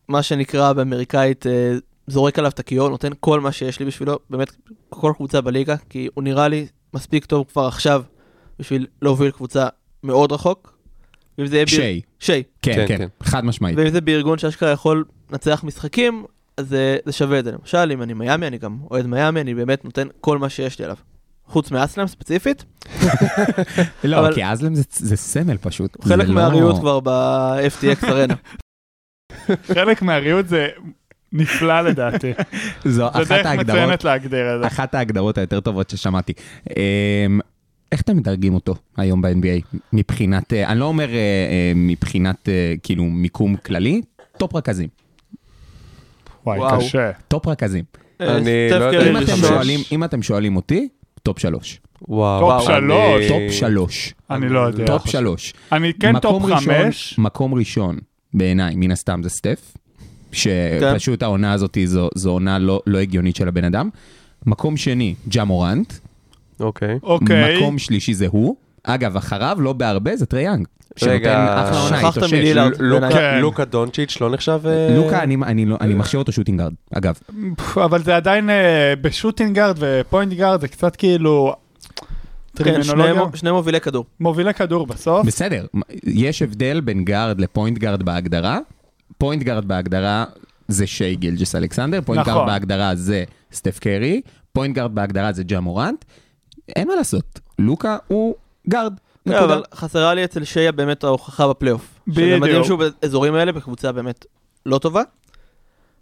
מה 0.07 0.23
שנקרא 0.23 0.73
באמריקאית, 0.73 1.47
אה, 1.47 1.51
זורק 2.11 2.39
עליו 2.39 2.51
את 2.51 2.59
הכיור, 2.59 2.89
נותן 2.89 3.11
כל 3.19 3.39
מה 3.39 3.51
שיש 3.51 3.79
לי 3.79 3.85
בשבילו, 3.85 4.19
באמת, 4.29 4.51
כל 4.89 5.13
קבוצה 5.15 5.41
בליגה, 5.41 5.75
כי 5.89 6.07
הוא 6.13 6.23
נראה 6.23 6.47
לי 6.47 6.67
מספיק 6.93 7.25
טוב 7.25 7.45
כבר 7.51 7.67
עכשיו 7.67 8.03
בשביל 8.59 8.87
להוביל 9.01 9.31
קבוצה 9.31 9.67
מאוד 10.03 10.31
רחוק. 10.31 10.77
ואם 11.37 11.47
זה 11.47 11.55
יהיה 11.55 11.65
ביר- 11.65 11.75
שי, 11.81 12.01
שי. 12.19 12.43
כן, 12.61 12.73
כן, 12.75 12.85
כן, 12.87 12.97
כן. 12.97 13.07
חד 13.23 13.45
משמעית. 13.45 13.77
ואם 13.77 13.89
זה 13.89 14.01
בארגון 14.01 14.37
שאשכרה 14.37 14.71
יכול 14.71 15.03
לנצח 15.31 15.63
משחקים, 15.63 16.25
אז 16.57 16.67
זה, 16.69 16.97
זה 17.05 17.11
שווה 17.11 17.39
את 17.39 17.45
זה. 17.45 17.51
למשל, 17.51 17.91
אם 17.93 18.01
אני 18.01 18.13
מיאמי, 18.13 18.47
אני 18.47 18.57
גם 18.57 18.77
אוהד 18.91 19.05
מיאמי, 19.05 19.41
אני 19.41 19.53
באמת 19.55 19.85
נותן 19.85 20.07
כל 20.21 20.37
מה 20.37 20.49
שיש 20.49 20.79
לי 20.79 20.85
עליו. 20.85 20.97
חוץ 21.45 21.71
מאסלם 21.71 22.07
ספציפית, 22.07 22.63
לא, 24.03 24.19
אבל- 24.19 24.33
כי 24.35 24.45
אזלם 24.45 24.75
זה- 24.75 24.83
זה 24.91 25.15
סמל 25.15 25.57
פשוט. 25.57 26.03
חלק 26.03 26.27
לא- 26.27 26.33
מהריהוט 26.33 26.75
כבר 26.79 26.99
ב-FTX 26.99 28.05
Arena. 28.07 28.33
חלק 29.75 30.01
מהריהוט 30.01 30.47
זה 30.47 30.67
נפלא 31.33 31.81
לדעתי. 31.81 32.31
זו 32.85 32.91
זה 32.91 33.07
אחת 33.07 33.17
דרך 33.31 33.45
ההגדרות, 33.45 33.77
מצוינת 33.79 34.03
להגדיר 34.03 34.55
את 34.55 34.61
זה. 34.61 34.67
אחת 34.67 34.95
ההגדרות 34.95 35.37
היותר 35.37 35.59
טובות 35.59 35.89
ששמעתי. 35.89 36.33
אמ, 36.69 37.39
איך 37.91 38.01
אתם 38.01 38.17
מדרגים 38.17 38.53
אותו 38.53 38.75
היום 38.97 39.21
ב-NBA? 39.21 39.77
מבחינת, 39.93 40.53
אה, 40.53 40.67
אני 40.71 40.79
לא 40.79 40.85
אומר 40.85 41.09
אה, 41.09 41.15
אה, 41.15 41.71
מבחינת 41.75 42.49
כאילו 42.83 43.03
מיקום 43.03 43.55
כללי, 43.55 44.01
top 44.37 44.55
רכזים. 44.55 44.87
וואי, 46.45 46.59
וואו. 46.59 46.79
קשה. 46.79 47.11
top 47.27 47.47
רכזים. 47.47 47.83
לא 48.19 48.37
אם 49.09 49.17
אתם. 49.17 49.35
שואלים, 49.35 49.79
אם 49.91 50.03
אתם 50.03 50.21
שואלים 50.21 50.55
אותי, 50.55 50.87
top 51.23 51.39
שלוש. 51.39 51.81
וואו. 52.07 52.59
top 52.59 52.69
אני- 52.69 52.77
שלוש. 52.77 53.27
top 53.27 53.51
שלוש. 53.51 54.13
אני 54.29 54.49
לא 54.49 54.59
יודע. 54.59 54.85
top 54.85 55.07
שלוש. 55.09 55.53
אני 55.71 55.93
כן 55.93 56.19
top 56.19 56.43
חמש. 56.45 57.15
מקום 57.19 57.53
ראשון, 57.53 57.97
בעיניי, 58.33 58.75
מן 58.75 58.91
הסתם 58.91 59.19
זה 59.23 59.29
סטף, 59.29 59.73
שפשוט 60.31 61.23
העונה 61.23 61.53
הזאת 61.53 61.77
זו, 61.85 62.09
זו 62.15 62.29
עונה 62.31 62.59
לא, 62.59 62.81
לא 62.87 62.97
הגיונית 62.97 63.35
של 63.35 63.47
הבן 63.47 63.63
אדם. 63.63 63.89
מקום 64.45 64.77
שני, 64.77 65.15
ג'ה 65.29 65.43
מורנט. 65.43 65.93
אוקיי. 66.59 66.99
אוקיי. 67.03 67.57
מקום 67.57 67.77
שלישי 67.79 68.13
זה 68.13 68.27
הוא. 68.31 68.55
אגב, 68.83 69.17
אחריו, 69.17 69.57
לא 69.59 69.73
בהרבה, 69.73 70.15
זה 70.15 70.25
טריי 70.25 70.41
יאנג. 70.43 70.67
רגע, 71.03 71.63
שכחת. 71.89 72.23
מלילארד. 72.33 72.71
לוקה- 72.79 73.09
כן. 73.11 73.37
לוקה 73.41 73.65
דונצ'יץ' 73.65 74.17
לא 74.21 74.29
נחשב... 74.29 74.59
אה, 74.65 74.95
לוקה, 74.95 75.23
אני, 75.23 75.35
אני, 75.45 75.65
לא, 75.65 75.77
אני 75.81 75.93
מחשיב 75.93 76.17
אותו 76.19 76.31
shooting 76.31 76.55
guard, 76.55 76.73
אגב. 76.93 77.13
אבל 77.85 78.03
זה 78.03 78.15
עדיין 78.15 78.49
אה, 78.49 78.93
ב 79.01 79.07
shooting 79.07 79.55
guard 79.55 79.75
ו 79.79 79.88
point 79.88 80.33
guard, 80.33 80.61
זה 80.61 80.67
קצת 80.67 80.95
כאילו... 80.95 81.53
כן, 82.55 82.63
טרמינולוגיה. 82.63 83.13
שני- 83.31 83.37
שני 83.39 83.51
מובילי 83.51 83.81
כדור. 83.81 84.05
מובילי 84.19 84.53
כדור 84.53 84.87
בסוף. 84.87 85.25
בסדר, 85.25 85.65
יש 86.03 86.41
הבדל 86.41 86.81
בין 86.81 87.05
guard 87.05 87.41
ל 87.41 87.47
point 87.47 87.77
guard 87.77 88.03
בהגדרה. 88.03 88.59
point 89.17 89.43
guard 89.43 89.65
בהגדרה 89.65 90.25
זה 90.67 90.87
שי 90.87 91.15
גילג'ס 91.15 91.55
אלכסנדר, 91.55 92.01
point 92.05 92.21
נכון. 92.21 92.33
guard 92.33 92.47
בהגדרה 92.47 92.95
זה 92.95 93.23
סטף 93.53 93.79
קרי, 93.79 94.21
point 94.53 94.75
guard 94.75 94.95
בהגדרה 94.95 95.31
זה 95.31 95.43
ג'ה 95.43 95.59
מורנט. 95.59 96.05
אין 96.75 96.87
מה 96.87 96.95
לעשות, 96.95 97.39
לוקה 97.59 97.97
הוא 98.07 98.35
guard. 98.69 98.93
נקודה. 99.25 99.43
אבל 99.45 99.63
חסרה 99.73 100.13
לי 100.13 100.23
אצל 100.23 100.43
שיי 100.43 100.71
באמת 100.71 101.03
ההוכחה 101.03 101.47
בפלייאוף. 101.47 101.99
בדיוק. 102.07 102.29
שמדהים 102.37 102.63
שהוא 102.63 102.79
באזורים 102.79 103.35
האלה 103.35 103.51
בקבוצה 103.51 103.91
באמת 103.91 104.25
לא 104.65 104.77
טובה. 104.77 105.01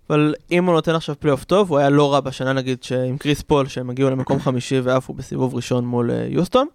אבל 0.10 0.34
אם 0.52 0.66
הוא 0.66 0.74
נותן 0.74 0.96
עכשיו 0.96 1.16
פלייאוף 1.20 1.44
טוב, 1.44 1.70
הוא 1.70 1.78
היה 1.78 1.90
לא 1.90 2.14
רע 2.14 2.20
בשנה 2.20 2.54
נגיד 2.54 2.84
עם 2.84 3.18
כריס 3.18 3.42
פול, 3.42 3.68
שהם 3.68 3.90
הגיעו 3.90 4.10
למקום 4.10 4.40
חמישי 4.40 4.80
ועפו 4.80 5.14
בסיבוב 5.14 5.56
ראשון 5.56 5.86
מול 5.86 6.12
אה, 6.12 6.26
יוסטון. 6.30 6.68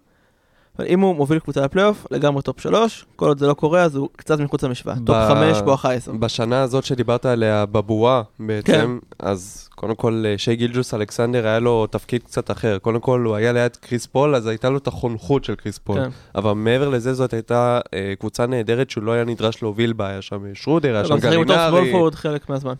אבל 0.79 0.87
אם 0.87 0.99
הוא 0.99 1.15
מוביל 1.15 1.39
קבוצה 1.39 1.61
לפלייאוף, 1.61 2.07
לגמרי 2.11 2.41
top 2.41 2.59
שלוש, 2.59 3.05
כל 3.15 3.27
עוד 3.27 3.39
זה 3.39 3.47
לא 3.47 3.53
קורה 3.53 3.81
אז 3.81 3.95
הוא 3.95 4.09
קצת 4.15 4.39
מחוץ 4.39 4.63
למשוואה. 4.63 4.95
top 5.05 5.15
ב- 5.15 5.27
חמש 5.27 5.61
בואכה 5.61 5.93
עשר. 5.93 6.11
בשנה 6.11 6.61
הזאת 6.61 6.83
שדיברת 6.83 7.25
עליה 7.25 7.65
בבועה 7.65 8.21
בעצם, 8.39 8.71
כן. 8.71 8.89
אז 9.19 9.69
קודם 9.75 9.95
כל 9.95 10.23
אה, 10.27 10.37
שי 10.37 10.55
גילג'ס 10.55 10.93
אלכסנדר 10.93 11.47
היה 11.47 11.59
לו 11.59 11.87
תפקיד 11.87 12.23
קצת 12.23 12.51
אחר. 12.51 12.77
קודם 12.79 12.99
כל 12.99 13.23
הוא 13.25 13.35
היה 13.35 13.51
ליד 13.51 13.75
כריס 13.75 14.05
פול, 14.05 14.35
אז 14.35 14.47
הייתה 14.47 14.69
לו 14.69 14.77
את 14.77 14.87
החונכות 14.87 15.43
של 15.43 15.55
כריס 15.55 15.77
פול. 15.77 15.99
כן. 16.03 16.09
אבל 16.35 16.51
מעבר 16.53 16.89
לזה 16.89 17.13
זאת 17.13 17.33
הייתה 17.33 17.79
אה, 17.93 18.13
קבוצה 18.19 18.45
נהדרת 18.45 18.89
שהוא 18.89 19.03
לא 19.03 19.11
היה 19.11 19.23
נדרש 19.23 19.61
להוביל 19.61 19.93
בה, 19.93 20.07
היה 20.07 20.21
שם 20.21 20.43
שרודר, 20.53 20.95
היה 20.95 21.05
שם 21.05 21.15
משחקים 21.15 21.39
אותו 21.39 21.53
גלינרי. 21.53 21.79
סמולפורד 21.79 22.15
חלק 22.15 22.49
מהזמן. 22.49 22.73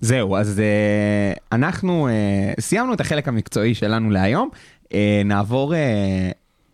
זהו, 0.00 0.36
אז 0.36 0.58
uh, 0.58 1.38
אנחנו 1.52 2.08
uh, 2.08 2.60
סיימנו 2.60 2.94
את 2.94 3.00
החלק 3.00 3.28
המקצועי 3.28 3.74
שלנו 3.74 4.10
להיום. 4.10 4.48
Uh, 4.84 4.94
נעבור 5.24 5.74
uh, 5.74 5.76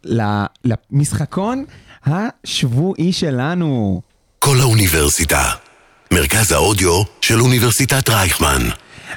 למשחקון 0.04 1.64
השבועי 2.04 3.12
שלנו. 3.12 4.02
כל 4.38 4.56
האוניברסיטה. 4.60 5.42
מרכז 6.12 6.52
האודיו 6.52 7.02
של 7.20 7.40
אוניברסיטת 7.40 8.08
רייכמן. 8.08 8.62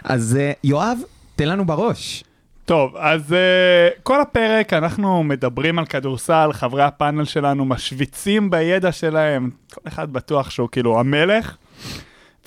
אז 0.04 0.38
uh, 0.40 0.60
יואב, 0.64 0.98
תן 1.36 1.48
לנו 1.48 1.66
בראש. 1.66 2.24
טוב, 2.66 2.96
אז 2.98 3.32
uh, 3.32 4.02
כל 4.04 4.22
הפרק 4.22 4.74
אנחנו 4.74 5.24
מדברים 5.24 5.80
על 5.80 5.86
כדורסל, 5.86 6.50
חברי 6.54 6.84
הפאנל 6.84 7.26
שלנו 7.26 7.66
משוויצים 7.66 8.50
בידע 8.50 8.92
שלהם, 8.92 9.50
כל 9.74 9.82
אחד 9.88 10.14
בטוח 10.14 10.50
שהוא 10.50 10.70
כאילו 10.72 11.00
המלך, 11.00 11.56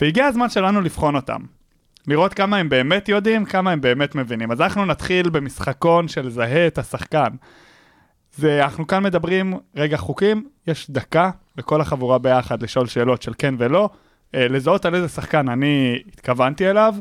והגיע 0.01 0.27
הזמן 0.27 0.51
שלנו 0.51 0.81
לבחון 0.81 1.17
אותם. 1.17 1.41
לראות 2.07 2.35
כמה 2.35 2.57
הם 2.57 2.69
באמת 2.69 3.09
יודעים, 3.09 3.45
כמה 3.45 3.71
הם 3.71 3.81
באמת 3.81 4.15
מבינים. 4.15 4.53
אז 4.53 4.61
אנחנו 4.61 4.85
נתחיל 4.85 5.29
במשחקון 5.29 6.09
של 6.09 6.31
זהה 6.31 6.67
את 6.67 6.79
השחקן. 6.79 7.29
זה, 8.37 8.65
אנחנו 8.65 8.87
כאן 8.87 9.03
מדברים, 9.03 9.55
רגע 9.77 9.97
חוקים, 9.97 10.49
יש 10.67 10.91
דקה 10.91 11.31
לכל 11.59 11.81
החבורה 11.81 12.19
ביחד 12.19 12.63
לשאול 12.63 12.87
שאלות 12.87 13.23
של 13.23 13.33
כן 13.39 13.55
ולא, 13.59 13.91
אה, 14.35 14.49
לזהות 14.49 14.85
על 14.85 14.95
איזה 14.95 15.09
שחקן 15.09 15.49
אני 15.49 15.99
התכוונתי 16.13 16.71
אליו. 16.71 16.95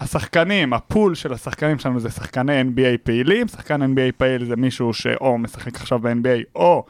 השחקנים, 0.00 0.72
הפול 0.72 1.14
של 1.14 1.32
השחקנים 1.32 1.78
שלנו 1.78 2.00
זה 2.00 2.10
שחקני 2.10 2.62
NBA 2.62 2.98
פעילים, 3.02 3.48
שחקן 3.48 3.82
NBA 3.82 4.12
פעיל 4.16 4.44
זה 4.44 4.56
מישהו 4.56 4.94
שאו 4.94 5.38
משחק 5.38 5.76
עכשיו 5.76 5.98
ב-NBA, 5.98 6.44
או 6.54 6.84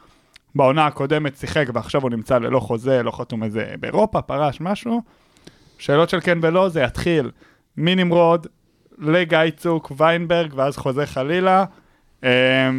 בעונה 0.55 0.85
הקודמת 0.85 1.37
שיחק 1.37 1.65
ועכשיו 1.73 2.01
הוא 2.01 2.09
נמצא 2.09 2.37
ללא 2.37 2.59
חוזה, 2.59 3.03
לא 3.03 3.11
חתום 3.11 3.43
איזה 3.43 3.73
באירופה, 3.79 4.21
פרש, 4.21 4.61
משהו. 4.61 5.01
שאלות 5.77 6.09
של 6.09 6.19
כן 6.21 6.37
ולא, 6.41 6.69
זה 6.69 6.81
יתחיל 6.81 7.31
מנמרוד 7.77 8.47
לגיא 8.97 9.39
צוק, 9.57 9.91
ויינברג, 9.97 10.53
ואז 10.55 10.77
חוזה 10.77 11.05
חלילה. 11.05 11.65
אמ, 12.23 12.29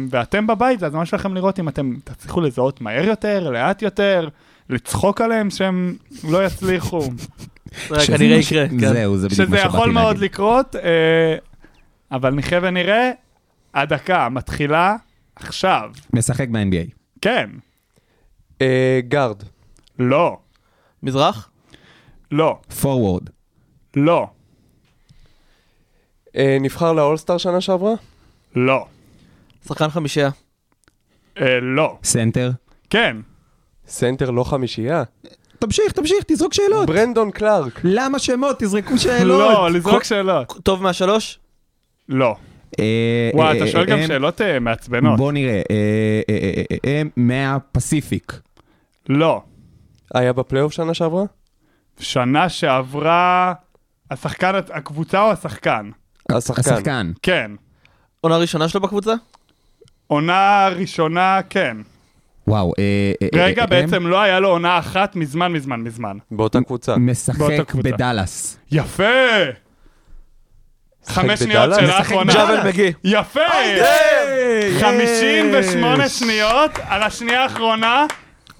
ואתם 0.09 0.47
בבית, 0.47 0.79
זה 0.79 0.85
הזמן 0.85 1.05
שלכם 1.05 1.35
לראות 1.35 1.59
אם 1.59 1.69
אתם 1.69 1.93
תצליחו 2.03 2.41
לזהות 2.41 2.81
מהר 2.81 3.05
יותר, 3.05 3.49
לאט 3.49 3.81
יותר, 3.81 4.29
לצחוק 4.69 5.21
עליהם 5.21 5.49
שהם 5.49 5.95
לא 6.29 6.45
יצליחו. 6.45 7.01
זה 7.89 7.99
שזה 7.99 8.17
כנראה 8.17 8.37
יקרה, 8.37 8.67
כן. 8.69 8.93
זהו, 8.93 9.17
זה 9.17 9.27
בדיוק 9.27 9.39
מה 9.39 9.45
שזה 9.47 9.57
שבאתי 9.57 9.67
יכול 9.67 9.91
מאוד 9.91 10.15
להגיד. 10.15 10.21
לקרות, 10.21 10.75
אה, 10.75 11.35
אבל 12.11 12.33
נחיה 12.33 12.59
ונראה. 12.63 13.11
הדקה 13.73 14.29
מתחילה 14.29 14.95
עכשיו. 15.35 15.91
משחק 16.13 16.47
ב-NBA. 16.49 16.91
כן, 17.21 17.49
אה, 18.61 18.99
guard. 19.07 19.43
לא, 19.99 20.37
מזרח? 21.03 21.49
לא, 22.31 22.59
forward. 22.81 23.29
לא, 23.95 24.27
אה, 26.35 26.57
נבחר 26.61 26.93
לאולסטאר 26.93 27.37
שנה 27.37 27.61
שעברה? 27.61 27.93
לא, 28.55 28.85
שחקן 29.67 29.89
חמישייה. 29.89 30.29
אה, 31.41 31.59
לא, 31.61 31.97
center. 32.03 32.51
כן, 32.89 33.17
center 33.87 34.29
לא 34.31 34.43
חמישייה? 34.43 35.03
תמשיך, 35.59 35.91
תמשיך, 35.91 36.23
תזרוק 36.27 36.53
שאלות. 36.53 36.87
ברנדון 36.87 37.31
קלארק. 37.31 37.79
למה 37.83 38.19
שמות? 38.19 38.59
תזרקו 38.59 38.97
שאלות. 38.97 39.39
לא, 39.39 39.71
לזרוק 39.71 40.03
שאלות. 40.03 40.59
טוב 40.63 40.83
מהשלוש? 40.83 41.39
לא. 42.09 42.35
אה, 42.79 43.29
וואי, 43.33 43.47
אה, 43.47 43.57
אתה 43.57 43.67
שואל 43.67 43.85
גם 43.85 43.97
אה, 43.97 44.07
שאלות 44.07 44.41
אה, 44.41 44.59
מעצבנות. 44.59 45.17
בוא 45.17 45.31
נראה. 45.31 45.53
אה, 45.53 45.61
אה, 46.29 46.35
אה, 46.43 46.63
אה, 46.71 46.77
אה, 46.85 47.01
מהפסיפיק. 47.15 48.39
לא. 49.09 49.41
היה 50.13 50.33
בפלייאוף 50.33 50.73
שנה 50.73 50.93
שעברה? 50.93 51.23
שנה 51.99 52.49
שעברה, 52.49 53.53
השחקן, 54.11 54.51
הקבוצה 54.73 55.21
או 55.21 55.31
השחקן? 55.31 55.89
השחקן. 56.31 56.61
השחקן. 56.61 57.11
כן. 57.21 57.51
עונה 58.21 58.37
ראשונה 58.37 58.67
שלו 58.69 58.81
בקבוצה? 58.81 59.13
עונה 60.07 60.69
ראשונה, 60.75 61.39
כן. 61.49 61.77
וואו. 62.47 62.73
אה, 62.79 62.83
אה, 63.21 63.39
אה, 63.39 63.45
רגע, 63.45 63.61
אה, 63.61 63.67
בעצם 63.67 64.07
לא 64.07 64.21
היה 64.21 64.39
לו 64.39 64.49
עונה 64.49 64.79
אחת 64.79 65.15
מזמן, 65.15 65.51
מזמן, 65.51 65.79
מזמן. 65.81 66.17
באותה 66.31 66.59
קבוצה. 66.61 66.95
משחק 66.97 67.37
באותה 67.37 67.63
קבוצה. 67.63 67.91
בדאלאס. 67.91 68.57
יפה! 68.71 69.03
חמש? 71.05 71.39
שניות, 71.39 71.75
שאלה 71.75 71.87
משחק 71.87 71.99
אחרונה. 72.01 72.33
ג'אבל 72.33 72.67
מגי. 72.67 72.93
יפה! 73.03 73.39
58 74.79 76.09
שניות 76.09 76.71
על 76.87 77.03
השנייה 77.03 77.43
האחרונה. 77.43 78.05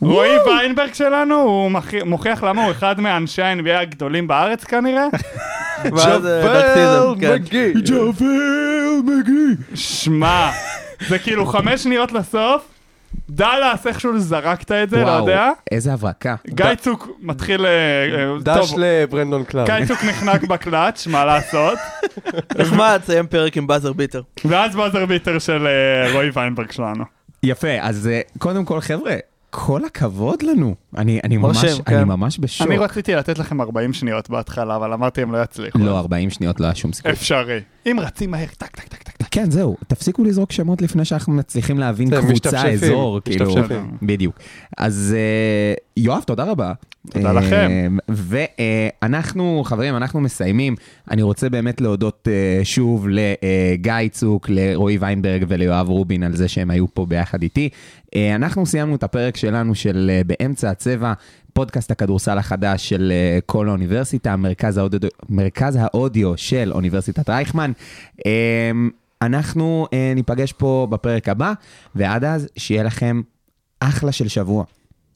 רועי 0.01 0.37
ויינברג 0.45 0.93
שלנו, 0.93 1.35
הוא 1.35 1.71
מוכיח 2.05 2.43
למה 2.43 2.63
הוא 2.63 2.71
אחד 2.71 2.99
מאנשי 2.99 3.41
ה-NBA 3.41 3.81
הגדולים 3.81 4.27
בארץ 4.27 4.63
כנראה. 4.63 5.05
אה, 5.85 5.89
דרקסיזם, 6.19 7.19
כן. 7.21 7.33
מגי. 7.33 7.73
ג'אבל 7.73 9.01
מגי. 9.05 9.63
שמע, 9.75 10.51
זה 11.09 11.19
כאילו 11.19 11.45
חמש 11.45 11.83
שניות 11.83 12.11
לסוף. 12.11 12.67
דאלאס, 13.29 13.87
איכשהו 13.87 14.19
זרקת 14.19 14.71
את 14.71 14.89
זה, 14.89 14.97
לא 14.97 15.03
וואו, 15.03 15.19
יודע. 15.19 15.49
איזה 15.71 15.93
הברקה. 15.93 16.35
גיא 16.47 16.75
צוק 16.75 17.07
מתחיל... 17.21 17.65
אה, 17.65 17.69
אה, 17.69 18.39
דש 18.41 18.71
טוב, 18.71 18.79
לברנדון 18.79 19.43
קלארק. 19.43 19.69
גיא 19.69 19.85
צוק 19.85 20.03
נחנק 20.03 20.43
בקלאץ', 20.43 21.07
מה 21.07 21.25
לעשות? 21.25 21.79
נחמד, 22.57 22.99
תסיים 23.03 23.27
פרק 23.27 23.57
עם 23.57 23.67
buzzer 23.67 23.93
beater. 23.93 24.21
ואז 24.45 24.75
buzzer 24.75 25.05
beater 25.05 25.39
של 25.39 25.67
אה, 25.67 26.13
רועי 26.13 26.29
ויינברג 26.33 26.71
שלנו. 26.71 27.03
יפה, 27.43 27.79
אז 27.81 28.07
אה, 28.07 28.21
קודם 28.37 28.65
כל, 28.65 28.81
חבר'ה, 28.81 29.15
כל 29.49 29.85
הכבוד 29.85 30.43
לנו. 30.43 30.75
אני 30.97 31.19
אני 31.23 31.37
ממש 31.37 31.63
מרשים, 31.63 31.83
כן. 31.83 31.95
אני 31.95 32.03
ממש 32.03 32.37
בשוק. 32.39 32.67
אני 32.67 32.77
רציתי 32.77 33.15
לתת 33.15 33.39
לכם 33.39 33.61
40 33.61 33.93
שניות 33.93 34.29
בהתחלה, 34.29 34.75
אבל 34.75 34.93
אמרתי 34.93 35.21
הם 35.21 35.31
לא 35.31 35.43
יצליחו. 35.43 35.79
לא, 35.79 35.99
40 35.99 36.29
שניות 36.29 36.59
לא 36.59 36.65
היה 36.65 36.75
שום 36.75 36.93
סיכוי. 36.93 37.11
אפשרי. 37.11 37.59
אם 37.85 37.97
רצים 37.99 38.31
מהר, 38.31 38.45
טק, 38.57 38.75
טק, 38.75 38.83
טק, 38.83 39.03
טק. 39.03 39.22
כן, 39.33 39.51
זהו, 39.51 39.77
תפסיקו 39.87 40.23
לזרוק 40.23 40.51
שמות 40.51 40.81
לפני 40.81 41.05
שאנחנו 41.05 41.33
מצליחים 41.33 41.79
להבין 41.79 42.09
קבוצה, 42.21 42.69
אזור, 42.69 43.19
כאילו. 43.25 43.55
בדיוק. 44.01 44.39
אז 44.77 45.15
אה, 45.17 45.73
יואב, 45.97 46.23
תודה 46.23 46.43
רבה. 46.43 46.73
תודה 47.09 47.27
אה, 47.27 47.33
לכם. 47.33 47.97
ואנחנו, 48.09 49.61
חברים, 49.65 49.95
אנחנו 49.95 50.21
מסיימים. 50.21 50.75
אני 51.11 51.21
רוצה 51.21 51.49
באמת 51.49 51.81
להודות 51.81 52.27
אה, 52.31 52.65
שוב 52.65 53.07
לגיא 53.09 54.09
צוק, 54.11 54.49
לרועי 54.49 54.97
ויינברג 54.97 55.45
וליואב 55.47 55.89
רובין 55.89 56.23
על 56.23 56.35
זה 56.35 56.47
שהם 56.47 56.71
היו 56.71 56.93
פה 56.93 57.05
ביחד 57.05 57.41
איתי. 57.41 57.69
אה, 58.15 58.35
אנחנו 58.35 58.65
סיימנו 58.65 58.95
את 58.95 59.03
הפרק 59.03 59.37
שלנו 59.37 59.75
של 59.75 60.11
אה, 60.13 60.21
באמצע 60.25 60.69
הצבע. 60.69 61.13
פודקאסט 61.53 61.91
הכדורסל 61.91 62.37
החדש 62.37 62.89
של 62.89 63.11
אה, 63.15 63.39
כל 63.45 63.67
האוניברסיטה, 63.67 64.35
מרכז 64.35 64.77
האודיו, 64.77 64.99
מרכז 65.29 65.77
האודיו 65.79 66.37
של 66.37 66.71
אוניברסיטת 66.73 67.29
רייכמן. 67.29 67.71
אנחנו 69.25 69.87
אה, 69.93 70.11
ניפגש 70.15 70.51
פה 70.51 70.87
בפרק 70.89 71.29
הבא, 71.29 71.53
ועד 71.95 72.23
אז 72.23 72.47
שיהיה 72.57 72.83
לכם 72.83 73.21
אחלה 73.79 74.11
של 74.11 74.27
שבוע. 74.27 74.63